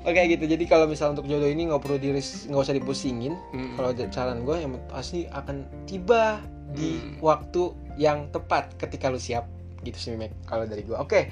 Oke 0.00 0.20
gitu. 0.26 0.44
Jadi 0.44 0.64
kalau 0.64 0.88
misal 0.88 1.12
untuk 1.12 1.28
jodoh 1.28 1.46
ini 1.46 1.68
nggak 1.68 1.82
perlu 1.82 2.00
diris, 2.00 2.48
nggak 2.48 2.62
usah 2.62 2.72
dipusingin. 2.72 3.36
Hmm. 3.52 3.76
Kalau 3.76 3.90
saran 4.08 4.42
gue 4.42 4.56
yang 4.56 4.72
pasti 4.88 5.28
akan 5.28 5.68
tiba 5.84 6.40
di 6.72 6.96
Hmm. 6.96 7.20
waktu 7.20 7.62
yang 7.96 8.32
tepat 8.32 8.76
ketika 8.76 9.12
lu 9.12 9.20
siap. 9.20 9.44
Gitu 9.80 9.96
sih 9.96 10.12
Mek. 10.16 10.32
Kalau 10.44 10.64
dari 10.64 10.84
gue. 10.84 10.96
Oke. 10.96 11.28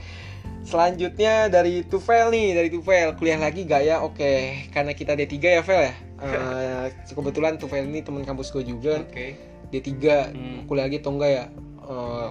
Selanjutnya 0.64 1.48
dari 1.48 1.84
Tufel 1.84 2.28
nih, 2.28 2.52
dari 2.52 2.68
Tufel 2.68 3.14
kuliah 3.14 3.38
lagi 3.38 3.62
gak 3.62 3.82
ya? 3.84 4.00
Oke, 4.02 4.64
karena 4.68 4.92
kita 4.92 5.14
D3 5.14 5.34
ya 5.38 5.62
Vel 5.62 5.82
ya. 5.84 5.94
Eh, 6.18 6.86
kebetulan 7.14 7.62
Tufel 7.62 7.86
ini 7.86 8.02
teman 8.02 8.26
kampus 8.26 8.50
gue 8.50 8.66
juga 8.66 9.06
oke 9.06 9.38
D3 9.70 9.86
Hmm. 10.34 10.58
kuliah 10.66 10.90
lagi 10.90 10.98
atau 10.98 11.14
enggak 11.14 11.30
ya 11.30 11.44
Eh, 11.88 12.28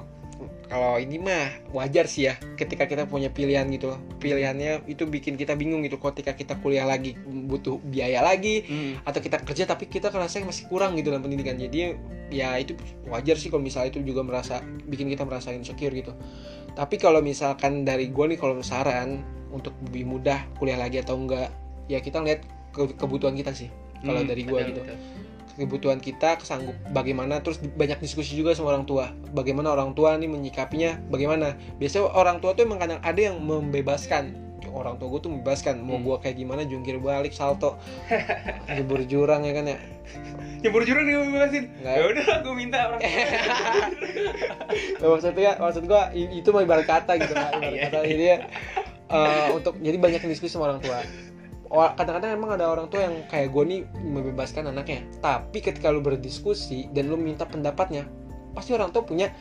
kalau 0.68 1.00
ini 1.00 1.18
mah 1.18 1.50
wajar 1.72 2.06
sih 2.06 2.28
ya 2.28 2.36
ketika 2.56 2.86
kita 2.86 3.08
punya 3.08 3.30
pilihan 3.30 3.66
gitu. 3.70 3.96
Pilihannya 4.18 4.84
itu 4.86 5.04
bikin 5.04 5.36
kita 5.36 5.56
bingung 5.56 5.82
gitu. 5.82 5.96
Ketika 5.98 6.34
kita 6.34 6.60
kuliah 6.60 6.84
lagi 6.84 7.16
butuh 7.24 7.80
biaya 7.80 8.22
lagi 8.22 8.64
Hmm. 8.64 9.00
atau 9.04 9.20
kita 9.20 9.42
kerja 9.42 9.64
tapi 9.66 9.88
kita 9.88 10.12
kerasa 10.12 10.44
masih 10.44 10.68
kurang 10.68 10.94
gitu 10.96 11.10
dalam 11.10 11.24
pendidikan. 11.24 11.56
Jadi 11.56 11.96
ya 12.28 12.60
itu 12.60 12.76
wajar 13.08 13.40
sih 13.40 13.48
kalau 13.48 13.64
misalnya 13.64 13.96
itu 13.96 14.04
juga 14.04 14.22
merasa 14.22 14.60
bikin 14.86 15.08
kita 15.08 15.24
merasa 15.24 15.56
insecure 15.56 15.96
gitu. 15.96 16.12
Tapi 16.76 16.96
kalau 16.98 17.24
misalkan 17.24 17.82
dari 17.82 18.12
gue 18.12 18.26
nih 18.28 18.38
kalau 18.38 18.60
saran 18.62 19.24
untuk 19.50 19.74
lebih 19.88 20.06
mudah 20.06 20.44
kuliah 20.60 20.78
lagi 20.78 21.00
atau 21.00 21.16
enggak 21.16 21.50
ya 21.88 22.04
kita 22.04 22.20
lihat 22.20 22.44
ke- 22.76 22.94
kebutuhan 22.94 23.34
kita 23.34 23.56
sih 23.56 23.72
kalau 24.04 24.22
Hmm, 24.22 24.30
dari 24.30 24.44
gue 24.44 24.60
gitu. 24.70 24.82
betul. 24.84 24.98
Kebutuhan 25.58 25.98
kita 25.98 26.38
kesanggup 26.38 26.78
bagaimana 26.94 27.42
terus 27.42 27.58
banyak 27.58 27.98
diskusi 27.98 28.38
juga 28.38 28.54
sama 28.54 28.72
orang 28.72 28.86
tua. 28.86 29.10
Bagaimana 29.34 29.74
orang 29.74 29.98
tua 29.98 30.14
nih 30.16 30.30
menyikapinya 30.30 31.02
bagaimana? 31.10 31.58
Biasanya 31.82 32.14
orang 32.14 32.38
tua 32.38 32.54
tuh 32.54 32.70
emang 32.70 32.78
kadang 32.78 33.02
ada 33.02 33.18
yang 33.18 33.42
membebaskan. 33.42 34.38
Orang 34.68 35.02
tua 35.02 35.10
gue 35.10 35.22
tuh 35.26 35.32
membebaskan 35.34 35.82
mau 35.82 35.98
Hmm. 35.98 36.06
gue 36.06 36.16
kayak 36.22 36.38
gimana 36.38 36.62
jungkir 36.62 37.02
balik 37.02 37.34
salto. 37.34 37.82
Jebur 38.70 39.02
jurang 39.10 39.42
ya 39.42 39.54
kan 39.58 39.66
ya? 39.66 39.78
Nyebur 40.62 40.82
jurang 40.86 41.06
nih 41.06 41.18
bebasin? 41.18 41.66
Ya 41.82 42.02
udah 42.06 42.26
aku 42.42 42.50
minta 42.54 42.78
orang 42.90 43.02
Nah, 45.02 45.08
maksudnya 45.14 45.54
maksud 45.58 45.84
gue 45.86 46.02
itu 46.34 46.50
mah 46.50 46.62
ibarat 46.66 46.86
kata 46.86 47.18
gitu 47.18 47.34
kan 47.34 47.58
ibarat 47.62 47.74
Iya, 47.74 47.82
kata 47.90 47.98
jadi 48.06 48.24
ya, 48.26 48.38
eh, 49.08 49.48
untuk 49.54 49.74
jadi 49.80 49.98
banyak 49.98 50.22
diskusi 50.28 50.54
sama 50.54 50.74
orang 50.74 50.82
tua 50.82 51.00
kadang-kadang 51.70 52.32
emang 52.38 52.52
ada 52.56 52.72
orang 52.72 52.88
tua 52.88 53.08
yang 53.08 53.16
kayak 53.28 53.52
gue 53.52 53.64
nih 53.68 53.82
membebaskan 54.02 54.72
anaknya. 54.72 55.04
Tapi 55.20 55.58
ketika 55.60 55.92
lu 55.92 56.00
berdiskusi 56.00 56.88
dan 56.92 57.12
lu 57.12 57.18
minta 57.20 57.44
pendapatnya 57.44 58.08
pasti 58.56 58.74
orang 58.74 58.90
tua 58.90 59.04
punya 59.06 59.32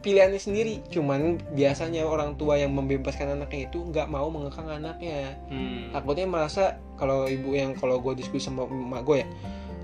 pilihannya 0.00 0.40
sendiri. 0.40 0.82
Cuman 0.88 1.38
biasanya 1.52 2.06
orang 2.06 2.38
tua 2.38 2.58
yang 2.58 2.72
membebaskan 2.72 3.38
anaknya 3.38 3.68
itu 3.70 3.78
nggak 3.82 4.08
mau 4.08 4.30
mengekang 4.32 4.68
anaknya. 4.68 5.36
Hmm. 5.52 5.90
takutnya 5.92 6.26
merasa 6.28 6.78
kalau 6.98 7.28
ibu 7.30 7.54
yang 7.54 7.72
kalau 7.78 8.02
gue 8.02 8.18
diskusi 8.18 8.50
sama 8.50 8.66
emak 8.66 9.02
gue 9.06 9.16
ya 9.24 9.28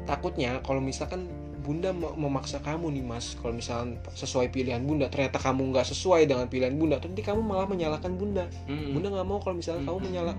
takutnya 0.05 0.61
kalau 0.65 0.81
misalkan 0.85 1.29
bunda 1.65 1.97
mau 1.97 2.13
memaksa 2.13 2.61
kamu 2.61 2.93
nih 2.93 3.05
mas. 3.05 3.41
Kalau 3.41 3.57
misalkan 3.57 3.97
sesuai 4.13 4.53
pilihan 4.53 4.85
bunda 4.85 5.09
ternyata 5.09 5.41
kamu 5.41 5.73
nggak 5.73 5.89
sesuai 5.89 6.29
dengan 6.29 6.47
pilihan 6.53 6.77
bunda 6.77 7.01
nanti 7.01 7.25
kamu 7.25 7.41
malah 7.41 7.65
menyalahkan 7.65 8.13
bunda. 8.21 8.45
Hmm. 8.69 8.93
bunda 8.93 9.09
nggak 9.09 9.27
mau 9.27 9.41
kalau 9.41 9.57
misalkan 9.57 9.83
Hmm. 9.83 9.97
kamu 9.97 9.99
menyalah 10.13 10.35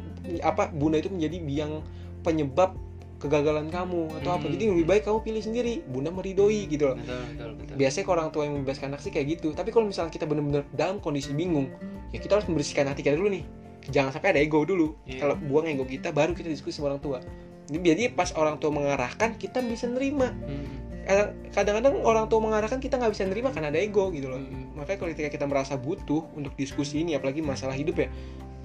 apa 0.45 0.69
bunda 0.69 1.01
itu 1.01 1.09
menjadi 1.09 1.37
biang 1.41 1.73
penyebab 2.21 2.77
kegagalan 3.17 3.73
kamu 3.73 4.11
atau 4.21 4.37
apa. 4.37 4.45
Hmm. 4.45 4.53
jadi 4.53 4.63
lebih 4.69 4.85
baik 4.85 5.03
kamu 5.09 5.19
pilih 5.25 5.41
sendiri. 5.41 5.73
Bunda 5.89 6.13
meridoi 6.13 6.69
gitu 6.69 6.93
loh. 6.93 6.97
Betul 7.01 7.17
betul 7.33 7.49
betul. 7.57 7.75
Biasanya 7.81 8.03
kalau 8.05 8.15
orang 8.21 8.29
tua 8.29 8.41
yang 8.45 8.53
membebaskan 8.61 8.87
anak 8.93 9.01
sih 9.01 9.09
kayak 9.09 9.27
gitu. 9.39 9.49
Tapi 9.57 9.73
kalau 9.73 9.89
misalnya 9.89 10.13
kita 10.13 10.29
benar-benar 10.29 10.63
dalam 10.69 11.01
kondisi 11.01 11.33
bingung 11.33 11.73
ya 12.13 12.21
kita 12.21 12.37
harus 12.37 12.45
membersihkan 12.45 12.85
hati 12.85 13.01
kita 13.01 13.17
dulu 13.17 13.33
nih. 13.33 13.43
Jangan 13.89 14.13
sampai 14.13 14.29
ada 14.37 14.39
ego 14.45 14.61
dulu. 14.61 14.93
Iya. 15.09 15.25
kalau 15.25 15.35
buang 15.41 15.65
ego 15.65 15.89
kita 15.89 16.13
baru 16.13 16.37
kita 16.37 16.53
diskusi 16.53 16.77
sama 16.77 16.93
orang 16.93 17.01
tua. 17.01 17.17
Jadi 17.65 17.81
jadi 17.81 18.03
pas 18.13 18.29
orang 18.37 18.61
tua 18.61 18.69
mengarahkan 18.69 19.41
kita 19.41 19.57
bisa 19.65 19.89
nerima. 19.89 20.29
Hmm. 20.29 20.84
Kadang- 21.05 21.33
kadang-kadang 21.53 21.93
orang 22.01 22.25
tua 22.25 22.41
mengarahkan 22.41 22.81
kita 22.81 22.97
nggak 22.97 23.13
bisa 23.13 23.29
nerima 23.29 23.53
karena 23.53 23.69
ada 23.69 23.77
ego 23.77 24.09
gitu 24.09 24.25
loh. 24.27 24.41
Hmm. 24.41 24.73
makanya 24.75 24.97
kalau 24.99 25.11
ketika 25.13 25.29
kita 25.31 25.45
merasa 25.45 25.77
butuh 25.77 26.25
untuk 26.33 26.51
diskusi 26.57 27.05
ini 27.05 27.15
apalagi 27.15 27.39
masalah 27.39 27.77
hidup 27.77 27.95
ya 27.95 28.09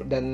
dan 0.08 0.24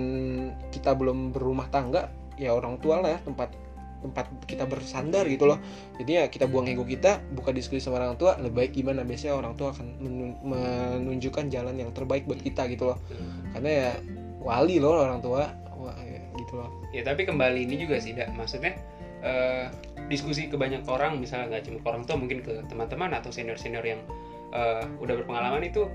kita 0.71 0.95
belum 0.95 1.35
berumah 1.35 1.67
tangga 1.69 2.09
ya 2.39 2.55
orang 2.55 2.79
tua 2.79 3.03
lah 3.03 3.17
ya 3.17 3.21
tempat 3.21 3.51
tempat 3.97 4.29
kita 4.47 4.69
bersandar 4.69 5.27
gitu 5.27 5.51
loh. 5.51 5.59
Jadi 5.99 6.11
ya 6.15 6.25
kita 6.31 6.47
buang 6.47 6.69
ego 6.71 6.87
kita 6.87 7.19
buka 7.35 7.51
diskusi 7.51 7.83
sama 7.83 7.99
orang 7.99 8.15
tua 8.15 8.39
lebih 8.39 8.55
baik 8.55 8.71
gimana? 8.77 9.03
Biasanya 9.03 9.35
orang 9.35 9.59
tua 9.59 9.75
akan 9.75 9.87
menun- 9.99 10.39
menunjukkan 10.47 11.51
jalan 11.51 11.75
yang 11.75 11.91
terbaik 11.91 12.23
buat 12.29 12.39
kita 12.39 12.71
gitu 12.71 12.93
loh. 12.93 12.99
Karena 13.51 13.71
ya 13.73 13.91
wali 14.39 14.79
loh 14.79 14.95
orang 14.95 15.19
tua 15.19 15.51
Wah, 15.75 15.97
ya, 16.07 16.23
gitu 16.39 16.55
loh. 16.55 16.71
Ya 16.95 17.03
tapi 17.03 17.27
kembali 17.27 17.67
ini 17.67 17.83
juga 17.83 17.99
sih 17.99 18.15
Dak. 18.15 18.31
maksudnya 18.37 18.79
eh, 19.27 19.67
diskusi 20.07 20.47
ke 20.47 20.55
banyak 20.55 20.87
orang 20.87 21.19
misalnya 21.19 21.57
nggak 21.57 21.65
cuma 21.67 21.79
ke 21.83 21.87
orang 21.91 22.03
tua 22.07 22.17
mungkin 22.19 22.39
ke 22.43 22.63
teman-teman 22.71 23.11
atau 23.15 23.35
senior 23.35 23.59
senior 23.59 23.83
yang 23.83 24.01
eh, 24.55 24.85
udah 25.03 25.15
berpengalaman 25.23 25.67
itu 25.67 25.91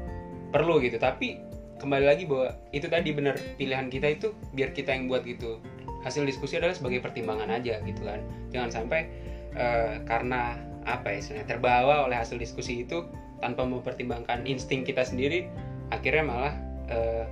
perlu 0.52 0.84
gitu. 0.84 1.00
Tapi 1.00 1.40
kembali 1.80 2.06
lagi 2.06 2.24
bahwa 2.28 2.54
itu 2.76 2.88
tadi 2.92 3.10
benar 3.16 3.36
pilihan 3.56 3.88
kita 3.88 4.08
itu 4.20 4.36
biar 4.54 4.76
kita 4.76 4.92
yang 4.94 5.08
buat 5.08 5.24
gitu. 5.24 5.64
Hasil 6.04 6.26
diskusi 6.26 6.58
adalah 6.58 6.74
sebagai 6.74 7.00
pertimbangan 7.00 7.50
aja 7.50 7.80
gitu 7.86 8.02
kan. 8.04 8.20
Jangan 8.52 8.70
sampai 8.84 9.08
eh, 9.56 10.04
karena 10.04 10.60
apa 10.82 11.14
ya 11.14 11.18
istilahnya 11.22 11.48
terbawa 11.48 12.10
oleh 12.10 12.18
hasil 12.18 12.42
diskusi 12.42 12.82
itu 12.82 13.06
tanpa 13.38 13.66
mempertimbangkan 13.66 14.46
insting 14.50 14.82
kita 14.82 15.06
sendiri 15.06 15.46
akhirnya 15.94 16.24
malah 16.26 16.54
eh, 16.90 17.26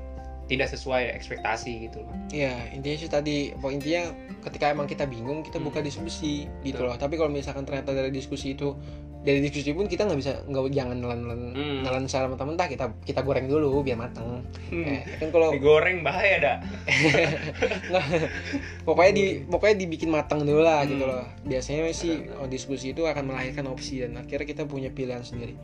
tidak 0.50 0.68
sesuai 0.68 1.14
ekspektasi 1.14 1.88
gitu 1.88 2.02
loh 2.02 2.14
Iya, 2.30 2.74
intinya 2.74 2.98
sih 2.98 3.08
tadi 3.08 3.38
intinya 3.54 4.10
ketika 4.44 4.70
emang 4.70 4.86
kita 4.86 5.06
bingung 5.06 5.42
kita 5.42 5.58
Hmm. 5.58 5.66
buka 5.66 5.80
diskusi 5.80 6.46
gitu 6.62 6.82
Betul. 6.82 6.88
loh. 6.90 6.96
Tapi 6.96 7.14
kalau 7.16 7.30
misalkan 7.30 7.66
ternyata 7.66 7.90
dari 7.90 8.10
diskusi 8.10 8.54
itu 8.54 8.74
dari 9.20 9.44
diskusi 9.44 9.74
pun 9.74 9.84
kita 9.84 10.08
nggak 10.08 10.16
bisa 10.16 10.32
nggak 10.46 10.64
jangan 10.72 10.96
nelan-nelan 10.96 11.42
Hmm. 11.52 11.80
nelan 11.84 12.04
secara 12.06 12.30
mentah-mentah 12.30 12.68
kita 12.68 12.86
kita 13.04 13.20
goreng 13.20 13.46
dulu 13.46 13.82
biar 13.82 13.98
mateng. 13.98 14.46
Hmm. 14.70 14.86
Eh, 14.86 15.02
kan 15.18 15.28
kalau 15.30 15.50
digoreng 15.52 16.02
bahaya 16.02 16.38
dah 16.40 16.58
nggak 17.90 18.04
pokoknya 18.86 19.12
di 19.12 19.24
pokoknya 19.44 19.76
dibikin 19.78 20.10
matang 20.10 20.44
dulu 20.44 20.62
lah 20.62 20.86
Hmm. 20.86 20.92
gitu 20.92 21.04
loh. 21.04 21.26
Biasanya 21.44 21.82
sih 21.92 22.14
oh, 22.38 22.48
diskusi 22.48 22.94
itu 22.94 23.04
akan 23.04 23.26
melahirkan 23.26 23.66
opsi 23.68 24.02
dan 24.02 24.16
akhirnya 24.18 24.46
kita 24.46 24.64
punya 24.64 24.90
pilihan 24.90 25.22
sendiri. 25.22 25.58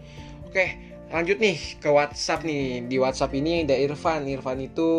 Oke, 0.45 0.94
lanjut 1.15 1.37
nih 1.39 1.79
ke 1.79 1.87
WhatsApp 1.87 2.43
nih. 2.43 2.83
Di 2.83 2.99
WhatsApp 2.99 3.31
ini 3.33 3.63
ada 3.63 3.71
Irfan. 3.73 4.27
Irfan 4.27 4.59
itu 4.59 4.89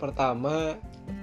pertama 0.00 0.72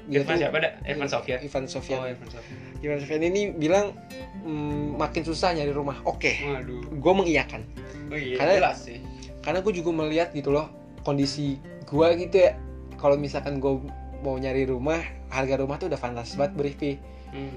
dia 0.05 0.21
Irfan 0.21 0.37
tuh- 0.37 0.41
siapa 0.45 0.57
dah 0.61 0.71
Irfan 0.85 1.09
Sofyan 1.09 1.39
Ivan 1.41 1.65
Sofian. 1.65 1.99
oh 1.99 2.05
Irfan 2.05 2.29
Sofyan 2.29 2.57
Ivan 2.79 2.97
Sofian 2.99 3.21
ini 3.23 3.41
bilang 3.49 3.95
"Hmm, 4.43 4.93
makin 4.95 5.23
susah 5.23 5.51
nyari 5.51 5.71
rumah. 5.71 5.97
Oke, 6.05 6.37
waduh 6.45 6.85
gue 6.85 7.13
mengiyakan. 7.15 7.65
oh 8.07 8.15
iya 8.15 8.37
Karena- 8.37 8.55
jelas 8.61 8.77
sih 8.79 8.99
Karena 9.41 9.59
gue 9.59 9.73
juga 9.73 9.91
melihat 9.91 10.31
gitu 10.31 10.51
loh 10.51 10.69
kondisi 11.01 11.57
gue 11.83 12.07
gitu 12.15 12.37
ya. 12.37 12.55
Kalau 12.95 13.17
misalkan 13.17 13.59
gue 13.59 13.83
mau 14.21 14.37
nyari 14.37 14.63
rumah, 14.63 15.03
harga 15.27 15.59
rumah 15.59 15.75
tuh 15.75 15.91
udah 15.91 15.99
fantastis 15.99 16.37
banget 16.37 16.55
Briefy. 16.55 16.91
Hmm. 17.27 17.51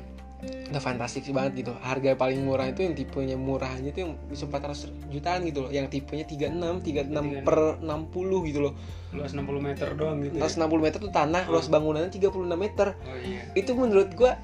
Udah 0.44 0.82
fantastis 0.82 1.24
banget 1.30 1.64
gitu. 1.64 1.72
Harga 1.80 2.12
paling 2.12 2.44
murah 2.44 2.68
itu 2.68 2.84
yang 2.84 2.92
tipenya 2.92 3.34
murah 3.34 3.72
aja 3.72 3.88
tuh 3.88 4.00
yang 4.04 4.12
bisa 4.26 4.44
400 4.44 4.92
jutaan 5.08 5.40
gitu 5.42 5.64
loh. 5.64 5.70
Yang 5.70 5.96
tipenya 5.96 6.24
36, 6.28 6.84
36 6.84 7.40
per 7.42 7.58
60 7.80 8.48
gitu 8.48 8.60
loh. 8.60 8.74
luas 9.16 9.32
60 9.32 9.48
meter 9.64 9.88
doang 9.96 10.20
gitu 10.20 10.36
ya? 10.36 10.42
Luas 10.44 10.54
60 10.54 10.76
meter 10.76 10.98
tuh 11.00 11.08
tanah, 11.08 11.48
Hmm. 11.48 11.52
luas 11.56 11.66
bangunannya 11.66 12.10
36 12.10 12.52
meter. 12.54 12.92
oh 12.92 13.16
iya 13.16 13.48
itu 13.54 13.72
menurut 13.72 14.12
gua 14.12 14.36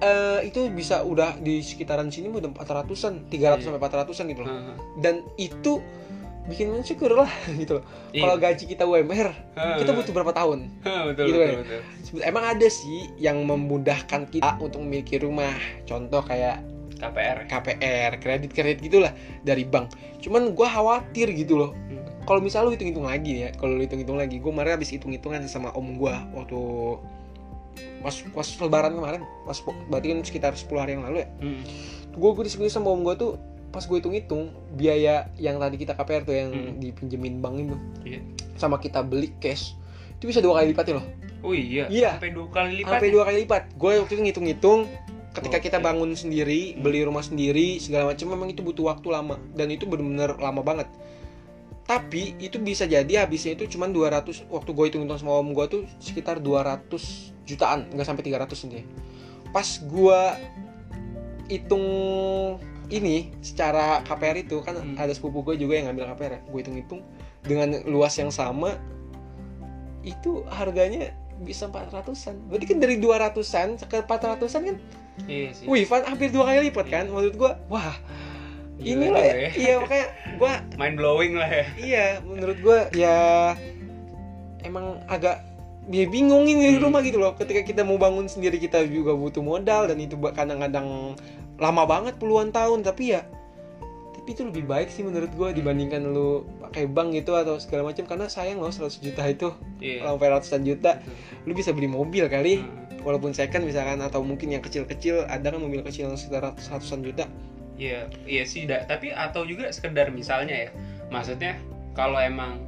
eh 0.00 0.40
itu 0.42 0.66
bisa 0.72 1.04
udah 1.04 1.38
di 1.38 1.60
sekitaran 1.60 2.08
sini 2.08 2.26
udah 2.26 2.50
400-an, 2.50 3.28
300 3.28 3.62
Iya. 3.62 3.68
sampai 3.68 3.78
400-an 3.78 4.26
gitu 4.26 4.40
loh. 4.42 4.50
Heeh. 4.50 4.74
Dan 4.98 5.14
itu 5.36 5.78
bikin 6.50 6.74
mensyukur 6.74 7.14
lah 7.14 7.30
gitu 7.60 7.80
loh. 7.80 7.84
Iya. 8.10 8.22
Kalau 8.26 8.36
gaji 8.38 8.64
kita 8.66 8.84
UMR, 8.86 9.28
Heeh. 9.30 9.76
kita 9.82 9.90
butuh 9.94 10.12
berapa 10.14 10.32
tahun? 10.34 10.58
Heeh, 10.82 11.02
betul 11.12 11.24
gitu 11.30 11.38
betul, 11.38 11.46
ya. 11.46 11.58
betul. 11.62 11.80
Emang 12.26 12.44
ada 12.44 12.66
sih 12.68 13.08
yang 13.16 13.38
memudahkan 13.46 14.26
kita 14.28 14.58
untuk 14.58 14.82
memiliki 14.82 15.22
rumah. 15.22 15.54
Contoh 15.86 16.20
kayak 16.26 16.60
KPR 17.02 17.38
KPR, 17.50 18.10
kredit-kredit 18.22 18.78
gitulah 18.78 19.10
dari 19.42 19.66
bank. 19.66 19.90
Cuman 20.22 20.54
gua 20.54 20.70
khawatir 20.70 21.34
gitu 21.34 21.58
loh. 21.58 21.70
Hmm. 21.74 22.02
Kalau 22.22 22.38
misal 22.38 22.70
lu 22.70 22.74
hitung-hitung 22.78 23.06
lagi 23.06 23.46
ya, 23.46 23.48
kalau 23.58 23.74
lu 23.74 23.82
hitung-hitung 23.82 24.14
lagi, 24.14 24.38
gue 24.38 24.46
kemarin 24.46 24.78
habis 24.78 24.94
hitung-hitungan 24.94 25.42
sama 25.50 25.74
om 25.74 25.98
gua 25.98 26.22
waktu 26.38 26.58
pas 27.98 28.14
pas 28.30 28.46
lebaran 28.62 28.94
kemarin, 28.94 29.22
pas 29.42 29.58
berarti 29.90 30.06
kan 30.14 30.18
sekitar 30.22 30.52
10 30.54 30.70
hari 30.78 30.94
yang 30.94 31.02
lalu 31.02 31.26
ya. 31.26 31.28
Hmm. 31.42 31.62
Gue 32.14 32.30
gue 32.38 32.44
diskusi 32.46 32.70
sama 32.70 32.94
om 32.94 33.02
gua 33.02 33.18
tuh 33.18 33.34
pas 33.72 33.80
gue 33.80 33.96
hitung-hitung 33.96 34.42
biaya 34.70 35.14
yang 35.36 35.56
tadi 35.56 35.76
kita 35.76 35.92
KPR 35.92 36.22
tuh 36.22 36.36
yang 36.36 36.50
Hmm. 36.52 36.76
dipinjemin 36.76 37.40
bank 37.40 37.54
itu 37.58 37.76
Iya. 38.04 38.20
sama 38.54 38.76
kita 38.76 39.00
beli 39.00 39.32
cash 39.38 39.72
itu 40.14 40.28
bisa 40.28 40.38
dua 40.38 40.60
kali 40.60 40.70
lipat 40.70 40.84
ya 40.86 40.94
loh 40.94 41.06
oh 41.42 41.50
iya 41.50 41.84
Iya. 41.88 42.10
sampai 42.14 42.30
dua 42.30 42.46
kali 42.46 42.72
lipat 42.78 42.92
sampai 42.92 43.08
ya? 43.08 43.12
dua 43.12 43.22
kali 43.24 43.36
lipat 43.42 43.62
gue 43.72 43.92
waktu 43.98 44.12
itu 44.12 44.22
ngitung-ngitung 44.22 44.80
ketika 45.32 45.58
kita 45.58 45.78
Oke. 45.78 45.84
bangun 45.84 46.12
sendiri 46.12 46.76
Hmm. 46.76 46.84
beli 46.84 47.00
rumah 47.00 47.24
sendiri 47.24 47.76
segala 47.78 48.12
macam 48.12 48.28
memang 48.28 48.48
itu 48.48 48.60
butuh 48.60 48.84
waktu 48.86 49.08
lama 49.08 49.40
dan 49.50 49.66
itu 49.68 49.82
benar-benar 49.82 50.36
lama 50.36 50.60
banget 50.60 50.88
tapi 51.82 52.38
itu 52.38 52.56
bisa 52.56 52.84
jadi 52.84 53.26
habisnya 53.26 53.52
itu 53.54 53.66
cuma 53.68 53.84
200 53.86 54.46
waktu 54.46 54.70
gue 54.70 54.84
hitung-hitung 54.86 55.18
sama 55.18 55.34
om 55.34 55.50
gue 55.50 55.66
tuh 55.66 55.82
sekitar 55.98 56.38
200 56.38 57.00
jutaan 57.42 57.88
nggak 57.90 58.06
sampai 58.06 58.22
300 58.22 58.54
intinya 58.62 58.86
pas 59.50 59.66
gue 59.82 60.20
hitung 61.48 61.84
ini 62.88 63.30
secara 63.40 64.00
KPR 64.02 64.36
itu 64.40 64.58
kan 64.60 64.74
Hmm. 64.74 64.96
ada 64.98 65.12
sepupu 65.12 65.42
gue 65.42 65.54
juga 65.56 65.78
yang 65.78 65.92
ngambil 65.92 66.16
KPR 66.16 66.32
gue 66.42 66.58
hitung-hitung 66.58 67.00
dengan 67.42 67.82
luas 67.86 68.14
yang 68.16 68.30
sama 68.30 68.78
itu 70.02 70.42
harganya 70.50 71.14
bisa 71.42 71.66
400-an 71.66 72.38
berarti 72.50 72.66
kan 72.66 72.78
dari 72.78 72.96
200-an 72.98 73.68
ke 73.82 73.96
400-an 74.02 74.62
kan 74.66 74.76
iya 75.26 75.50
sih 75.54 75.66
wih 75.66 75.82
Van 75.86 76.02
hampir 76.06 76.30
dua 76.30 76.46
kali 76.46 76.70
lipat 76.70 76.86
kan 76.90 77.04
menurut 77.06 77.34
gue 77.34 77.52
wah 77.66 77.94
inilah 78.78 79.22
juga 79.22 79.30
ya. 79.30 79.34
ya. 79.34 79.50
iya 79.54 79.74
makanya 79.78 80.06
gue 80.38 80.52
mind 80.80 80.96
blowing 80.98 81.32
lah 81.38 81.50
ya 81.50 81.64
iya 81.78 82.06
menurut 82.22 82.58
gue 82.58 82.78
ya 82.94 83.18
emang 84.62 85.02
agak 85.06 85.42
dia 85.82 86.06
bingung 86.06 86.46
ini 86.46 86.78
Hmm. 86.78 86.82
rumah 86.86 87.02
gitu 87.02 87.18
loh 87.18 87.34
ketika 87.34 87.66
kita 87.66 87.82
mau 87.82 87.98
bangun 87.98 88.30
sendiri 88.30 88.54
kita 88.58 88.86
juga 88.86 89.18
butuh 89.18 89.42
modal 89.42 89.90
dan 89.90 89.98
itu 89.98 90.14
kadang-kadang 90.30 91.18
lama 91.58 91.82
banget 91.84 92.16
puluhan 92.16 92.52
tahun. 92.52 92.84
Tapi 92.84 93.16
ya 93.16 93.24
tapi 94.12 94.38
itu 94.38 94.46
lebih 94.46 94.70
baik 94.70 94.86
sih 94.86 95.02
menurut 95.02 95.34
gue 95.34 95.50
dibandingkan 95.50 95.98
lu 96.06 96.46
pakai 96.62 96.86
bank 96.86 97.10
gitu 97.10 97.34
atau 97.34 97.58
segala 97.58 97.90
macam. 97.90 98.06
Karena 98.06 98.30
sayang 98.30 98.62
loh 98.62 98.70
100 98.70 99.02
juta 99.02 99.22
itu. 99.26 99.50
Iya. 99.82 100.06
Sampai 100.06 100.28
ratusan 100.30 100.62
juta 100.62 101.02
Betul. 101.02 101.50
lu 101.50 101.52
bisa 101.58 101.70
beli 101.74 101.90
mobil 101.90 102.26
kali. 102.30 102.62
Hmm. 102.62 102.80
walaupun 103.02 103.34
second 103.34 103.66
misalkan 103.66 103.98
atau 103.98 104.22
mungkin 104.22 104.54
yang 104.54 104.62
kecil-kecil 104.62 105.26
ada 105.26 105.50
kan 105.50 105.58
mobil 105.58 105.82
kecil 105.82 106.06
yang 106.06 106.14
sekitar 106.14 106.54
ratus- 106.54 106.70
ratusan 106.70 107.02
juta. 107.02 107.26
Iya, 107.74 108.06
iya 108.30 108.46
sih, 108.46 108.62
da- 108.62 108.86
tapi 108.86 109.10
atau 109.10 109.42
juga 109.42 109.74
sekedar 109.74 110.14
misalnya 110.14 110.54
ya, 110.54 110.70
maksudnya 111.10 111.58
kalau 111.98 112.22
emang 112.22 112.62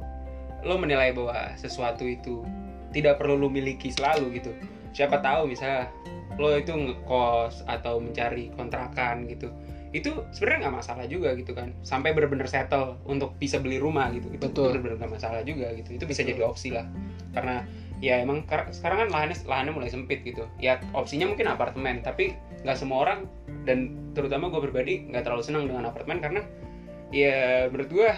lo 0.67 0.75
menilai 0.75 1.15
bahwa 1.15 1.55
sesuatu 1.55 2.03
itu 2.03 2.43
tidak 2.91 3.15
perlu 3.15 3.39
lo 3.39 3.47
miliki 3.47 3.95
selalu 3.95 4.43
gitu, 4.43 4.51
siapa 4.91 5.23
tahu 5.23 5.47
misalnya 5.47 5.87
lo 6.35 6.55
itu 6.55 6.75
ngekos 6.75 7.63
atau 7.67 7.99
mencari 7.99 8.51
kontrakan 8.55 9.23
gitu, 9.31 9.47
itu 9.95 10.11
sebenarnya 10.35 10.67
nggak 10.67 10.75
masalah 10.83 11.05
juga 11.07 11.31
gitu 11.39 11.55
kan, 11.55 11.71
sampai 11.81 12.11
benar-benar 12.11 12.51
settle 12.51 12.99
untuk 13.07 13.35
bisa 13.39 13.59
beli 13.59 13.79
rumah 13.79 14.11
gitu, 14.11 14.27
itu 14.35 14.45
Betul. 14.51 14.75
benar-benar 14.75 14.95
nggak 15.05 15.13
masalah 15.15 15.41
juga 15.47 15.71
gitu, 15.75 15.95
itu 15.95 16.03
bisa 16.03 16.21
Betul. 16.23 16.31
jadi 16.35 16.41
opsi 16.43 16.69
lah, 16.75 16.85
karena 17.31 17.63
ya 18.03 18.19
emang 18.19 18.43
kar- 18.43 18.67
sekarang 18.75 19.07
kan 19.07 19.09
lahannya 19.15 19.37
lahannya 19.47 19.73
mulai 19.73 19.87
sempit 19.87 20.19
gitu, 20.27 20.43
ya 20.59 20.83
opsinya 20.91 21.31
mungkin 21.31 21.47
apartemen, 21.47 22.03
tapi 22.03 22.35
nggak 22.67 22.75
semua 22.75 23.07
orang 23.07 23.19
dan 23.63 23.93
terutama 24.11 24.51
gue 24.51 24.61
pribadi 24.61 25.07
nggak 25.09 25.23
terlalu 25.25 25.43
senang 25.43 25.63
dengan 25.69 25.89
apartemen 25.89 26.17
karena 26.21 26.41
ya 27.13 27.69
menurut 27.69 27.89
gue 27.89 28.09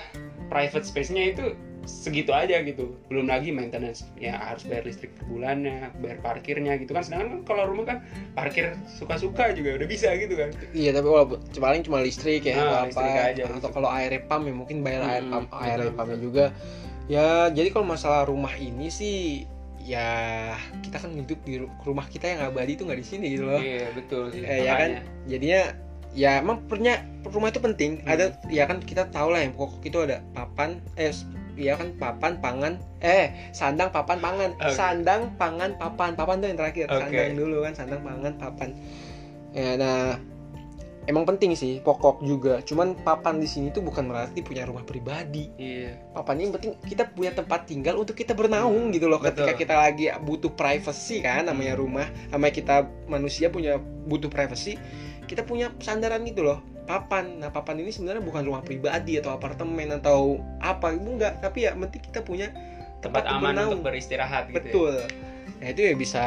private 0.47 0.85
space-nya 0.87 1.35
itu 1.35 1.45
segitu 1.87 2.35
aja 2.35 2.59
gitu. 2.61 2.93
Belum 3.07 3.25
lagi 3.25 3.49
maintenance 3.49 4.03
ya 4.13 4.35
harus 4.35 4.61
bayar 4.63 4.83
listrik 4.83 5.15
per 5.15 5.23
bulannya 5.25 5.89
bayar 5.97 6.19
parkirnya 6.19 6.75
gitu 6.75 6.91
kan. 6.91 7.01
Sedangkan 7.01 7.27
kan 7.31 7.41
kalau 7.47 7.63
rumah 7.65 7.85
kan 7.87 7.97
parkir 8.35 8.75
suka-suka 8.85 9.55
juga 9.55 9.79
udah 9.79 9.87
bisa 9.87 10.11
gitu 10.13 10.35
kan. 10.35 10.51
Iya 10.71 10.91
tapi 10.91 11.07
walaupun 11.07 11.39
paling 11.49 11.81
cuma 11.81 12.03
listrik 12.03 12.43
ya 12.43 12.53
Ah, 12.53 12.85
atau 12.85 12.91
listrik 12.91 13.09
apa 13.09 13.23
aja, 13.31 13.41
atau 13.49 13.71
kalau 13.71 13.89
air 13.89 14.11
pump 14.21 14.43
ya 14.43 14.53
mungkin 14.53 14.77
bayar 14.81 15.01
air 15.01 15.23
Hmm, 15.23 15.31
pump 15.33 15.47
air 15.57 15.79
pumpnya 15.89 16.17
juga. 16.17 16.45
Ya 17.07 17.47
jadi 17.47 17.71
kalau 17.71 17.87
masalah 17.87 18.27
rumah 18.27 18.51
ini 18.53 18.91
sih 18.91 19.47
ya 19.79 20.51
kita 20.83 20.99
kan 20.99 21.15
hidup 21.15 21.39
di 21.41 21.63
ru- 21.63 21.71
rumah 21.81 22.03
kita 22.05 22.27
yang 22.27 22.43
abadi 22.43 22.75
itu 22.75 22.83
nggak 22.83 22.99
di 22.99 23.07
sini 23.07 23.25
gitu 23.31 23.47
loh. 23.47 23.57
Iya 23.57 23.87
betul 23.95 24.23
sih 24.29 24.43
Eh, 24.43 24.67
ya 24.67 24.73
kan? 24.75 24.89
jadinya 25.23 25.61
ya 26.11 26.41
emang 26.41 26.65
punya 26.65 26.99
rumah 27.23 27.47
itu 27.47 27.59
penting. 27.59 27.91
Hmm. 28.01 28.11
ada 28.11 28.25
ya 28.47 28.65
kan 28.65 28.79
kita 28.79 29.07
tahu 29.07 29.31
lah 29.31 29.39
yang 29.39 29.53
pokok 29.53 29.79
itu 29.81 29.97
ada 30.01 30.19
papan 30.33 30.83
eh 30.93 31.15
s- 31.57 31.59
ya 31.59 31.73
kan 31.73 31.89
papan 31.97 32.37
pangan. 32.37 32.73
Eh 33.01 33.33
sandang 33.49 33.89
papan 33.89 34.21
pangan. 34.21 34.53
Oke. 34.61 34.77
sandang 34.77 35.33
pangan 35.35 35.73
papan. 35.75 36.13
Papan 36.13 36.37
tuh 36.37 36.47
yang 36.53 36.59
terakhir. 36.61 36.85
Oke. 36.85 37.01
sandang 37.01 37.33
dulu 37.33 37.57
kan 37.65 37.73
sandang 37.73 38.01
pangan 38.05 38.33
papan. 38.37 38.69
Ya 39.57 39.73
nah 39.73 40.21
emang 41.07 41.25
penting 41.25 41.57
sih 41.57 41.81
pokok 41.81 42.21
juga. 42.21 42.61
Cuman 42.61 42.93
papan 43.01 43.41
di 43.41 43.47
sini 43.49 43.73
tuh 43.73 43.81
bukan 43.81 44.05
berarti 44.05 44.43
punya 44.45 44.67
rumah 44.67 44.85
pribadi. 44.85 45.49
Iya. 45.57 45.97
Papan 46.13 46.45
ini 46.45 46.49
penting 46.53 46.71
kita 46.85 47.09
punya 47.09 47.33
tempat 47.33 47.65
tinggal 47.65 47.97
untuk 47.97 48.13
kita 48.13 48.37
bernaung 48.37 48.93
gitu 48.93 49.09
loh. 49.09 49.17
Ketika 49.17 49.55
Betul. 49.55 49.61
kita 49.65 49.75
lagi 49.75 50.05
butuh 50.21 50.53
privacy 50.53 51.25
kan 51.25 51.47
namanya 51.47 51.73
Hmm. 51.73 51.81
rumah 51.81 52.07
namanya 52.29 52.53
kita 52.53 52.75
manusia 53.09 53.49
punya 53.49 53.81
butuh 53.81 54.29
privacy 54.29 54.77
kita 55.27 55.43
punya 55.43 55.75
sandaran 55.83 56.23
gitu 56.23 56.39
loh 56.39 56.63
papan 56.87 57.37
nah 57.37 57.51
papan 57.51 57.77
ini 57.77 57.91
sebenarnya 57.91 58.23
bukan 58.23 58.41
rumah 58.41 58.63
pribadi 58.63 59.19
atau 59.19 59.29
apartemen 59.29 59.91
atau 59.93 60.39
apa 60.57 60.95
itu 60.95 61.03
enggak 61.09 61.37
tapi 61.37 61.67
ya 61.67 61.75
penting 61.75 62.01
kita 62.01 62.23
punya 62.23 62.47
tempat 62.97 63.23
untuk 63.23 63.37
aman 63.37 63.51
bernaung. 63.51 63.69
untuk 63.75 63.83
beristirahat 63.85 64.47
gitu 64.47 64.55
ya. 64.55 64.57
betul 64.57 64.93
nah 65.57 65.67
itu 65.67 65.81
ya 65.83 65.93
bisa 65.93 66.23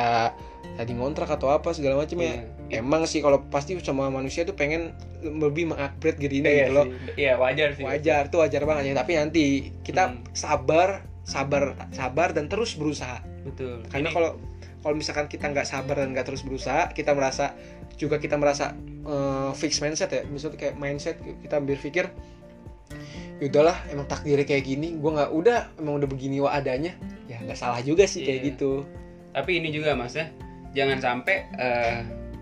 tadi 0.71 0.93
ngontrak 0.93 1.29
atau 1.29 1.51
apa 1.51 1.73
segala 1.73 1.99
macam 1.99 2.21
ya 2.21 2.45
Iya. 2.71 2.79
emang 2.79 3.03
sih 3.03 3.19
kalau 3.19 3.43
pasti 3.51 3.75
semua 3.81 4.07
manusia 4.09 4.47
tuh 4.47 4.55
pengen 4.55 4.95
lebih 5.21 5.67
mengupgrade 5.67 6.23
dirinya 6.23 6.47
Iya 6.47 6.63
gitu 6.63 6.73
loh. 6.73 6.87
Iya 7.19 7.33
wajar 7.35 7.69
sih. 7.75 7.83
wajar 7.83 8.31
tuh 8.31 8.39
wajar 8.41 8.63
banget 8.63 8.85
ya 8.87 8.95
tapi 8.95 9.19
nanti 9.19 9.45
kita 9.83 10.07
Hmm. 10.07 10.23
sabar 10.31 11.03
sabar 11.27 11.75
sabar 11.91 12.31
dan 12.31 12.47
terus 12.47 12.79
berusaha 12.79 13.19
Betul. 13.43 13.83
karena 13.89 14.09
kalau 14.11 14.31
kalau 14.81 14.97
misalkan 14.97 15.29
kita 15.29 15.53
nggak 15.53 15.69
sabar 15.69 16.01
dan 16.01 16.17
nggak 16.17 16.25
terus 16.25 16.41
berusaha 16.41 16.89
kita 16.97 17.13
merasa 17.13 17.53
juga 18.01 18.17
kita 18.17 18.41
merasa 18.41 18.73
eh, 19.05 19.51
fix 19.57 19.81
mindset 19.85 20.09
ya. 20.13 20.23
Misalnya 20.25 20.57
kayak 20.57 20.75
mindset 20.81 21.17
kita 21.21 21.61
berpikir 21.61 22.09
"Ya 23.41 23.45
udahlah 23.49 23.77
emang 23.89 24.05
takdirnya 24.09 24.45
kayak 24.45 24.65
gini 24.65 24.97
gue 25.01 25.11
nggak 25.11 25.31
udah 25.33 25.59
emang 25.81 26.01
udah 26.01 26.09
begini 26.09 26.41
wa 26.41 26.53
adanya. 26.53 26.97
Ya 27.29 27.41
nggak 27.45 27.57
salah 27.61 27.81
juga 27.85 28.05
sih 28.09 28.25
kayak 28.25 28.41
Iya. 28.41 28.49
gitu. 28.57 28.73
Tapi 29.37 29.51
ini 29.61 29.69
juga 29.71 29.93
mas 29.97 30.17
ya. 30.17 30.33
Jangan 30.73 30.99
sampai 31.01 31.37
eh, 31.57 32.01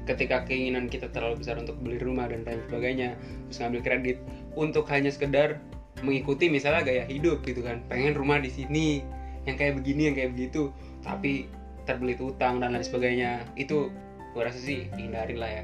ketika 0.08 0.46
keinginan 0.48 0.88
kita 0.88 1.10
terlalu 1.12 1.42
besar 1.44 1.60
untuk 1.60 1.76
beli 1.82 2.00
rumah 2.00 2.30
dan 2.30 2.46
lain 2.46 2.64
sebagainya 2.70 3.08
terus 3.50 3.58
ngambil 3.60 3.80
kredit 3.84 4.18
untuk 4.56 4.88
hanya 4.88 5.12
sekedar 5.12 5.60
mengikuti 6.00 6.46
misalnya 6.48 6.86
gaya 6.86 7.04
hidup 7.04 7.42
gitu 7.42 7.60
kan. 7.66 7.82
Pengen 7.90 8.14
rumah 8.14 8.38
di 8.38 8.48
sini 8.48 9.02
yang 9.44 9.58
kayak 9.58 9.78
begini 9.82 10.12
yang 10.12 10.16
kayak 10.16 10.30
begitu. 10.38 10.70
Tapi 11.02 11.46
terbelit 11.88 12.20
utang 12.20 12.60
dan 12.60 12.76
lain 12.76 12.84
sebagainya 12.84 13.48
itu 13.56 13.88
gua 14.36 14.52
rasa 14.52 14.60
sih 14.60 14.92
hindarin 15.00 15.40
lah 15.40 15.48
ya 15.48 15.62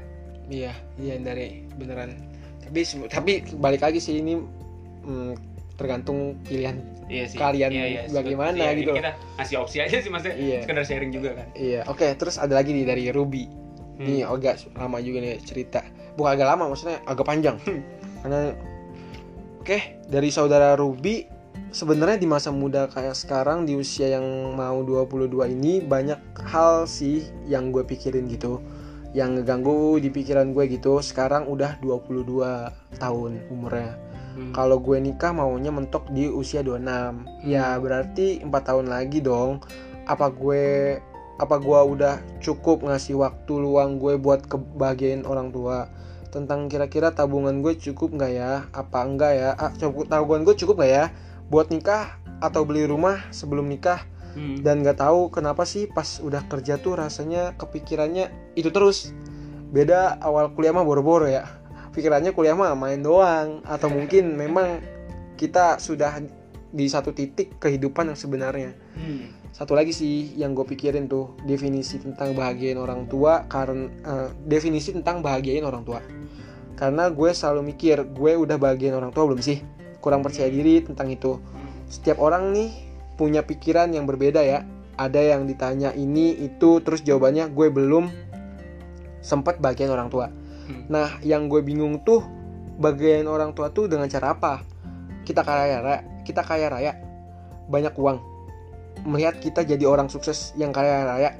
iya 0.49 0.73
iya 0.97 1.15
dari 1.21 1.61
beneran 1.77 2.17
tapi 2.65 2.81
tapi 3.05 3.31
balik 3.61 3.85
lagi 3.85 4.01
sih 4.01 4.17
ini 4.19 4.41
mm, 5.05 5.31
tergantung 5.77 6.41
pilihan 6.41 6.81
iya 7.05 7.29
sih 7.29 7.37
Kalian 7.37 7.69
Iya, 7.69 7.85
iya. 7.85 8.01
bagaimana 8.09 8.57
Iya, 8.57 8.73
gitu 8.81 8.93
kita 8.97 9.11
ngasih 9.37 9.55
opsi 9.61 9.77
aja 9.85 9.97
sih 10.01 10.09
maksudnya 10.09 10.35
Iya. 10.35 10.59
sekedar 10.65 10.83
sharing 10.83 11.11
juga 11.13 11.29
kan 11.37 11.47
iya 11.53 11.85
oke 11.85 12.17
terus 12.17 12.41
ada 12.41 12.57
lagi 12.57 12.73
nih 12.73 12.85
dari 12.89 13.05
Ruby 13.13 13.65
Hmm. 13.95 14.11
Ini 14.11 14.27
agak 14.27 14.75
lama 14.75 14.99
juga 14.99 15.23
nih 15.23 15.39
cerita. 15.39 15.79
Bukan 16.19 16.35
agak 16.35 16.47
lama, 16.51 16.67
maksudnya 16.67 16.99
agak 17.07 17.23
panjang. 17.23 17.55
Karena 18.19 18.51
Oke, 19.63 19.97
dari 20.05 20.29
saudara 20.29 20.75
Ruby 20.77 21.25
sebenarnya 21.75 22.15
di 22.15 22.23
masa 22.23 22.55
muda 22.55 22.87
kayak 22.87 23.19
sekarang 23.19 23.67
di 23.67 23.75
usia 23.75 24.15
yang 24.15 24.55
mau 24.55 24.79
22 24.79 25.27
ini 25.51 25.83
banyak 25.83 26.39
hal 26.47 26.87
sih 26.87 27.27
yang 27.51 27.75
gue 27.75 27.83
pikirin 27.83 28.31
gitu. 28.31 28.63
Yang 29.11 29.43
ngeganggu 29.43 29.99
di 29.99 30.07
pikiran 30.07 30.55
gue 30.55 30.71
gitu. 30.71 31.03
Sekarang 31.03 31.51
udah 31.51 31.75
22 31.83 32.95
tahun 32.95 33.31
umurnya. 33.51 33.99
Hmm. 34.39 34.51
Kalau 34.55 34.79
gue 34.79 35.03
nikah 35.03 35.35
maunya 35.35 35.71
mentok 35.71 36.07
di 36.15 36.31
usia 36.31 36.63
26. 36.63 37.43
Ya 37.43 37.75
berarti 37.75 38.39
empat 38.39 38.71
tahun 38.71 38.87
lagi 38.87 39.19
dong. 39.19 39.59
Apa 40.07 40.31
gue 40.31 40.95
apa 41.35 41.55
gue 41.59 41.79
udah 41.99 42.23
cukup 42.39 42.87
ngasih 42.87 43.19
waktu 43.19 43.51
luang 43.51 43.99
gue 43.99 44.15
buat 44.15 44.47
kebahagiaan 44.47 45.27
orang 45.27 45.51
tua? 45.51 45.91
Tentang 46.31 46.67
kira-kira 46.71 47.11
tabungan 47.11 47.59
gue 47.59 47.75
cukup 47.79 48.15
nggak 48.15 48.31
ya? 48.31 48.67
Apa 48.71 49.07
enggak 49.07 49.33
ya? 49.35 49.49
Ah, 49.55 49.71
cukup 49.75 50.07
tabungan 50.11 50.43
gue 50.43 50.55
cukup 50.55 50.79
nggak 50.83 50.91
ya? 50.91 51.07
Buat 51.47 51.69
nikah 51.69 52.17
atau 52.41 52.65
beli 52.67 52.85
rumah 52.85 53.21
sebelum 53.31 53.67
nikah? 53.69 54.03
Hmm. 54.35 54.59
dan 54.59 54.83
nggak 54.83 54.99
tahu 54.99 55.31
kenapa 55.31 55.63
sih 55.63 55.87
pas 55.87 56.19
udah 56.19 56.43
kerja 56.51 56.75
tuh 56.75 56.99
rasanya 56.99 57.55
kepikirannya 57.55 58.51
itu 58.59 58.67
terus 58.67 59.15
beda 59.71 60.19
awal 60.19 60.51
kuliah 60.51 60.75
mah 60.75 60.83
boro-boro 60.83 61.23
ya 61.23 61.47
pikirannya 61.95 62.35
kuliah 62.35 62.51
mah 62.51 62.75
main 62.75 62.99
doang 62.99 63.63
atau 63.63 63.87
mungkin 63.87 64.35
memang 64.35 64.83
kita 65.39 65.79
sudah 65.79 66.19
di 66.75 66.85
satu 66.91 67.15
titik 67.15 67.55
kehidupan 67.63 68.11
yang 68.11 68.19
sebenarnya 68.19 68.75
Hmm. 68.95 69.31
satu 69.55 69.71
lagi 69.75 69.95
sih 69.95 70.35
yang 70.35 70.51
gue 70.51 70.67
pikirin 70.67 71.07
tuh 71.07 71.35
definisi 71.47 71.99
tentang 71.99 72.35
bahagiain 72.35 72.75
orang 72.75 73.07
tua 73.07 73.47
karena 73.47 73.87
eh, 73.87 74.29
definisi 74.43 74.91
tentang 74.91 75.23
bahagiain 75.23 75.63
orang 75.63 75.87
tua 75.87 76.03
karena 76.75 77.07
gue 77.07 77.31
selalu 77.31 77.71
mikir 77.71 78.03
gue 78.03 78.31
udah 78.35 78.59
bahagiain 78.59 78.95
orang 78.95 79.15
tua 79.15 79.31
belum 79.31 79.39
sih 79.39 79.63
kurang 80.05 80.21
percaya 80.21 80.45
diri 80.53 80.85
tentang 80.85 81.09
itu. 81.09 81.41
Setiap 81.89 82.21
orang 82.21 82.53
nih 82.53 82.69
punya 83.17 83.41
pikiran 83.41 83.89
yang 83.89 84.05
berbeda 84.05 84.45
ya. 84.45 84.61
Ada 84.95 85.33
yang 85.35 85.49
ditanya 85.49 85.91
ini 85.97 86.37
itu 86.45 86.79
terus 86.85 87.01
jawabannya 87.01 87.49
gue 87.49 87.67
belum 87.73 88.05
sempat 89.25 89.57
bagian 89.57 89.89
orang 89.89 90.13
tua. 90.13 90.29
Hmm. 90.65 90.89
nah 90.89 91.21
yang 91.21 91.45
gue 91.45 91.61
bingung 91.61 92.01
tuh 92.01 92.25
bagian 92.81 93.29
orang 93.29 93.53
tua 93.57 93.73
tuh 93.73 93.89
dengan 93.89 94.05
cara 94.05 94.37
apa? 94.37 94.61
Kita 95.25 95.41
kaya 95.41 95.81
raya 95.81 96.01
kita 96.21 96.45
kaya 96.45 96.69
raya 96.69 96.93
banyak 97.65 97.97
uang. 97.97 98.17
Melihat 99.09 99.41
kita 99.41 99.65
jadi 99.65 99.85
orang 99.89 100.09
sukses 100.09 100.53
yang 100.57 100.69
kaya 100.69 101.05
raya 101.05 101.37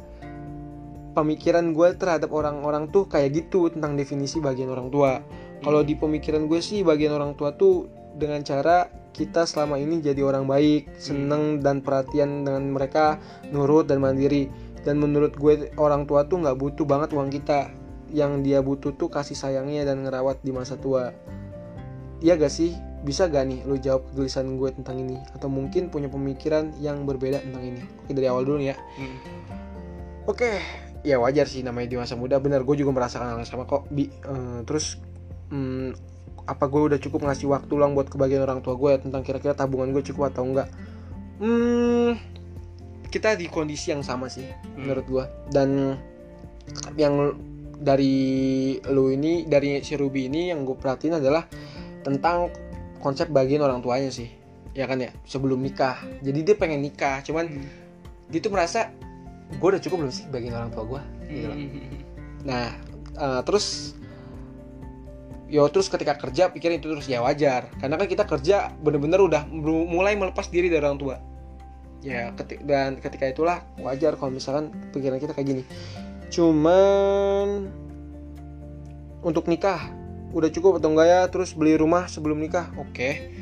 pemikiran 1.16 1.72
gue 1.72 1.96
terhadap 1.96 2.30
orang-orang 2.30 2.92
tuh 2.92 3.08
kayak 3.08 3.34
gitu 3.46 3.72
tentang 3.72 3.96
definisi 3.96 4.44
bagian 4.44 4.68
orang 4.70 4.92
tua. 4.92 5.24
Kalau 5.64 5.82
di 5.82 5.96
pemikiran 5.96 6.46
gue 6.46 6.60
sih 6.60 6.84
bagian 6.84 7.16
orang 7.16 7.34
tua 7.40 7.56
tuh 7.56 7.88
dengan 8.16 8.42
cara 8.42 8.90
kita 9.16 9.48
selama 9.48 9.80
ini 9.80 10.04
jadi 10.04 10.20
orang 10.28 10.44
baik, 10.44 10.92
seneng 11.00 11.64
dan 11.64 11.80
perhatian 11.80 12.44
dengan 12.44 12.76
mereka, 12.76 13.20
nurut 13.52 13.88
dan 13.88 14.04
mandiri. 14.04 14.52
Dan 14.84 15.00
menurut 15.00 15.34
gue 15.40 15.72
orang 15.80 16.04
tua 16.04 16.28
tuh 16.28 16.44
nggak 16.44 16.58
butuh 16.60 16.86
banget 16.86 17.16
uang 17.16 17.32
kita. 17.32 17.72
Yang 18.12 18.32
dia 18.46 18.60
butuh 18.62 18.94
tuh 18.96 19.10
kasih 19.10 19.34
sayangnya 19.34 19.88
dan 19.88 20.06
ngerawat 20.06 20.44
di 20.46 20.52
masa 20.54 20.78
tua. 20.78 21.16
Iya 22.22 22.38
gak 22.40 22.54
sih? 22.54 22.76
Bisa 23.04 23.28
gak 23.28 23.50
nih 23.50 23.60
lu 23.66 23.76
jawab 23.82 24.08
kegelisahan 24.12 24.56
gue 24.56 24.70
tentang 24.72 25.02
ini? 25.02 25.18
Atau 25.36 25.52
mungkin 25.52 25.90
punya 25.90 26.08
pemikiran 26.08 26.76
yang 26.80 27.04
berbeda 27.04 27.42
tentang 27.44 27.76
ini? 27.76 27.82
Oke 28.06 28.12
dari 28.14 28.28
awal 28.30 28.46
dulu 28.46 28.62
nih 28.62 28.72
ya. 28.72 28.78
Hmm. 28.78 29.18
Oke, 30.26 30.58
ya 31.06 31.22
wajar 31.22 31.46
sih 31.46 31.62
namanya 31.62 31.88
di 31.92 31.98
masa 32.02 32.18
muda. 32.18 32.42
Bener, 32.42 32.66
gue 32.66 32.76
juga 32.78 32.90
merasakan 32.94 33.30
hal 33.30 33.38
yang 33.42 33.50
sama 33.50 33.70
kok. 33.70 33.86
Bi, 33.94 34.10
Eh, 34.10 34.60
terus, 34.66 34.98
hmm, 35.54 35.94
apa 36.46 36.66
gue 36.70 36.82
udah 36.94 37.00
cukup 37.02 37.26
ngasih 37.26 37.50
waktu 37.50 37.74
luang 37.74 37.98
buat 37.98 38.06
kebagian 38.06 38.46
orang 38.46 38.62
tua 38.62 38.78
gue 38.78 38.90
ya 38.94 39.00
tentang 39.02 39.26
kira-kira 39.26 39.58
tabungan 39.58 39.90
gue 39.90 40.06
cukup 40.06 40.30
atau 40.30 40.46
enggak? 40.46 40.70
Hmm, 41.42 42.16
kita 43.10 43.34
di 43.36 43.50
kondisi 43.50 43.92
yang 43.92 44.06
sama 44.06 44.30
sih, 44.30 44.46
menurut 44.78 45.06
gue. 45.10 45.26
Dan 45.50 45.98
yang 46.96 47.36
dari 47.76 48.16
lu 48.88 49.12
ini, 49.12 49.44
dari 49.50 49.84
si 49.84 49.98
Ruby 50.00 50.32
ini 50.32 50.54
yang 50.54 50.64
gue 50.64 50.78
perhatiin 50.78 51.20
adalah 51.20 51.44
tentang 52.06 52.54
konsep 53.02 53.28
bagian 53.34 53.66
orang 53.66 53.84
tuanya 53.84 54.14
sih, 54.14 54.30
ya 54.72 54.86
kan 54.86 55.02
ya 55.02 55.12
sebelum 55.28 55.60
nikah. 55.60 56.00
Jadi 56.22 56.40
dia 56.46 56.56
pengen 56.56 56.80
nikah, 56.86 57.20
cuman 57.26 57.50
Hmm. 57.50 57.68
dia 58.30 58.40
tuh 58.40 58.54
merasa 58.54 58.94
gue 59.46 59.68
udah 59.68 59.82
cukup 59.82 60.06
belum 60.06 60.14
sih 60.14 60.26
bagian 60.34 60.58
orang 60.58 60.74
tua 60.74 60.84
gue 60.90 61.02
gitu 61.30 61.46
loh. 61.46 61.58
Hmm. 61.58 62.02
nah 62.42 62.66
eh, 63.14 63.42
terus 63.46 63.94
yo 65.46 65.70
terus 65.70 65.88
ketika 65.94 66.18
kerja 66.18 66.50
pikirin 66.50 66.82
itu 66.82 66.90
terus 66.90 67.06
ya 67.06 67.22
wajar. 67.22 67.70
Karena 67.78 67.96
kan 68.02 68.08
kita 68.10 68.24
kerja 68.26 68.74
bener-bener 68.82 69.22
udah 69.22 69.46
mulai 69.90 70.18
melepas 70.18 70.50
diri 70.50 70.70
dari 70.70 70.82
orang 70.82 71.00
tua. 71.00 71.16
Ya 72.06 72.34
keti- 72.38 72.62
dan 72.62 73.02
ketika 73.02 73.26
itulah 73.30 73.66
wajar 73.82 74.14
kalau 74.18 74.34
misalkan 74.34 74.74
pikiran 74.94 75.18
kita 75.18 75.34
kayak 75.34 75.48
gini. 75.50 75.64
Cuman 76.30 77.70
untuk 79.26 79.50
nikah 79.50 79.90
udah 80.36 80.50
cukup 80.52 80.78
atau 80.82 80.94
enggak 80.94 81.08
ya? 81.10 81.22
Terus 81.30 81.54
beli 81.58 81.78
rumah 81.78 82.06
sebelum 82.10 82.38
nikah? 82.42 82.70
Oke. 82.78 83.34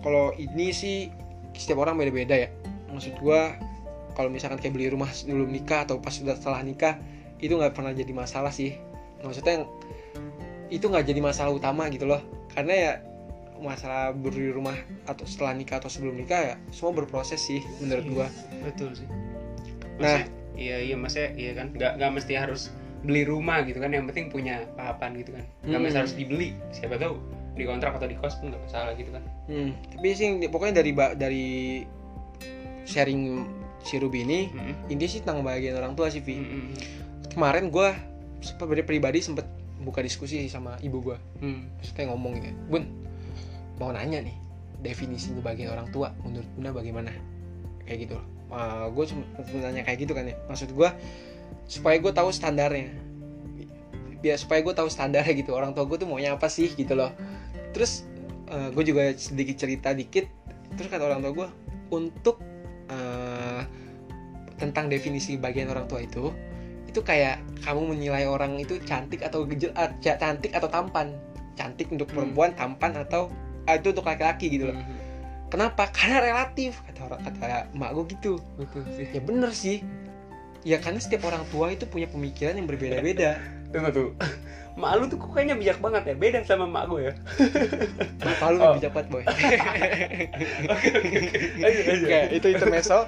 Kalau 0.00 0.32
ini 0.38 0.72
sih 0.74 1.12
setiap 1.54 1.82
orang 1.82 1.98
beda-beda 1.98 2.34
ya. 2.34 2.48
Maksud 2.90 3.20
gua 3.22 3.54
kalau 4.18 4.26
misalkan 4.32 4.58
kayak 4.58 4.74
beli 4.74 4.90
rumah 4.90 5.10
sebelum 5.10 5.50
nikah 5.50 5.86
atau 5.86 6.02
pas 6.02 6.10
sudah 6.10 6.34
setelah 6.34 6.62
nikah 6.66 6.98
itu 7.38 7.54
nggak 7.54 7.72
pernah 7.76 7.94
jadi 7.94 8.10
masalah 8.10 8.50
sih. 8.50 8.74
Maksudnya 9.22 9.68
itu 10.70 10.86
nggak 10.86 11.04
jadi 11.04 11.20
masalah 11.20 11.50
utama 11.50 11.86
gitu 11.86 12.06
loh 12.06 12.22
karena 12.50 12.72
ya 12.72 12.92
masalah 13.60 14.10
beli 14.10 14.48
rumah 14.48 14.72
atau 15.04 15.22
setelah 15.22 15.52
nikah 15.52 15.76
atau 15.76 15.86
sebelum 15.86 16.16
nikah 16.16 16.40
ya 16.40 16.54
semua 16.70 16.96
berproses 16.96 17.38
sih 17.38 17.60
menurut 17.78 18.06
gua 18.08 18.26
betul 18.62 18.94
sih 18.94 19.04
Nah. 20.00 20.16
nah 20.16 20.20
iya 20.56 20.80
iya 20.80 20.96
maksudnya 20.96 21.36
iya 21.36 21.52
kan 21.52 21.68
nggak 21.70 22.00
nggak 22.00 22.10
mesti 22.10 22.32
harus 22.32 22.72
beli 23.00 23.20
rumah 23.22 23.60
gitu 23.62 23.76
kan 23.76 23.90
yang 23.90 24.04
penting 24.04 24.28
punya 24.28 24.64
papan 24.74 25.12
gitu 25.14 25.32
kan 25.32 25.44
nggak 25.60 25.72
Hmm. 25.72 25.84
mesti 25.84 25.98
harus 25.98 26.14
dibeli 26.14 26.56
siapa 26.70 26.96
tahu 26.96 27.20
di 27.52 27.64
kontrak 27.64 27.92
atau 27.92 28.06
di 28.06 28.16
kos 28.16 28.40
pun 28.40 28.48
nggak 28.48 28.62
masalah 28.62 28.92
gitu 28.94 29.10
kan 29.10 29.20
Hmm, 29.44 29.76
tapi 29.90 30.08
sih 30.14 30.28
pokoknya 30.46 30.74
dari 30.74 30.92
dari 31.14 31.46
sharing 32.84 33.44
si 33.80 33.96
Ruby 33.96 34.22
ini 34.22 34.40
Mm-mm. 34.48 34.74
intinya 34.86 35.08
sih 35.10 35.20
tentang 35.20 35.40
bagian 35.42 35.76
orang 35.76 35.92
tua 35.92 36.08
sih 36.08 36.20
Vi 36.20 36.36
Mm-mm. 36.36 36.64
kemarin 37.28 37.68
gua 37.68 37.92
sebagai 38.40 38.80
pribadi 38.82 39.20
sempet 39.20 39.44
buka 39.80 40.04
diskusi 40.04 40.44
sama 40.52 40.76
ibu 40.84 41.00
gua. 41.00 41.16
Hmm. 41.40 41.68
maksudnya 41.80 42.12
ngomong 42.12 42.32
gitu. 42.38 42.52
Bun 42.68 42.84
mau 43.80 43.90
nanya 43.96 44.20
nih 44.20 44.36
definisi 44.80 45.32
ngebagian 45.32 45.72
orang 45.72 45.88
tua 45.88 46.12
menurut 46.24 46.48
bunda 46.56 46.70
bagaimana? 46.72 47.10
Kayak 47.88 47.98
gitu 48.08 48.12
loh. 48.20 48.26
Gue 48.92 49.04
cuma 49.08 49.22
nanya 49.60 49.82
kayak 49.84 50.04
gitu 50.04 50.12
kan 50.12 50.28
ya. 50.28 50.36
Maksud 50.48 50.76
gue 50.76 50.88
supaya 51.68 51.96
gue 51.96 52.12
tahu 52.12 52.28
standarnya. 52.28 52.92
Biar 54.20 54.36
supaya 54.36 54.60
gue 54.60 54.74
tahu 54.76 54.88
standarnya 54.92 55.32
gitu. 55.32 55.56
Orang 55.56 55.72
tua 55.72 55.88
gue 55.88 55.96
tuh 55.96 56.08
maunya 56.08 56.36
apa 56.36 56.48
sih 56.52 56.72
gitu 56.76 56.92
loh. 56.92 57.12
Terus 57.72 58.04
gue 58.50 58.84
juga 58.84 59.14
sedikit 59.16 59.56
cerita 59.56 59.96
dikit. 59.96 60.28
Terus 60.76 60.88
kata 60.92 61.08
orang 61.08 61.24
tua 61.24 61.32
gue 61.32 61.48
untuk 61.90 62.36
eh, 62.90 63.62
tentang 64.60 64.92
definisi 64.92 65.40
bagian 65.40 65.72
orang 65.72 65.88
tua 65.88 66.04
itu 66.04 66.28
itu 66.90 67.00
kayak 67.00 67.38
kamu 67.62 67.94
menilai 67.94 68.26
orang 68.26 68.58
itu 68.58 68.82
cantik 68.82 69.22
atau 69.22 69.46
gejel, 69.46 69.70
ca- 69.74 70.18
cantik 70.18 70.50
atau 70.50 70.66
tampan. 70.66 71.14
Cantik 71.54 71.86
untuk 71.88 72.10
Hmm. 72.10 72.26
perempuan 72.26 72.50
tampan 72.52 72.98
atau 72.98 73.30
ah, 73.64 73.78
itu 73.78 73.94
untuk 73.94 74.04
laki-laki 74.04 74.50
gitu 74.50 74.68
loh. 74.68 74.76
Mhm. 74.76 74.98
kenapa? 75.50 75.90
Karena 75.90 76.22
relatif 76.22 76.78
kata 76.86 77.10
orang 77.10 77.20
kata 77.26 77.74
emak 77.74 77.90
gue 77.90 78.04
gitu. 78.14 78.32
Betul 78.54 78.82
sih. 78.94 79.06
Ya 79.10 79.20
bener 79.20 79.50
sih. 79.50 79.78
Ya 80.62 80.76
karena 80.78 81.02
setiap 81.02 81.26
orang 81.26 81.42
tua 81.50 81.74
itu 81.74 81.90
punya 81.90 82.06
pemikiran 82.06 82.54
yang 82.54 82.70
berbeda-beda. 82.70 83.38
Tuh 83.70 84.14
mak 84.74 84.92
lu 84.94 85.04
tuh 85.06 85.16
kok 85.16 85.30
kayaknya 85.30 85.54
bijak 85.54 85.78
banget 85.78 86.02
ya? 86.04 86.14
Beda 86.14 86.38
sama 86.42 86.64
mak 86.64 86.86
gue 86.86 87.10
ya? 87.10 87.14
Bapak 88.24 88.48
lu 88.50 88.58
Oh. 88.60 88.72
bijak 88.74 88.92
banget 88.92 89.08
boy. 89.08 89.22
Lanjut, 91.60 91.84
lanjut. 91.84 92.08
Kayak 92.08 92.26
itu 92.32 92.46
intermezzo. 92.48 92.98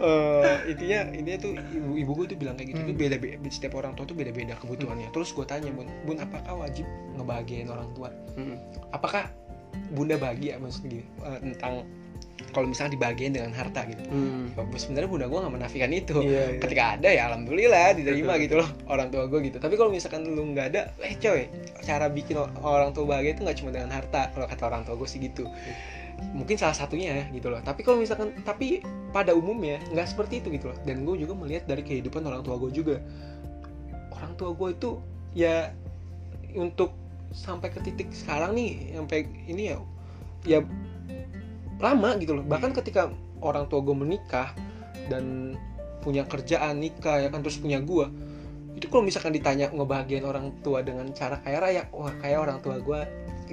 Eh, 0.00 0.56
intinya 0.70 0.98
intinya 1.10 1.38
tuh 1.40 1.52
ibu 1.70 1.90
ibu 1.96 2.10
gue 2.14 2.26
tuh 2.28 2.38
bilang 2.38 2.54
kayak 2.54 2.68
gitu 2.70 2.80
Hmm. 2.80 2.90
tuh 2.90 2.96
beda 2.96 3.16
beda 3.16 3.48
setiap 3.48 3.74
orang 3.74 3.92
tua 3.92 4.04
tuh 4.04 4.14
beda 4.14 4.30
beda 4.30 4.54
kebutuhannya 4.58 5.08
terus 5.10 5.30
gue 5.30 5.44
tanya 5.44 5.70
bun 5.70 5.86
bun 6.04 6.18
apakah 6.18 6.54
wajib 6.58 6.84
ngebahagiain 7.14 7.68
orang 7.68 7.88
tua? 7.92 8.08
Mm. 8.34 8.58
apakah 8.90 9.30
bunda 9.90 10.16
bahagia? 10.16 10.58
Maksud 10.58 10.84
gini 10.84 11.04
eh, 11.20 11.38
tentang 11.40 11.86
kalau 12.54 12.70
misalnya 12.70 12.94
dibahagiain 12.94 13.34
dengan 13.34 13.50
harta 13.50 13.82
gitu. 13.90 14.00
Mm. 14.08 14.54
sebenarnya 14.78 15.08
bunda 15.10 15.26
gue 15.26 15.38
nggak 15.42 15.54
menafikan 15.58 15.90
itu. 15.90 16.16
Iya, 16.22 16.42
iya. 16.56 16.60
ketika 16.62 16.84
ada 16.96 17.08
ya 17.10 17.22
alhamdulillah 17.28 17.98
diterima 17.98 18.38
Betul. 18.38 18.44
gitu 18.46 18.54
loh 18.62 18.68
orang 18.86 19.08
tua 19.10 19.24
gue 19.26 19.40
gitu. 19.50 19.58
Tapi 19.58 19.74
kalau 19.74 19.90
misalkan 19.90 20.22
lu 20.24 20.42
nggak 20.54 20.66
ada 20.72 20.80
eh 21.02 21.18
coy 21.18 21.50
cara 21.82 22.06
bikin 22.08 22.38
orang 22.62 22.94
tua 22.94 23.04
bahagia 23.04 23.34
itu 23.34 23.42
nggak 23.42 23.58
cuma 23.58 23.70
dengan 23.74 23.90
harta. 23.90 24.30
Kalau 24.30 24.46
kata 24.46 24.62
orang 24.64 24.82
tua 24.86 24.94
gue 24.94 25.08
sih 25.10 25.18
gitu. 25.18 25.44
Mungkin 26.30 26.54
salah 26.54 26.78
satunya 26.78 27.10
ya 27.10 27.24
gitu 27.34 27.50
loh. 27.50 27.58
Tapi 27.60 27.82
kalau 27.82 27.98
misalkan 27.98 28.32
tapi 28.46 28.80
pada 29.10 29.34
umumnya 29.34 29.82
nggak 29.90 30.06
seperti 30.06 30.40
itu 30.40 30.54
gitu 30.54 30.70
loh. 30.70 30.78
Dan 30.86 31.02
gue 31.02 31.18
juga 31.18 31.34
melihat 31.34 31.66
dari 31.66 31.82
kehidupan 31.82 32.22
orang 32.22 32.46
tua 32.46 32.56
gue 32.56 32.70
juga. 32.70 33.02
Orang 34.14 34.38
tua 34.38 34.54
gue 34.54 34.70
itu 34.70 35.02
ya 35.34 35.74
untuk 36.54 36.94
sampai 37.34 37.68
ke 37.74 37.82
titik 37.82 38.14
sekarang 38.14 38.54
nih 38.54 38.94
sampai 38.94 39.26
ini 39.50 39.74
ya 39.74 39.76
ya 40.46 40.58
lama 41.80 42.14
gitu 42.18 42.36
loh. 42.38 42.44
Bahkan 42.46 42.74
ketika 42.76 43.10
orang 43.42 43.68
tua 43.68 43.80
gue 43.84 43.96
menikah 43.96 44.54
dan 45.08 45.56
punya 46.04 46.28
kerjaan 46.28 46.84
nikah 46.84 47.24
ya 47.24 47.28
kan 47.32 47.40
terus 47.40 47.56
punya 47.56 47.80
gue 47.80 48.06
itu 48.74 48.90
kalau 48.90 49.06
misalkan 49.06 49.32
ditanya 49.32 49.70
ngebahagiain 49.70 50.26
orang 50.26 50.52
tua 50.60 50.82
dengan 50.84 51.08
cara 51.14 51.40
kaya 51.40 51.62
raya 51.62 51.82
wah 51.94 52.12
kayak 52.20 52.38
orang 52.44 52.58
tua 52.60 52.76
gue 52.82 53.00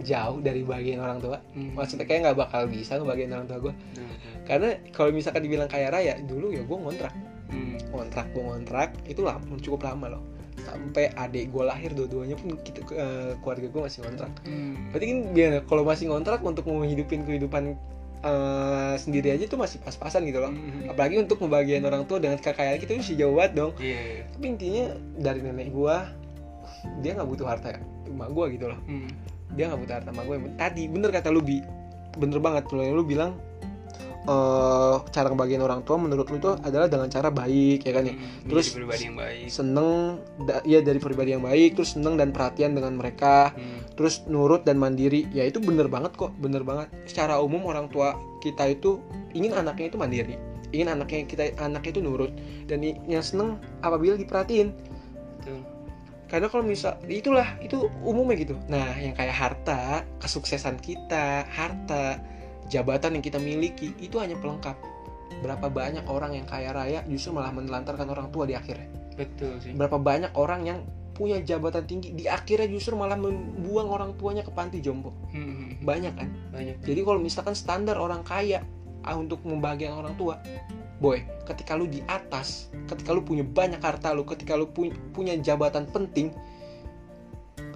jauh 0.04 0.40
dari 0.40 0.64
bagian 0.66 1.00
orang 1.04 1.20
tua. 1.22 1.38
Mm. 1.56 1.78
maksudnya 1.78 2.04
kayak 2.10 2.20
nggak 2.28 2.38
bakal 2.42 2.68
bisa 2.68 2.98
ngebahagiain 3.00 3.32
orang 3.32 3.48
tua 3.48 3.60
gue 3.70 3.74
Mm. 4.02 4.16
karena 4.50 4.70
kalau 4.92 5.10
misalkan 5.14 5.46
dibilang 5.46 5.70
kaya 5.72 5.88
raya 5.94 6.20
dulu 6.26 6.52
ya 6.52 6.66
gue 6.66 6.78
ngontrak. 6.78 7.14
Kontrak 7.92 8.32
gue 8.32 8.44
ngontrak 8.44 8.90
itu 9.08 9.22
lama 9.22 9.44
cukup 9.60 9.84
lama 9.84 10.18
loh. 10.18 10.24
Sampai 10.64 11.12
adik 11.14 11.52
gue 11.52 11.64
lahir 11.68 11.92
dua-duanya 11.92 12.40
pun 12.40 12.56
kita 12.64 12.80
eh, 12.96 13.32
keluarga 13.44 13.68
gue 13.68 13.82
masih 13.88 14.00
ngontrak. 14.04 14.32
Mm. 14.48 14.74
berarti 14.92 15.06
kan 15.06 15.20
gimana 15.36 15.60
kalau 15.70 15.84
masih 15.86 16.06
ngontrak 16.10 16.40
untuk 16.42 16.66
menghidupin 16.68 17.24
kehidupan 17.28 17.78
eh, 18.22 18.94
sendiri 18.96 19.34
aja 19.34 19.46
tuh 19.46 19.58
masih 19.58 19.78
pas-pasan 19.80 20.22
gitu 20.24 20.40
loh 20.40 20.50
Mm. 20.50 20.90
apalagi 20.90 21.18
untuk 21.18 21.38
membagian 21.40 21.82
orang 21.84 22.06
tua 22.06 22.18
dengan 22.18 22.38
kekayaan 22.38 22.78
kita 22.78 22.92
itu 22.92 23.02
masih 23.02 23.18
jauh 23.18 23.34
banget 23.34 23.52
dong 23.56 23.72
Iya. 23.76 24.26
tapi 24.30 24.46
intinya 24.48 24.84
dari 25.18 25.40
nenek 25.42 25.70
gue 25.70 25.96
dia 27.00 27.12
nggak 27.14 27.28
butuh 27.28 27.46
harta 27.46 27.78
emak 28.06 28.30
gue 28.30 28.46
gitu 28.56 28.66
loh 28.68 28.80
Mm. 28.86 29.10
dia 29.52 29.64
nggak 29.68 29.82
butuh 29.82 29.96
harta 29.96 30.10
emak 30.10 30.26
gue 30.26 30.36
tadi 30.56 30.84
bener 30.86 31.10
kata 31.10 31.30
lu 31.30 31.42
bi 31.42 31.60
bener 32.14 32.38
banget 32.38 32.64
lu 32.70 32.84
lu 32.92 33.04
bilang 33.04 33.38
eh 34.22 34.96
cara 35.10 35.28
ngebagian 35.28 35.60
orang 35.60 35.82
tua 35.82 35.98
menurut 35.98 36.30
lu 36.30 36.38
itu 36.38 36.54
adalah 36.62 36.86
dengan 36.86 37.10
cara 37.10 37.30
baik 37.30 37.82
ya 37.82 37.92
kan 37.92 38.04
ya 38.06 38.14
Mm. 38.14 38.48
Terus- 38.48 38.70
pribadi 38.72 39.04
yang 39.04 39.18
baik. 39.18 39.46
seneng 39.50 39.90
da- 40.40 40.62
ya 40.62 40.80
dari 40.80 40.98
pribadi 40.98 41.30
yang 41.32 41.42
baik 41.42 41.74
terus 41.74 41.98
seneng 41.98 42.16
dan 42.16 42.30
perhatian 42.30 42.72
dengan 42.72 42.94
mereka 42.94 43.50
Mm. 43.52 43.98
terus 43.98 44.22
nurut 44.26 44.62
dan 44.62 44.78
mandiri 44.78 45.26
ya 45.30 45.42
itu 45.42 45.58
bener 45.58 45.88
banget 45.88 46.14
kok 46.14 46.38
bener 46.38 46.62
banget 46.62 46.90
secara 47.04 47.38
umum 47.38 47.66
orang 47.66 47.88
tua 47.88 48.14
kita 48.40 48.70
itu 48.70 49.02
ingin 49.32 49.52
anaknya 49.52 49.90
itu 49.90 49.98
mandiri 49.98 50.36
ingin 50.70 50.88
anaknya 50.88 51.26
kita 51.26 51.44
anaknya 51.58 51.92
itu 51.92 52.02
nurut 52.02 52.32
dan 52.66 52.78
yang 52.84 53.22
seneng 53.22 53.50
apabila 53.80 54.16
diperhatiin 54.16 54.70
Betul. 55.40 55.60
karena 56.28 56.48
kalau 56.48 56.64
misal 56.64 56.96
itulah 57.06 57.58
itu 57.60 57.76
umumnya 58.02 58.38
gitu 58.38 58.56
nah 58.68 58.94
yang 58.96 59.12
kayak 59.12 59.34
harta 59.34 59.82
kesuksesan 60.18 60.78
kita 60.78 61.44
harta 61.50 62.22
jabatan 62.72 63.20
yang 63.20 63.24
kita 63.24 63.38
miliki 63.38 63.92
itu 64.00 64.16
hanya 64.18 64.40
pelengkap 64.40 64.80
berapa 65.44 65.68
banyak 65.68 66.08
orang 66.08 66.32
yang 66.34 66.46
kaya 66.46 66.72
raya 66.72 67.04
justru 67.06 67.36
malah 67.36 67.52
menelantarkan 67.52 68.08
orang 68.08 68.32
tua 68.32 68.48
di 68.48 68.56
akhirnya 68.56 68.88
Betul 69.14 69.60
sih. 69.60 69.76
berapa 69.76 70.00
banyak 70.00 70.32
orang 70.34 70.62
yang 70.64 70.80
punya 71.12 71.38
jabatan 71.38 71.84
tinggi 71.84 72.16
di 72.16 72.26
akhirnya 72.26 72.66
justru 72.66 72.96
malah 72.96 73.20
membuang 73.20 73.92
orang 73.92 74.12
tuanya 74.16 74.42
ke 74.42 74.50
panti 74.50 74.80
jompo 74.80 75.12
Mm. 75.30 75.84
banyak 75.84 76.14
kan 76.16 76.30
Banyak. 76.50 76.76
jadi 76.82 77.02
kalau 77.02 77.20
misalkan 77.20 77.54
standar 77.54 77.96
orang 77.96 78.22
kaya 78.22 78.64
ah, 79.02 79.14
untuk 79.14 79.44
membahagiakan 79.44 79.98
orang 80.00 80.16
tua 80.16 80.40
boy 80.98 81.20
ketika 81.44 81.74
lu 81.74 81.86
di 81.86 82.00
atas 82.06 82.70
ketika 82.86 83.12
lu 83.12 83.22
punya 83.22 83.42
banyak 83.42 83.78
harta 83.78 84.14
lu 84.14 84.24
ketika 84.24 84.54
lu 84.54 84.70
pu- 84.70 84.94
punya 85.12 85.34
jabatan 85.36 85.84
penting 85.86 86.30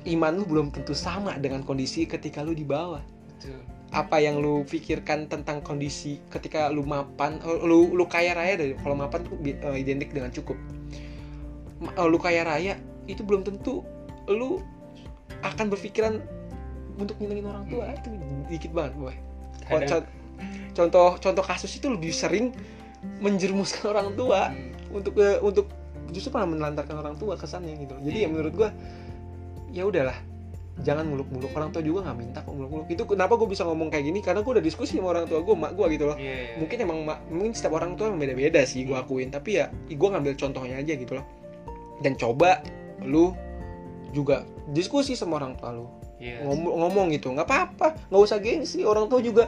iman 0.06 0.32
lu 0.36 0.46
belum 0.46 0.68
tentu 0.70 0.94
sama 0.94 1.34
dengan 1.36 1.62
kondisi 1.62 2.06
ketika 2.06 2.40
lu 2.40 2.54
di 2.54 2.62
bawah 2.62 3.02
Betul. 3.28 3.62
Apa 3.96 4.20
yang 4.20 4.44
lu 4.44 4.68
pikirkan 4.68 5.32
tentang 5.32 5.64
kondisi 5.64 6.20
ketika 6.28 6.68
lu 6.68 6.84
mapan 6.84 7.40
eh, 7.40 7.64
lu 7.64 7.96
lu 7.96 8.04
kaya 8.12 8.36
raya 8.36 8.60
dari 8.60 8.76
kalau 8.76 9.00
mapan 9.00 9.24
tuh 9.24 9.40
eh, 9.48 9.56
identik 9.80 10.12
dengan 10.12 10.36
cukup. 10.36 10.60
Eh, 11.96 12.08
lu 12.12 12.20
kaya 12.20 12.44
raya 12.44 12.76
itu 13.08 13.24
belum 13.24 13.48
tentu 13.48 13.88
lu 14.28 14.60
akan 15.48 15.72
berpikiran 15.72 16.20
untuk 17.00 17.16
nyenengin 17.24 17.48
orang 17.48 17.66
tua. 17.72 17.96
Itu 17.96 18.12
dikit 18.52 18.76
banget 18.76 18.94
boy. 19.00 19.16
Contoh 20.76 21.16
contoh 21.24 21.46
kasus 21.48 21.72
itu 21.80 21.88
lebih 21.88 22.12
sering 22.12 22.52
menjerumuskan 23.24 23.96
orang 23.96 24.12
tua 24.20 24.52
untuk 24.92 25.16
eh, 25.24 25.40
untuk 25.40 25.72
justru 26.12 26.36
malah 26.36 26.52
menelantarkan 26.52 27.00
orang 27.00 27.16
tua 27.16 27.40
kesannya 27.40 27.80
gitu. 27.80 27.96
Jadi 28.04 28.18
ya 28.24 28.28
menurut 28.28 28.54
gua 28.60 28.70
ya 29.72 29.88
udahlah 29.88 30.35
jangan 30.84 31.08
muluk-muluk 31.08 31.56
orang 31.56 31.72
tua 31.72 31.80
juga 31.80 32.04
nggak 32.04 32.18
minta 32.20 32.40
kok 32.44 32.52
muluk-muluk. 32.52 32.88
Itu 32.92 33.08
kenapa 33.08 33.40
gue 33.40 33.48
bisa 33.48 33.64
ngomong 33.64 33.88
kayak 33.88 34.12
gini? 34.12 34.20
Karena 34.20 34.44
gue 34.44 34.52
udah 34.60 34.66
diskusi 34.66 35.00
sama 35.00 35.16
orang 35.16 35.26
tua 35.30 35.40
gue 35.40 35.56
mak 35.56 35.72
gue 35.72 35.86
gitu 35.96 36.06
loh. 36.12 36.18
Iya, 36.20 36.36
iya. 36.36 36.56
mungkin 36.60 36.78
emang 36.84 37.00
ma- 37.08 37.22
mungkin 37.32 37.52
setiap 37.56 37.80
orang 37.80 37.96
tua 37.96 38.12
emang 38.12 38.20
beda-beda 38.20 38.60
sih 38.68 38.84
gue 38.84 38.98
akuin. 38.98 39.32
Tapi 39.32 39.64
ya 39.64 39.72
gue 39.72 40.10
ngambil 40.12 40.36
contohnya 40.36 40.76
aja 40.84 40.94
gitu 41.00 41.16
loh. 41.16 41.26
Dan 42.04 42.20
coba 42.20 42.60
lu 43.08 43.32
juga 44.12 44.44
diskusi 44.76 45.16
sama 45.16 45.40
orang 45.40 45.56
tua 45.56 45.72
lu. 45.72 45.88
Iya. 46.20 46.44
ngomong, 46.44 46.76
ngomong 46.76 47.06
gitu. 47.16 47.32
Nggak 47.32 47.48
apa-apa. 47.48 47.88
Nggak 48.12 48.22
usah 48.28 48.40
gengsi. 48.44 48.84
Orang 48.84 49.08
tua 49.08 49.24
juga 49.24 49.48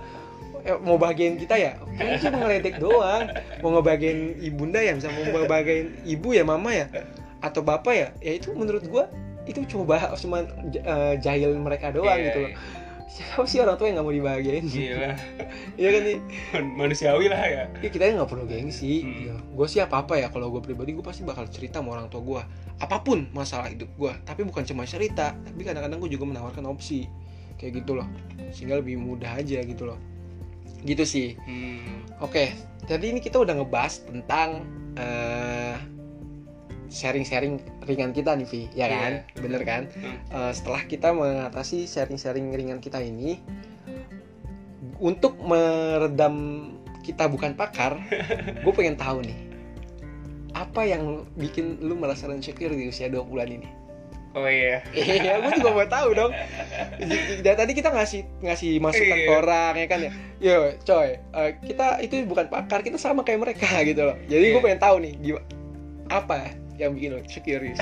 eh, 0.63 0.80
mau 0.80 0.95
bagian 0.95 1.36
kita 1.36 1.59
ya? 1.59 1.75
Kan 1.99 2.23
cuma 2.23 2.47
ngeledek 2.47 2.80
doang. 2.80 3.28
Mau 3.59 3.75
ngebagian 3.75 4.39
ibunda 4.39 4.80
ya? 4.80 4.95
Misalnya 4.95 5.28
mau 5.28 5.43
ngebagian 5.43 6.07
ibu 6.07 6.32
ya? 6.32 6.47
Mama 6.47 6.71
ya? 6.71 6.88
Atau 7.43 7.67
bapak 7.67 7.93
ya? 7.95 8.07
Ya 8.23 8.32
itu 8.39 8.55
menurut 8.55 8.88
gua 8.88 9.11
itu 9.48 9.60
bah 9.84 10.12
cuma 10.14 10.43
eh, 10.70 11.16
jahil 11.18 11.56
mereka 11.56 11.89
doang 11.89 12.20
Iya, 12.20 12.26
gitu 12.28 12.39
loh 12.39 12.52
iya. 12.52 12.60
siapa 13.08 13.48
sih 13.48 13.58
orang 13.58 13.80
tua 13.80 13.88
yang 13.88 13.95
nggak 13.98 14.06
mau 14.06 14.14
dibahagiain 14.14 14.66
Gila. 14.68 15.12
Iya 15.80 15.89
kan 15.89 16.02
nih 16.04 16.18
Manusiawi 16.80 17.26
lah 17.28 17.39
ya. 17.41 17.64
ya 17.80 17.89
kita 17.89 18.14
nggak 18.14 18.28
perlu 18.28 18.45
gengsi 18.45 19.02
Hmm. 19.02 19.39
gue 19.56 19.68
sih 19.68 19.80
apa 19.80 20.04
apa 20.04 20.20
ya 20.20 20.28
kalau 20.28 20.52
gue 20.52 20.62
pribadi 20.62 20.91
gue 20.93 21.02
pasti 21.02 21.24
bakal 21.24 21.48
cerita 21.48 21.80
sama 21.80 21.95
orang 21.95 22.12
tua 22.12 22.22
gue 22.22 22.41
apa 22.78 22.98
pun 23.02 23.26
masalah 23.32 23.72
hidup 23.72 23.89
gue 23.95 24.12
tapi 24.22 24.43
bukan 24.43 24.62
cuma 24.64 24.84
cerita 24.84 25.34
tapi 25.34 25.62
kadang-kadang 25.64 25.98
gue 25.98 26.12
juga 26.12 26.28
menawarkan 26.28 26.68
opsi 26.68 27.08
kayak 27.58 27.82
gitu 27.82 27.98
loh 27.98 28.06
sehingga 28.52 28.78
lebih 28.78 29.00
mudah 29.00 29.34
aja 29.34 29.64
gitu 29.64 29.88
loh 29.88 29.98
gitu 30.84 31.02
sih 31.02 31.34
Hmm. 31.41 32.06
oke 32.20 32.54
jadi 32.86 33.06
ini 33.08 33.18
kita 33.18 33.41
udah 33.41 33.58
ngebahas 33.58 34.06
tentang 34.06 34.62
eh, 34.93 35.74
sharing-sharing 36.88 37.57
ringan 37.83 38.11
kita 38.11 38.31
nih 38.33 38.45
Vi 38.45 38.61
ya 38.71 38.88
kan 38.88 39.11
Iya. 39.19 39.39
bener 39.39 39.61
kan 39.61 39.83
Hmm. 39.89 40.15
Eh, 40.29 40.51
setelah 40.51 40.81
kita 40.83 41.11
mengatasi 41.11 41.83
sharing-sharing 41.83 42.47
ringan 42.49 42.79
kita 42.79 42.97
ini 42.97 43.39
untuk 44.97 45.38
meredam 45.39 46.35
kita 47.01 47.25
bukan 47.25 47.53
pakar 47.53 47.99
gue 48.63 48.73
pengen 48.73 48.95
tahu 48.95 49.21
nih 49.21 49.38
apa 50.51 50.81
yang 50.83 51.03
bikin 51.33 51.77
lu 51.79 51.93
merasa 51.93 52.25
insecure 52.27 52.71
di 52.71 52.88
usia 52.88 53.07
20 53.07 53.23
bulan 53.25 53.49
ini 53.51 53.69
Oh 54.33 54.45
iya. 54.45 54.85
iya 54.93 55.39
gue 55.39 55.49
juga 55.51 55.71
mau 55.71 55.88
tahu 55.88 56.13
dong 56.13 56.29
dari 57.41 57.57
tadi 57.57 57.73
kita 57.73 57.89
ngasih 57.89 58.21
ngasih 58.39 58.77
masukan 58.77 59.17
ke 59.17 59.25
Iya. 59.25 59.33
orang 59.35 59.73
ya 59.75 59.88
kan 59.88 59.99
ya 59.99 60.11
yo 60.39 60.57
coy 60.79 61.09
eh, 61.17 61.49
kita 61.59 61.97
itu 61.99 62.21
bukan 62.23 62.45
pakar 62.45 62.79
kita 62.79 62.95
sama 62.95 63.21
kayak 63.21 63.41
mereka 63.43 63.65
gitu 63.81 64.01
loh 64.03 64.17
jadi 64.23 64.45
gue 64.47 64.53
Iya. 64.53 64.61
pengen 64.63 64.79
tahu 64.79 64.95
nih 64.99 65.13
gimana 65.17 65.45
apa 66.07 66.33
yang 66.78 66.93
bikin 66.93 67.17
usia 67.17 67.41
20? 67.41 67.78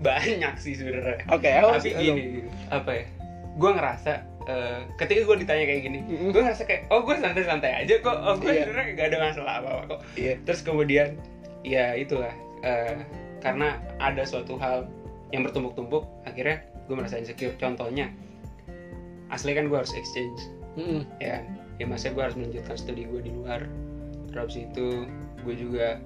Banyak 0.00 0.54
sih 0.56 0.74
sebenarnya. 0.74 1.22
oke 1.28 1.46
apa 1.46 1.76
Tapi 1.76 1.90
gini, 1.92 2.22
apa 2.68 2.90
ya? 2.90 3.04
Gue 3.54 3.70
ngerasa 3.74 4.12
eh, 4.44 4.80
ketika 4.96 5.20
gue 5.22 5.36
ditanya 5.40 5.64
kayak 5.64 5.82
gini, 5.84 5.98
gue 6.30 6.40
ngerasa 6.40 6.64
kayak 6.64 6.88
oh 6.88 7.04
gue 7.04 7.14
santai-santai 7.14 7.84
aja 7.84 7.94
kok, 8.00 8.16
oh 8.16 8.34
gue 8.36 8.48
Iya. 8.50 8.64
sebenarnya 8.64 8.88
gak 8.96 9.06
ada 9.12 9.18
masalah 9.20 9.52
apa-apa 9.60 9.82
kok. 9.86 10.00
iya 10.16 10.34
Terus 10.42 10.60
kemudian 10.64 11.08
ya 11.60 11.92
itulah 11.94 12.32
eh, 12.62 12.96
karena 13.38 13.76
ada 13.98 14.24
suatu 14.24 14.56
hal 14.56 14.88
yang 15.30 15.44
bertumpuk-tumpuk, 15.44 16.02
akhirnya 16.24 16.64
gue 16.88 16.94
merasa 16.96 17.14
insecure. 17.14 17.54
Contohnya, 17.54 18.10
asli 19.30 19.54
kan 19.54 19.70
gue 19.70 19.78
harus 19.78 19.94
exchange, 19.94 20.40
Mm-mm. 20.74 21.06
ya, 21.22 21.44
ya 21.78 21.84
masa 21.86 22.10
gue 22.10 22.18
harus 22.18 22.34
melanjutkan 22.34 22.74
studi 22.74 23.06
gue 23.06 23.20
di 23.22 23.30
luar. 23.30 23.62
Terus 24.32 24.56
itu 24.58 25.06
gue 25.44 25.54
juga 25.54 26.02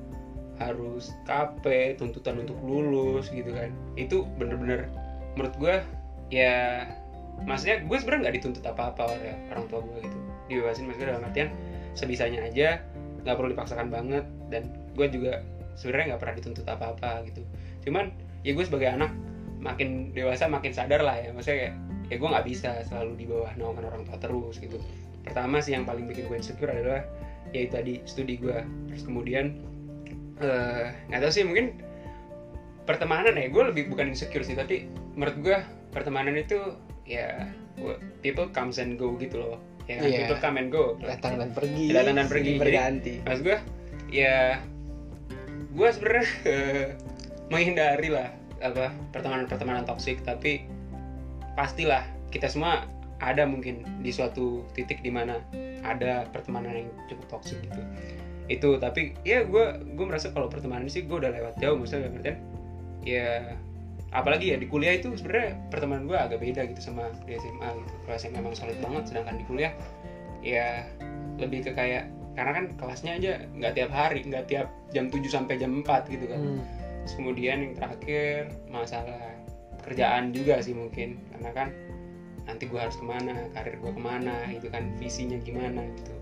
harus 0.59 1.11
KP 1.27 1.97
tuntutan 1.99 2.39
untuk 2.43 2.59
lulus 2.63 3.31
gitu 3.31 3.51
kan. 3.51 3.75
Itu 3.99 4.29
bener-bener 4.39 4.91
menurut 5.35 5.55
gue 5.59 5.75
ya 6.31 6.87
maksudnya 7.43 7.83
gue 7.83 7.97
sebenarnya 7.99 8.31
nggak 8.31 8.37
dituntut 8.39 8.65
apa-apa 8.65 9.03
oleh 9.11 9.35
orang 9.51 9.67
tua 9.67 9.81
gue 9.83 9.99
gitu. 10.07 10.19
Dibebasin 10.51 10.87
maksudnya 10.87 11.09
dalam 11.17 11.27
artian 11.27 11.49
sebisanya 11.99 12.47
aja 12.47 12.83
nggak 13.25 13.35
perlu 13.35 13.51
dipaksakan 13.57 13.89
banget 13.91 14.25
dan 14.53 14.71
gue 14.95 15.07
juga 15.11 15.43
sebenarnya 15.75 16.15
nggak 16.15 16.21
pernah 16.23 16.37
dituntut 16.39 16.67
apa-apa 16.69 17.27
gitu. 17.27 17.43
Cuman 17.89 18.15
ya 18.47 18.55
gue 18.55 18.65
sebagai 18.65 18.89
anak 18.95 19.11
makin 19.59 20.13
dewasa 20.15 20.47
makin 20.47 20.71
sadar 20.71 21.03
lah 21.03 21.19
ya. 21.19 21.35
Maksudnya 21.35 21.59
kayak 21.59 21.75
ya 22.13 22.17
gue 22.21 22.29
nggak 22.29 22.47
bisa 22.47 22.71
selalu 22.87 23.13
di 23.19 23.25
bawah 23.27 23.51
naungan 23.59 23.85
orang 23.91 24.03
tua 24.07 24.19
terus 24.23 24.63
gitu. 24.63 24.79
Pertama 25.25 25.59
sih 25.59 25.73
yang 25.75 25.89
paling 25.89 26.05
bikin 26.07 26.29
gue 26.31 26.37
insecure 26.37 26.71
adalah 26.71 27.03
ya 27.51 27.65
itu 27.65 27.73
tadi 27.73 27.95
studi 28.05 28.35
gue 28.37 28.61
terus 28.91 29.03
kemudian 29.07 29.57
eh, 30.41 30.95
nggak 31.11 31.21
tahu 31.21 31.33
sih 31.33 31.45
mungkin 31.47 31.79
pertemanan 32.89 33.37
ya. 33.37 33.47
Gue 33.51 33.71
lebih 33.71 33.91
bukan 33.93 34.11
insecure 34.11 34.47
sih 34.47 34.57
tapi 34.57 34.89
menurut 35.15 35.37
gue 35.43 35.57
pertemanan 35.95 36.35
itu 36.35 36.59
ya 37.05 37.51
people 38.25 38.49
comes 38.51 38.81
and 38.81 38.97
go 38.97 39.15
gitu 39.21 39.39
loh. 39.39 39.59
Ya 39.85 40.01
kan? 40.01 40.09
Iya. 40.09 40.19
people 40.25 40.39
come 40.41 40.57
and 40.59 40.71
go. 40.73 40.97
Datang 41.03 41.37
dan 41.37 41.51
pergi. 41.53 41.93
Datang 41.93 42.17
dan 42.17 42.27
pergi. 42.27 42.53
berganti. 42.57 43.15
Mas 43.27 43.41
gue 43.45 43.57
ya 44.11 44.63
gue 45.75 45.89
sebenarnya 45.91 46.27
eh, 46.47 46.87
menghindari 47.51 48.09
lah 48.09 48.31
apa 48.63 48.95
pertemanan-pertemanan 49.13 49.85
toksik 49.85 50.23
tapi 50.25 50.65
pastilah 51.59 52.07
kita 52.31 52.49
semua 52.49 52.87
ada 53.21 53.45
mungkin 53.45 53.83
di 54.01 54.11
suatu 54.11 54.65
titik 54.73 55.03
di 55.05 55.11
mana 55.13 55.39
ada 55.85 56.27
pertemanan 56.33 56.87
yang 56.87 56.91
cukup 57.11 57.39
toksik 57.39 57.59
gitu 57.61 57.83
itu 58.45 58.77
tapi 58.77 59.17
ya 59.25 59.41
gue 59.49 59.65
gue 59.97 60.05
merasa 60.05 60.29
kalau 60.29 60.53
pertemanan 60.53 60.85
sih 60.93 61.09
gue 61.09 61.17
udah 61.17 61.33
lewat 61.33 61.57
jauh 61.65 61.81
maksudnya 61.81 62.09
dalam 62.09 62.21
artian 62.21 62.37
ya 63.05 63.57
apalagi 64.15 64.55
ya 64.55 64.57
di 64.61 64.69
kuliah 64.71 64.95
itu 65.01 65.11
sebenarnya 65.17 65.59
pertemanan 65.73 66.05
gue 66.07 66.19
agak 66.19 66.39
beda 66.39 66.71
gitu 66.71 66.81
sama 66.81 67.11
di 67.27 67.35
SMA 67.35 67.69
gitu. 67.83 67.95
Kalau 68.07 68.17
SMA 68.21 68.39
memang 68.39 68.55
solid 68.55 68.79
banget 68.79 69.03
sedangkan 69.11 69.37
di 69.43 69.45
kuliah 69.51 69.73
ya 70.45 70.87
lebih 71.43 71.67
ke 71.67 71.73
kayak 71.75 72.13
karena 72.39 72.53
kan 72.55 72.65
kelasnya 72.79 73.13
aja 73.19 73.33
nggak 73.59 73.73
tiap 73.75 73.91
hari 73.91 74.23
nggak 74.23 74.47
tiap 74.47 74.69
jam 74.95 75.11
7 75.11 75.19
sampai 75.27 75.59
jam 75.59 75.83
4 75.83 76.15
gitu 76.15 76.25
kan. 76.31 76.41
Hmm. 76.41 76.63
Terus 77.05 77.15
kemudian 77.19 77.57
yang 77.65 77.75
terakhir 77.75 78.55
masalah 78.71 79.35
kerjaan 79.83 80.31
juga 80.31 80.63
sih 80.63 80.79
mungkin. 80.79 81.19
Karena 81.35 81.51
kan 81.51 81.69
nanti 82.47 82.69
gue 82.69 82.79
harus 82.79 82.95
ke 82.95 83.05
mana 83.05 83.51
karir 83.57 83.81
gue 83.81 83.93
ke 83.93 84.03
mana 84.03 84.37
itu 84.53 84.69
kan 84.69 84.85
visinya 85.01 85.41
gimana 85.41 85.81
gitu 85.97 86.13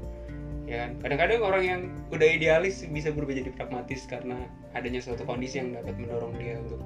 ya 0.69 0.87
kan? 0.87 0.91
Kadang-kadang 1.03 1.41
orang 1.43 1.63
yang 1.65 1.81
udah 2.15 2.29
idealis 2.29 2.87
bisa 2.87 3.11
berubah 3.11 3.35
jadi 3.35 3.51
pragmatis 3.53 4.07
karena 4.07 4.47
adanya 4.73 5.03
suatu 5.03 5.27
kondisi 5.27 5.59
yang 5.61 5.75
dapat 5.75 5.95
mendorong 5.99 6.33
dia 6.39 6.57
untuk 6.63 6.81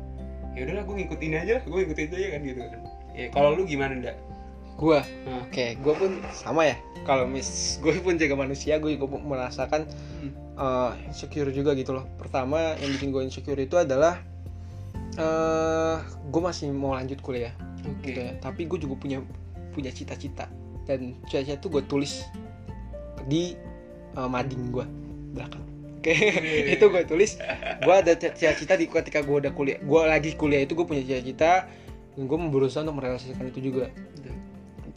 ya 0.57 0.65
udahlah 0.65 0.85
gue 0.89 0.95
ngikutin 1.05 1.33
aja 1.37 1.55
gue 1.69 1.79
ngikutin 1.85 2.09
aja 2.17 2.29
kan 2.33 2.41
gitu 2.43 2.61
kan. 2.65 2.81
Ya 3.17 3.27
kalau 3.33 3.57
lu 3.57 3.69
gimana 3.69 3.97
ndak 3.97 4.17
gua? 4.77 5.01
Nah. 5.25 5.49
oke 5.49 5.77
gua 5.81 5.95
pun 5.97 6.21
sama 6.33 6.69
ya. 6.69 6.77
Kalau 7.05 7.25
mis 7.29 7.79
gue 7.81 7.97
pun 8.03 8.17
jaga 8.19 8.35
manusia 8.37 8.77
gue 8.81 8.97
juga 8.97 9.07
merasakan 9.21 9.89
Hmm. 10.17 10.33
eh, 10.57 10.93
insecure 11.13 11.53
juga 11.53 11.77
gitu 11.77 11.93
loh. 11.93 12.09
Pertama 12.17 12.73
yang 12.81 12.91
bikin 12.97 13.13
gue 13.13 13.23
insecure 13.25 13.61
itu 13.61 13.77
adalah 13.77 14.21
eh 15.17 15.97
gue 16.29 16.43
masih 16.43 16.73
mau 16.73 16.93
lanjut 16.97 17.21
kuliah 17.25 17.53
oke. 17.85 18.05
gitu 18.05 18.21
ya. 18.21 18.33
Tapi 18.41 18.65
gue 18.69 18.79
juga 18.81 18.97
punya 18.97 19.19
punya 19.73 19.93
cita-cita. 19.93 20.49
Dan 20.89 21.21
cita-cita 21.29 21.61
itu 21.61 21.69
gue 21.69 21.83
tulis 21.85 22.25
di 23.27 23.57
eh, 24.17 24.29
mading 24.29 24.73
gue 24.73 24.87
belakang. 25.37 25.65
Oke. 26.01 26.13
Itu 26.75 26.89
gue 26.89 27.03
tulis. 27.05 27.37
Gue 27.85 27.95
ada 27.95 28.13
cita-cita 28.17 28.75
di 28.75 28.89
ketika 28.89 29.21
gue 29.21 29.37
udah 29.47 29.53
kuliah 29.53 29.79
gue 29.79 30.01
lagi 30.03 30.33
kuliah 30.35 30.65
itu 30.65 30.73
gue 30.73 30.87
punya 30.89 31.05
cita-cita 31.05 31.69
dan 32.17 32.23
gue 32.25 32.39
berusaha 32.49 32.81
untuk 32.81 32.99
merealisasikan 32.99 33.47
itu 33.51 33.71
juga. 33.73 33.93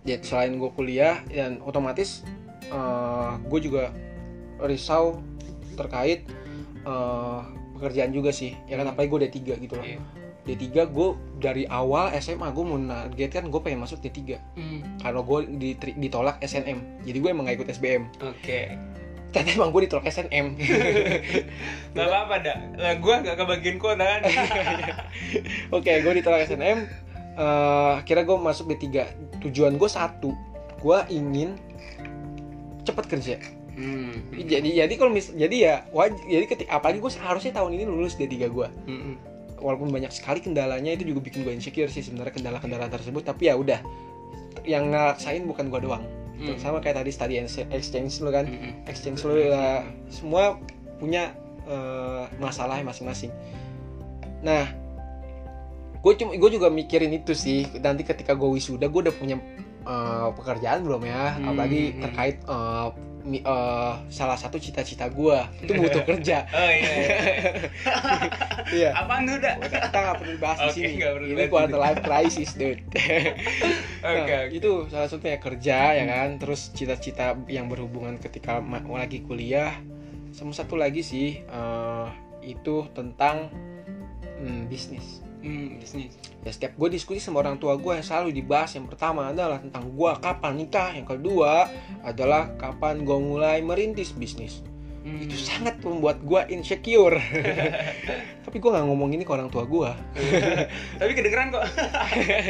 Ya 0.08 0.16
selain 0.24 0.56
gue 0.56 0.72
kuliah 0.74 1.20
dan 1.28 1.60
otomatis 1.62 2.24
eh, 2.66 3.32
gue 3.36 3.60
juga 3.60 3.92
risau 4.60 5.20
terkait 5.76 6.24
eh, 6.88 7.40
pekerjaan 7.76 8.12
juga 8.12 8.32
sih. 8.32 8.56
Ya 8.68 8.80
kan 8.80 8.92
apalagi 8.92 9.10
gue 9.12 9.20
D3 9.28 9.38
gitu 9.60 9.76
loh 9.76 9.86
Iya. 9.86 10.00
D3 10.48 10.66
gue 10.90 11.10
dari 11.38 11.70
awal 11.70 12.10
SMA 12.18 12.50
gue 12.50 12.64
mau 12.66 12.80
narget 12.80 13.38
kan 13.38 13.46
gue 13.54 13.62
pengen 13.62 13.86
masuk 13.86 14.02
D3 14.02 14.40
Hmm, 14.58 14.82
kalau 14.98 15.22
gue 15.22 15.46
ditolak 15.94 16.42
SNM 16.42 17.06
jadi 17.06 17.18
gue 17.22 17.30
emang 17.30 17.46
gak 17.46 17.62
ikut 17.62 17.70
SBM 17.70 18.10
oke 18.18 18.60
ternyata 19.30 19.62
emang 19.62 19.70
gue 19.70 19.82
ditolak 19.86 20.10
SNM 20.10 20.58
nggak 21.94 22.08
apa-apa 22.10 22.36
dak. 22.42 22.58
Lah 22.82 22.94
gue 22.98 23.16
nggak 23.26 23.36
kebagian 23.38 23.78
kuota 23.78 24.06
kan. 24.06 24.22
Oke 25.78 26.02
gue 26.02 26.14
ditolak 26.18 26.50
SNM 26.50 26.80
eh 27.40 27.92
akhirnya 28.04 28.26
gue 28.26 28.38
masuk 28.42 28.66
D3 28.74 28.86
tujuan 29.48 29.80
gue 29.80 29.90
satu 29.90 30.34
gue 30.82 30.98
ingin 31.14 31.56
cepat 32.84 33.06
kerja. 33.06 33.38
Hmm. 33.80 34.12
jadi 34.36 34.84
jadi 34.84 34.94
kalau 35.00 35.08
mis 35.08 35.32
jadi 35.32 35.56
ya 35.56 35.76
waj 35.96 36.12
jadi 36.28 36.44
ketika 36.52 36.84
apalagi 36.84 37.00
gue 37.00 37.16
seharusnya 37.16 37.56
tahun 37.56 37.80
ini 37.80 37.88
lulus 37.88 38.20
D3 38.20 38.52
gue 38.52 38.68
Hmm. 38.84 39.16
walaupun 39.56 39.88
banyak 39.88 40.12
sekali 40.12 40.44
kendalanya 40.44 41.00
itu 41.00 41.08
juga 41.08 41.24
bikin 41.24 41.48
gue 41.48 41.56
insecure 41.56 41.88
sih 41.88 42.04
sebenarnya 42.04 42.36
kendala-kendala 42.36 42.92
tersebut. 42.92 43.24
Tapi 43.24 43.48
ya 43.48 43.56
udah 43.56 43.80
yang 44.68 44.92
ngelaksain 44.92 45.48
bukan 45.48 45.72
gue 45.72 45.80
doang 45.86 46.04
Hmm. 46.40 46.56
sama 46.56 46.80
kayak 46.80 47.04
tadi 47.04 47.12
study 47.12 47.36
exchange 47.70 48.24
lu 48.24 48.32
kan 48.32 48.48
Hmm. 48.48 48.72
exchange 48.88 49.20
lu 49.28 49.36
ya 49.36 49.84
semua 50.08 50.56
punya 50.96 51.36
eh, 51.68 52.24
masalah 52.40 52.80
masing-masing 52.82 53.30
nah 54.40 54.72
gue 56.00 56.14
cuma 56.16 56.32
gue 56.32 56.50
juga 56.50 56.72
mikirin 56.72 57.12
itu 57.12 57.36
sih 57.36 57.68
nanti 57.84 58.08
ketika 58.08 58.32
gue 58.32 58.48
wisuda 58.48 58.88
gue 58.88 59.12
udah 59.12 59.16
punya 59.16 59.36
eh, 59.84 60.28
pekerjaan 60.34 60.88
belum 60.88 61.04
ya 61.04 61.36
Hmm, 61.36 61.52
apalagi 61.52 61.92
hmm. 61.92 62.02
terkait 62.08 62.36
eh, 62.40 62.88
eh, 63.38 63.94
salah 64.10 64.34
satu 64.34 64.58
cita-cita 64.58 65.06
gue 65.14 65.38
itu 65.62 65.72
butuh 65.78 66.04
kerja. 66.04 66.42
Oh 66.60 66.66
iya, 66.66 66.92
iya. 66.92 67.18
iya. 68.82 68.90
Apaan 68.98 69.30
tuh 69.30 69.38
dak? 69.38 69.62
Kita 69.70 69.98
nggak 70.02 70.16
perlu 70.18 70.32
dibahas 70.36 70.58
di 70.58 70.66
Oke, 70.66 70.74
sini. 70.74 71.34
ini 71.38 71.44
quarter 71.46 71.78
di 71.78 71.78
life 71.78 72.02
crisis 72.02 72.52
dude. 72.58 72.82
Oke 72.90 73.30
Nah, 74.00 74.24
oke. 74.26 74.38
itu 74.56 74.72
salah 74.90 75.08
satunya 75.12 75.38
kerja 75.38 75.78
ya 75.94 76.06
kan. 76.10 76.40
Terus 76.42 76.74
cita-cita 76.74 77.38
yang 77.52 77.70
berhubungan 77.70 78.18
ketika 78.18 78.58
lagi 78.64 79.22
kuliah. 79.22 79.78
Sama 80.34 80.56
satu 80.56 80.80
lagi 80.80 81.06
sih 81.06 81.44
eh, 81.46 82.08
itu 82.44 82.88
tentang 82.96 83.54
hmm, 84.42 84.72
bisnis 84.72 85.29
hmm, 85.40 85.80
ya 86.44 86.52
setiap 86.52 86.74
gue 86.76 86.90
diskusi 86.92 87.20
sama 87.24 87.44
orang 87.44 87.60
tua 87.60 87.76
gue 87.80 87.96
yang 87.96 88.06
selalu 88.06 88.36
dibahas 88.36 88.76
yang 88.76 88.88
pertama 88.88 89.32
adalah 89.32 89.60
tentang 89.60 89.92
gue 89.92 90.12
kapan 90.20 90.54
nikah 90.56 90.92
yang 90.96 91.08
kedua 91.08 91.68
adalah 92.04 92.52
kapan 92.60 93.04
gue 93.04 93.18
mulai 93.20 93.64
merintis 93.64 94.12
bisnis. 94.16 94.64
Hmm. 95.00 95.24
itu 95.24 95.32
sangat 95.40 95.80
membuat 95.80 96.20
gue 96.20 96.52
insecure. 96.52 97.16
Tapi 98.46 98.58
gue 98.60 98.68
nggak 98.70 98.84
ngomong 98.84 99.16
ini 99.16 99.24
ke 99.24 99.32
orang 99.32 99.48
tua 99.48 99.64
gue 99.64 99.92
tapi 101.00 101.12
kedengeran 101.16 101.56
kok. 101.56 101.64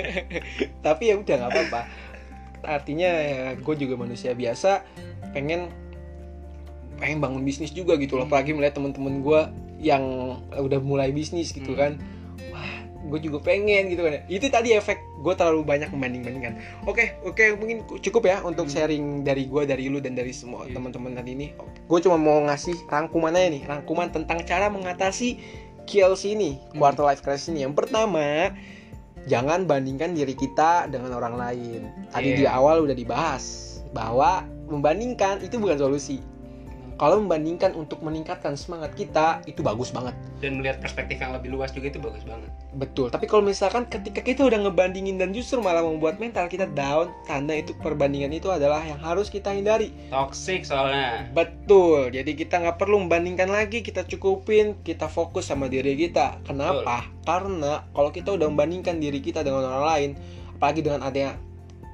Tapi 0.86 1.04
ya 1.14 1.16
udah 1.22 1.36
nggak 1.46 1.52
apa-apa. 1.54 1.82
Artinya 2.66 3.06
ya, 3.06 3.54
gue 3.54 3.76
juga 3.78 4.02
manusia 4.02 4.34
biasa 4.34 4.82
pengen 5.30 5.70
pengen 6.98 7.22
bangun 7.22 7.46
bisnis 7.46 7.70
juga 7.70 7.96
gitu 8.02 8.18
loh. 8.18 8.26
Hmm. 8.26 8.34
apalagi 8.34 8.52
melihat 8.58 8.82
temen-temen 8.82 9.22
gue 9.22 9.42
yang 9.80 10.04
udah 10.52 10.82
mulai 10.84 11.14
bisnis 11.14 11.54
gitu 11.54 11.78
Hmm. 11.78 11.80
kan 11.80 11.92
gue 13.00 13.20
juga 13.22 13.39
pengen 13.39 13.88
gitu 13.88 14.04
kan 14.04 14.20
itu 14.28 14.52
tadi 14.52 14.76
efek 14.76 15.00
gue 15.24 15.32
terlalu 15.32 15.64
banyak 15.64 15.88
membanding-bandingkan 15.88 16.60
oke 16.84 17.24
oke 17.24 17.43
mungkin 17.56 17.78
cukup 18.04 18.28
ya 18.28 18.38
untuk 18.43 18.68
Hmm. 18.68 18.76
sharing 18.76 19.06
dari 19.24 19.47
gue 19.47 19.64
dari 19.64 19.88
lu 19.88 20.04
dan 20.04 20.14
dari 20.14 20.36
semua 20.36 20.68
Iya. 20.68 20.76
teman-teman 20.76 21.16
tadi 21.16 21.32
ini 21.32 21.47
gue 21.88 22.00
cuma 22.04 22.20
mau 22.20 22.43
ngasih 22.43 22.76
rangkuman 22.86 23.32
aja 23.32 23.47
nih 23.50 23.64
rangkuman 23.64 24.12
tentang 24.12 24.43
cara 24.43 24.68
mengatasi 24.68 25.39
KLC 25.88 26.36
ini 26.36 26.60
Hmm. 26.60 26.78
quarter 26.78 27.08
life 27.08 27.24
crisis 27.24 27.47
ini 27.47 27.64
yang 27.64 27.72
pertama 27.72 28.52
jangan 29.26 29.64
bandingkan 29.64 30.12
diri 30.12 30.34
kita 30.34 30.88
dengan 30.88 31.12
orang 31.14 31.36
lain 31.36 31.82
tadi 32.10 32.34
Iya. 32.34 32.38
di 32.38 32.45
awal 32.45 32.84
udah 32.84 32.95
dibahas 32.95 33.43
bahwa 33.89 34.43
membandingkan 34.68 35.41
itu 35.41 35.58
bukan 35.58 35.78
solusi 35.78 36.20
kalau 37.00 37.24
membandingkan 37.24 37.72
untuk 37.80 38.04
meningkatkan 38.04 38.60
semangat 38.60 38.91
kita 38.93 39.39
itu 39.47 39.64
bagus 39.64 39.95
banget. 39.95 40.12
Dan 40.43 40.60
melihat 40.60 40.84
perspektif 40.84 41.16
yang 41.24 41.32
lebih 41.32 41.56
luas 41.56 41.72
juga 41.72 41.95
itu 41.95 42.00
bagus 42.04 42.28
banget. 42.28 42.52
Betul. 42.76 43.08
Tapi 43.08 43.24
kalau 43.24 43.47
misalkan 43.47 43.88
ketika 43.88 44.20
kita 44.20 44.43
udah 44.43 44.68
ngebandingin 44.68 45.16
dan 45.16 45.32
justru 45.32 45.64
malah 45.64 45.80
membuat 45.80 46.20
mental 46.20 46.52
kita 46.52 46.68
down 46.76 47.08
tanda 47.24 47.56
itu 47.56 47.72
perbandingan 47.80 48.36
itu 48.36 48.52
adalah 48.52 48.84
yang 48.84 49.00
harus 49.00 49.32
kita 49.32 49.56
hindari. 49.56 49.95
Toxic 50.12 50.68
soalnya. 50.68 51.24
Betul. 51.32 52.12
Jadi 52.12 52.36
kita 52.36 52.60
nggak 52.60 52.76
perlu 52.76 53.00
membandingkan 53.08 53.47
lagi 53.47 53.80
kita 53.80 54.04
cukupin 54.04 54.76
kita 54.84 55.08
fokus 55.08 55.47
sama 55.47 55.72
diri 55.72 55.95
kita. 55.95 56.43
Kenapa? 56.43 57.08
Karena 57.24 57.88
kalau 57.95 58.12
kita 58.12 58.36
udah 58.36 58.52
membandingkan 58.52 59.00
diri 59.00 59.24
kita 59.24 59.39
dengan 59.39 59.64
orang 59.64 59.86
lain 59.88 60.10
apalagi 60.60 60.84
dengan 60.84 61.08
adanya 61.08 61.39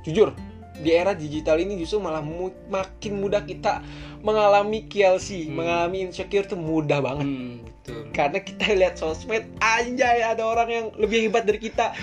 jujur 0.01 0.33
di 0.75 0.89
era 0.89 1.11
digital 1.11 1.55
ini 1.57 1.77
justru 1.77 1.97
malah 1.97 2.19
mu- 2.19 2.67
makin 2.67 3.17
mudah 3.17 3.41
kita 3.41 3.79
mengalami 4.19 4.85
KLC, 4.85 5.45
Hmm. 5.45 5.55
mengalami 5.55 6.03
insecure 6.03 6.43
tuh 6.43 6.57
mudah 6.57 6.97
banget. 6.97 7.23
Hmm, 7.23 7.61
betul. 7.61 8.09
Karena 8.09 8.39
kita 8.39 8.73
lihat 8.73 8.95
sosmed, 8.95 9.45
anjay 9.57 10.19
ada 10.19 10.41
orang 10.41 10.67
yang 10.67 10.85
lebih 10.95 11.23
hebat 11.23 11.45
dari 11.45 11.59
kita. 11.59 11.93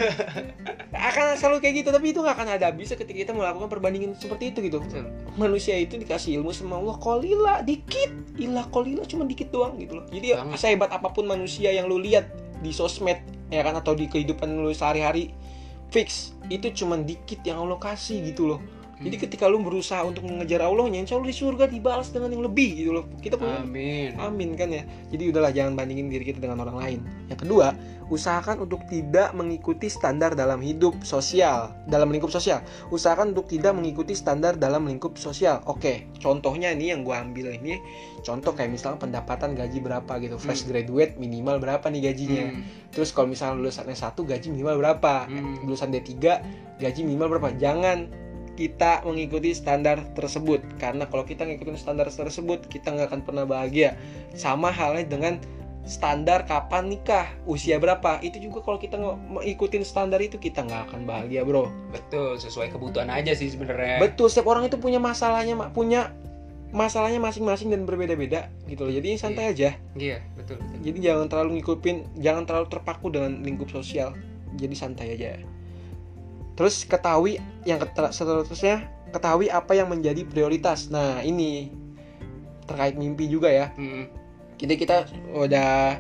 akan 0.92 1.34
selalu 1.34 1.58
kayak 1.60 1.74
gitu, 1.82 1.88
tapi 1.90 2.12
itu 2.12 2.20
nggak 2.20 2.32
akan 2.32 2.48
ada 2.52 2.64
habisnya 2.68 2.94
ketika 2.94 3.18
kita 3.18 3.32
melakukan 3.32 3.66
perbandingan 3.66 4.14
seperti 4.14 4.54
itu 4.54 4.62
gitu. 4.62 4.78
Betul. 4.78 5.10
Manusia 5.34 5.74
itu 5.74 5.96
dikasih 5.96 6.38
ilmu 6.38 6.52
sama 6.52 6.78
Allah 6.78 6.96
kolila 6.96 7.60
dikit, 7.60 8.08
ilah 8.36 8.68
kolila 8.68 9.02
cuma 9.02 9.24
dikit 9.24 9.50
doang 9.50 9.74
gitu 9.76 9.98
loh. 9.98 10.06
Jadi 10.08 10.32
Banget. 10.32 10.58
sehebat 10.58 10.90
apa 10.90 11.10
pun 11.10 11.26
manusia 11.26 11.68
yang 11.68 11.86
lu 11.86 11.98
lihat 11.98 12.30
di 12.62 12.70
sosmed 12.70 13.18
ya 13.50 13.60
kan 13.60 13.74
atau 13.74 13.92
di 13.92 14.06
kehidupan 14.06 14.48
lu 14.54 14.70
sehari-hari 14.70 15.34
fix 15.92 16.32
itu 16.48 16.72
cuma 16.72 16.96
dikit 16.96 17.44
yang 17.44 17.60
Allah 17.68 17.76
kasih 17.76 18.24
gitu 18.32 18.56
loh. 18.56 18.60
Jadi 19.02 19.16
Hmm. 19.18 19.24
ketika 19.26 19.44
lu 19.50 19.58
berusaha 19.60 20.02
untuk 20.06 20.22
mengejar 20.24 20.62
Allahnya, 20.62 21.02
insya 21.02 21.18
Allah 21.18 21.28
di 21.28 21.36
surga 21.36 21.64
dibalas 21.66 22.14
dengan 22.14 22.30
yang 22.30 22.46
lebih 22.46 22.70
gitu 22.78 22.90
loh. 22.94 23.04
Kita 23.18 23.34
punya 23.36 23.60
Amin. 23.60 24.14
Amin 24.16 24.50
kan 24.54 24.70
ya. 24.70 24.86
Jadi 25.10 25.34
udahlah 25.34 25.50
jangan 25.50 25.74
bandingin 25.74 26.06
diri 26.06 26.22
kita 26.22 26.38
dengan 26.38 26.62
orang 26.62 26.78
lain. 26.78 26.98
Yang 27.26 27.38
kedua, 27.44 27.74
usahakan 28.12 28.68
untuk 28.68 28.84
tidak 28.86 29.32
mengikuti 29.32 29.88
standar 29.88 30.36
dalam 30.36 30.60
hidup 30.60 31.00
sosial, 31.02 31.72
dalam 31.88 32.12
lingkup 32.12 32.28
sosial. 32.28 32.60
Usahakan 32.92 33.32
untuk 33.32 33.48
tidak 33.48 33.72
mengikuti 33.72 34.12
standar 34.12 34.54
dalam 34.54 34.84
lingkup 34.86 35.16
sosial. 35.16 35.64
Oke, 35.64 36.12
contohnya 36.20 36.70
ini 36.72 36.92
yang 36.92 37.02
gua 37.02 37.24
ambil 37.24 37.56
ini 37.56 37.80
contoh 38.22 38.54
kayak 38.54 38.70
misalnya 38.70 39.02
pendapatan 39.02 39.58
gaji 39.58 39.82
berapa 39.82 40.12
gitu. 40.22 40.36
Fresh 40.38 40.70
graduate 40.70 41.18
minimal 41.18 41.58
berapa 41.58 41.88
nih 41.90 42.12
gajinya. 42.12 42.44
Hmm. 42.54 42.62
Terus 42.92 43.10
kalau 43.10 43.32
misalnya 43.32 43.58
lulusan 43.58 43.88
S1 43.88 44.14
gaji 44.14 44.46
minimal 44.52 44.78
berapa? 44.78 45.26
Hmm. 45.26 45.64
Lulusan 45.66 45.90
D3 45.90 46.12
gaji 46.78 47.00
minimal 47.02 47.38
berapa? 47.38 47.50
Jangan 47.56 47.98
kita 48.62 49.02
mengikuti 49.02 49.50
standar 49.50 49.98
tersebut 50.14 50.62
karena 50.78 51.10
kalau 51.10 51.26
kita 51.26 51.42
ngikutin 51.42 51.74
standar 51.74 52.06
tersebut 52.06 52.70
kita 52.70 52.94
nggak 52.94 53.10
akan 53.10 53.20
pernah 53.26 53.42
bahagia 53.42 53.98
sama 54.38 54.70
halnya 54.70 55.02
dengan 55.02 55.42
standar 55.82 56.46
kapan 56.46 56.94
nikah 56.94 57.26
usia 57.42 57.82
berapa 57.82 58.22
itu 58.22 58.38
juga 58.38 58.62
kalau 58.62 58.78
kita 58.78 58.94
ngikutin 59.34 59.82
standar 59.82 60.22
itu 60.22 60.38
kita 60.38 60.62
nggak 60.62 60.94
akan 60.94 61.02
bahagia 61.02 61.42
bro 61.42 61.66
Betul, 61.90 62.38
sesuai 62.38 62.70
kebutuhan 62.70 63.10
aja 63.10 63.34
sih 63.34 63.50
sebenarnya. 63.50 63.98
betul 63.98 64.30
setiap 64.30 64.46
orang 64.46 64.70
itu 64.70 64.78
punya 64.78 65.02
masalahnya 65.02 65.58
Mak. 65.58 65.74
punya 65.74 66.14
masalahnya 66.70 67.18
masing-masing 67.18 67.74
dan 67.74 67.82
berbeda-beda 67.82 68.46
gitu 68.64 68.86
loh 68.86 68.94
jadi 68.94 69.18
santai 69.18 69.50
aja 69.52 69.74
Iya, 69.98 70.22
betul. 70.38 70.56
betul. 70.62 70.78
jadi 70.86 70.98
jangan 71.12 71.26
terlalu 71.26 71.50
ngikutin 71.58 71.96
jangan 72.22 72.46
terlalu 72.46 72.66
terpaku 72.70 73.06
dengan 73.10 73.42
lingkup 73.42 73.66
sosial 73.68 74.14
jadi 74.54 74.74
santai 74.78 75.18
aja 75.18 75.30
terus 76.62 76.86
ketahui 76.86 77.42
yang 77.66 77.82
seterusnya 78.14 78.86
ketahui 79.10 79.50
apa 79.50 79.74
yang 79.74 79.90
menjadi 79.90 80.22
prioritas 80.22 80.94
nah 80.94 81.18
ini 81.18 81.74
terkait 82.70 82.94
mimpi 82.94 83.26
juga 83.26 83.50
ya 83.50 83.74
Hmm. 83.74 84.06
jadi 84.62 84.78
kita 84.78 84.96
udah 85.34 85.98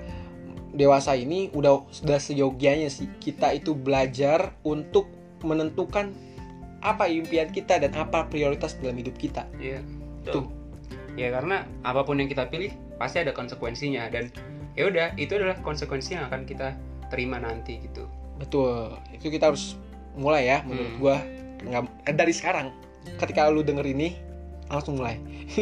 dewasa 0.70 1.18
ini 1.18 1.50
udah 1.50 1.82
sudah 1.90 2.22
seyogianya 2.22 2.86
sih 2.94 3.10
kita 3.18 3.58
itu 3.58 3.74
belajar 3.74 4.54
untuk 4.62 5.10
menentukan 5.42 6.14
apa 6.78 7.10
impian 7.10 7.50
kita 7.50 7.82
dan 7.82 7.90
apa 7.98 8.30
prioritas 8.30 8.78
dalam 8.78 9.02
hidup 9.02 9.18
kita 9.18 9.50
Iya. 9.58 9.82
Tuh. 10.30 10.30
Tuh. 10.30 10.46
Ya 11.18 11.34
karena 11.34 11.66
apa 11.82 12.06
pun 12.06 12.22
yang 12.22 12.30
kita 12.30 12.46
pilih 12.46 12.70
pasti 13.02 13.18
ada 13.18 13.34
konsekuensinya 13.34 14.06
dan 14.14 14.30
ya 14.78 14.86
udah 14.86 15.10
itu 15.18 15.34
adalah 15.34 15.58
konsekuensi 15.58 16.14
yang 16.14 16.30
akan 16.30 16.46
kita 16.46 16.78
terima 17.10 17.42
nanti 17.42 17.82
gitu. 17.82 18.06
Betul, 18.38 18.94
itu 19.12 19.26
kita 19.28 19.52
harus 19.52 19.76
mulai 20.14 20.46
ya 20.46 20.58
menurut 20.62 20.90
Hmm. 20.90 21.00
gua 21.00 21.16
nggak 21.62 21.82
eh, 22.04 22.14
dari 22.14 22.32
sekarang. 22.32 22.66
Ketika 23.18 23.46
lu 23.46 23.62
denger 23.62 23.84
ini 23.84 24.14
langsung 24.66 24.96
mulai. 24.96 25.18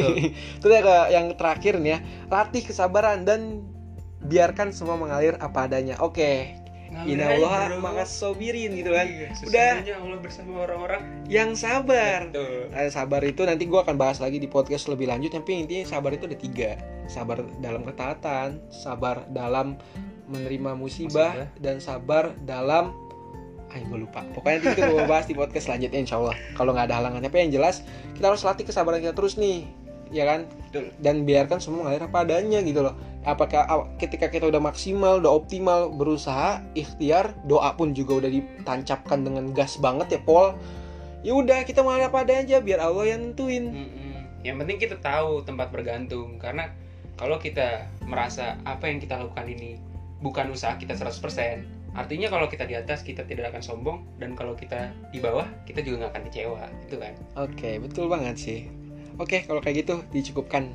Terus 0.61 0.73
yang, 0.73 0.85
ke- 0.85 1.09
yang 1.11 1.27
terakhir 1.35 1.75
nih 1.77 1.91
ya, 1.91 1.99
latih 2.27 2.63
kesabaran 2.63 3.25
dan 3.25 3.65
biarkan 4.21 4.71
semua 4.71 4.95
mengalir 4.95 5.35
apa 5.37 5.65
adanya. 5.65 5.97
Oke, 5.99 6.55
Inna 7.07 7.33
Allah 7.33 7.79
maka 7.79 8.03
sobirin 8.03 8.75
gitu 8.75 8.91
kan. 8.91 9.07
Iya, 9.07 9.29
Udah. 9.41 9.73
Allah 9.97 10.19
bersama 10.21 10.53
orang-orang. 10.61 11.03
Yang 11.27 11.51
sabar. 11.59 12.29
Betul. 12.29 12.71
Eh, 12.71 12.91
sabar 12.91 13.23
itu 13.23 13.43
nanti 13.43 13.65
gua 13.65 13.83
akan 13.83 13.97
bahas 13.97 14.19
lagi 14.19 14.37
di 14.37 14.47
podcast 14.47 14.87
lebih 14.87 15.09
lanjut. 15.09 15.33
Tapi 15.33 15.65
intinya 15.65 15.87
sabar 15.87 16.11
itu 16.13 16.27
ada 16.27 16.37
tiga. 16.37 16.77
Sabar 17.07 17.41
dalam 17.59 17.83
ketaatan, 17.83 18.61
sabar 18.71 19.27
dalam 19.29 19.79
menerima 20.27 20.75
musibah, 20.75 21.35
Musibah. 21.35 21.59
dan 21.59 21.77
sabar 21.79 22.25
dalam 22.41 22.95
Ayo 23.71 23.87
gue 23.87 23.99
lupa. 24.03 24.27
Pokoknya 24.35 24.67
nanti 24.67 24.83
kita 24.83 24.91
mau 24.91 25.07
bahas 25.07 25.27
di 25.31 25.35
podcast 25.39 25.71
selanjutnya 25.71 26.01
insya 26.03 26.19
Allah. 26.19 26.35
Kalau 26.59 26.75
nggak 26.75 26.91
ada 26.91 26.97
halangan. 26.99 27.21
Tapi 27.23 27.37
yang 27.47 27.53
jelas 27.55 27.87
kita 28.19 28.27
harus 28.31 28.43
latih 28.43 28.67
kesabaran 28.67 28.99
kita 28.99 29.15
terus 29.15 29.39
nih, 29.39 29.67
ya 30.11 30.27
kan? 30.27 30.51
Betul. 30.69 30.91
Dan 30.99 31.23
biarkan 31.23 31.63
semua 31.63 31.87
mengalir 31.87 32.03
apa 32.03 32.19
adanya 32.27 32.59
gitu 32.67 32.83
loh. 32.83 32.95
Apakah 33.23 33.69
ketika 34.01 34.33
kita 34.33 34.49
udah 34.49 34.59
maksimal, 34.59 35.21
udah 35.23 35.31
optimal 35.31 35.93
berusaha, 35.93 36.65
ikhtiar, 36.75 37.37
doa 37.47 37.77
pun 37.79 37.95
juga 37.95 38.27
udah 38.27 38.31
ditancapkan 38.33 39.23
dengan 39.23 39.55
gas 39.55 39.79
banget 39.79 40.19
ya 40.19 40.21
Pol. 40.25 40.57
Ya 41.21 41.37
udah 41.37 41.63
kita 41.69 41.85
mengalir 41.85 42.09
apa 42.09 42.25
adanya 42.25 42.43
aja 42.49 42.57
biar 42.65 42.81
Allah 42.81 43.13
yang 43.13 43.21
nentuin. 43.31 43.71
Yang 44.41 44.57
penting 44.65 44.79
kita 44.81 44.97
tahu 45.05 45.45
tempat 45.45 45.69
bergantung 45.69 46.41
karena 46.41 46.73
kalau 47.21 47.37
kita 47.37 47.93
merasa 48.09 48.57
apa 48.65 48.89
yang 48.89 48.97
kita 49.05 49.21
lakukan 49.21 49.45
ini 49.45 49.77
bukan 50.25 50.49
usaha 50.49 50.81
kita 50.81 50.97
100%, 50.97 51.80
artinya 51.93 52.29
kalau 52.29 52.47
kita 52.47 52.65
di 52.65 52.75
atas 52.75 53.01
kita 53.01 53.23
tidak 53.23 53.51
akan 53.51 53.61
sombong 53.61 53.99
dan 54.17 54.33
kalau 54.33 54.53
kita 54.53 54.91
di 55.09 55.19
bawah 55.19 55.47
kita 55.63 55.81
juga 55.81 55.97
nggak 56.01 56.13
akan 56.13 56.23
kecewa, 56.27 56.63
itu 56.81 56.97
kan. 56.97 57.13
Oke, 57.37 57.71
betul 57.79 58.07
banget 58.07 58.37
sih. 58.37 58.61
Oke, 59.17 59.43
kalau 59.43 59.59
kayak 59.59 59.77
gitu 59.81 60.01
dicukupkan. 60.09 60.71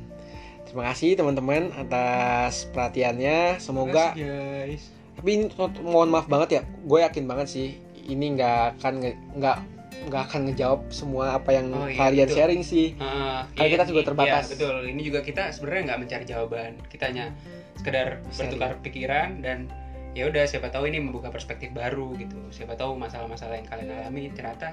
Terima 0.62 0.88
kasih 0.88 1.14
teman-teman 1.14 1.70
atas 1.72 2.66
perhatiannya. 2.70 3.56
Semoga 3.56 4.12
guys. 4.12 4.92
tapi 5.14 5.30
ini 5.32 5.44
mo- 5.50 5.72
mohon 5.82 6.10
maaf 6.10 6.26
banget 6.26 6.48
ya 6.52 6.62
gue 6.82 6.98
yakin 7.00 7.24
banget 7.24 7.48
sih 7.48 7.68
ini 8.04 8.36
nggak 8.36 8.76
akan 8.76 9.00
nggak 9.32 9.58
nggak 10.04 10.22
akan 10.22 10.40
ngejawab 10.44 10.80
semua 10.90 11.34
apa 11.34 11.50
yang 11.50 11.72
Oh, 11.72 11.88
iya, 11.88 11.96
kalian 11.96 12.28
betul. 12.28 12.36
sharing 12.36 12.62
sih 12.62 12.92
Ah, 12.96 13.48
Karena 13.50 13.72
kita 13.72 13.84
juga 13.86 13.98
iya, 13.98 14.06
terbatas. 14.06 14.44
betul. 14.48 14.76
Ini 14.84 15.00
juga 15.00 15.20
kita 15.20 15.42
sebenarnya 15.48 15.82
nggak 15.86 16.00
mencari 16.02 16.24
jawaban. 16.24 16.72
Kita 16.84 17.04
hanya 17.06 17.32
sekedar 17.74 18.20
Sharing. 18.28 18.36
bertukar 18.52 18.70
pikiran 18.82 19.28
dan 19.40 19.58
ya 20.16 20.32
udah 20.32 20.48
siapa 20.48 20.72
tahu 20.72 20.88
ini 20.88 20.96
membuka 21.04 21.28
perspektif 21.28 21.76
baru 21.76 22.16
gitu. 22.16 22.40
Siapa 22.48 22.72
tahu 22.72 22.96
masalah-masalah 22.96 23.60
yang 23.60 23.68
kalian 23.68 23.92
alami 23.92 24.32
ternyata 24.32 24.72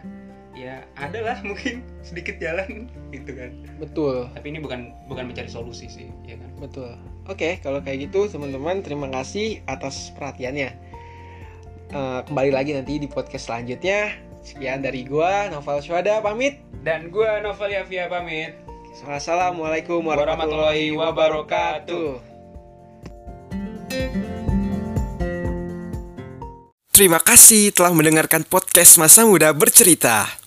ya 0.56 0.88
adalah 0.96 1.36
mungkin 1.48 1.84
sedikit 2.00 2.39
jalan 2.39 2.88
gitu 3.12 3.36
kan. 3.36 3.52
betul 3.76 4.32
Tapi 4.32 4.48
ini 4.56 4.64
bukan 4.64 4.96
bukan 5.12 5.28
mencari 5.28 5.52
solusi 5.52 5.91
sih, 5.91 6.08
ya 6.24 6.39
kan. 6.39 6.50
betul 6.64 6.94
oke 7.28 7.60
kalau 7.60 7.84
kayak 7.84 8.08
gitu 8.08 8.30
teman-teman 8.32 8.80
terima 8.86 9.10
kasih 9.12 9.60
atas 9.68 10.16
perhatiannya 10.16 10.94
Eh, 11.94 12.22
kembali 12.26 12.50
lagi 12.50 12.74
nanti 12.74 12.98
di 12.98 13.06
podcast 13.06 13.46
selanjutnya 13.46 14.18
sekian 14.41 14.82
dari 14.82 15.06
gua 15.06 15.46
Novel 15.54 15.78
Syuhada 15.78 16.26
pamit 16.26 16.58
Dan 16.82 17.14
gua 17.14 17.38
Novel 17.38 17.70
Yafia 17.70 18.10
pamit. 18.10 18.58
Assalamualaikum 19.06 20.02
warahmatullahi 20.02 20.89
wabarakatuh 20.89 22.18
Terima 26.94 27.18
kasih 27.18 27.74
telah 27.74 27.89
mendengarkan 27.89 28.46
podcast 28.46 29.02
Masa 29.02 29.26
Muda 29.26 29.50
Bercerita. 29.50 30.43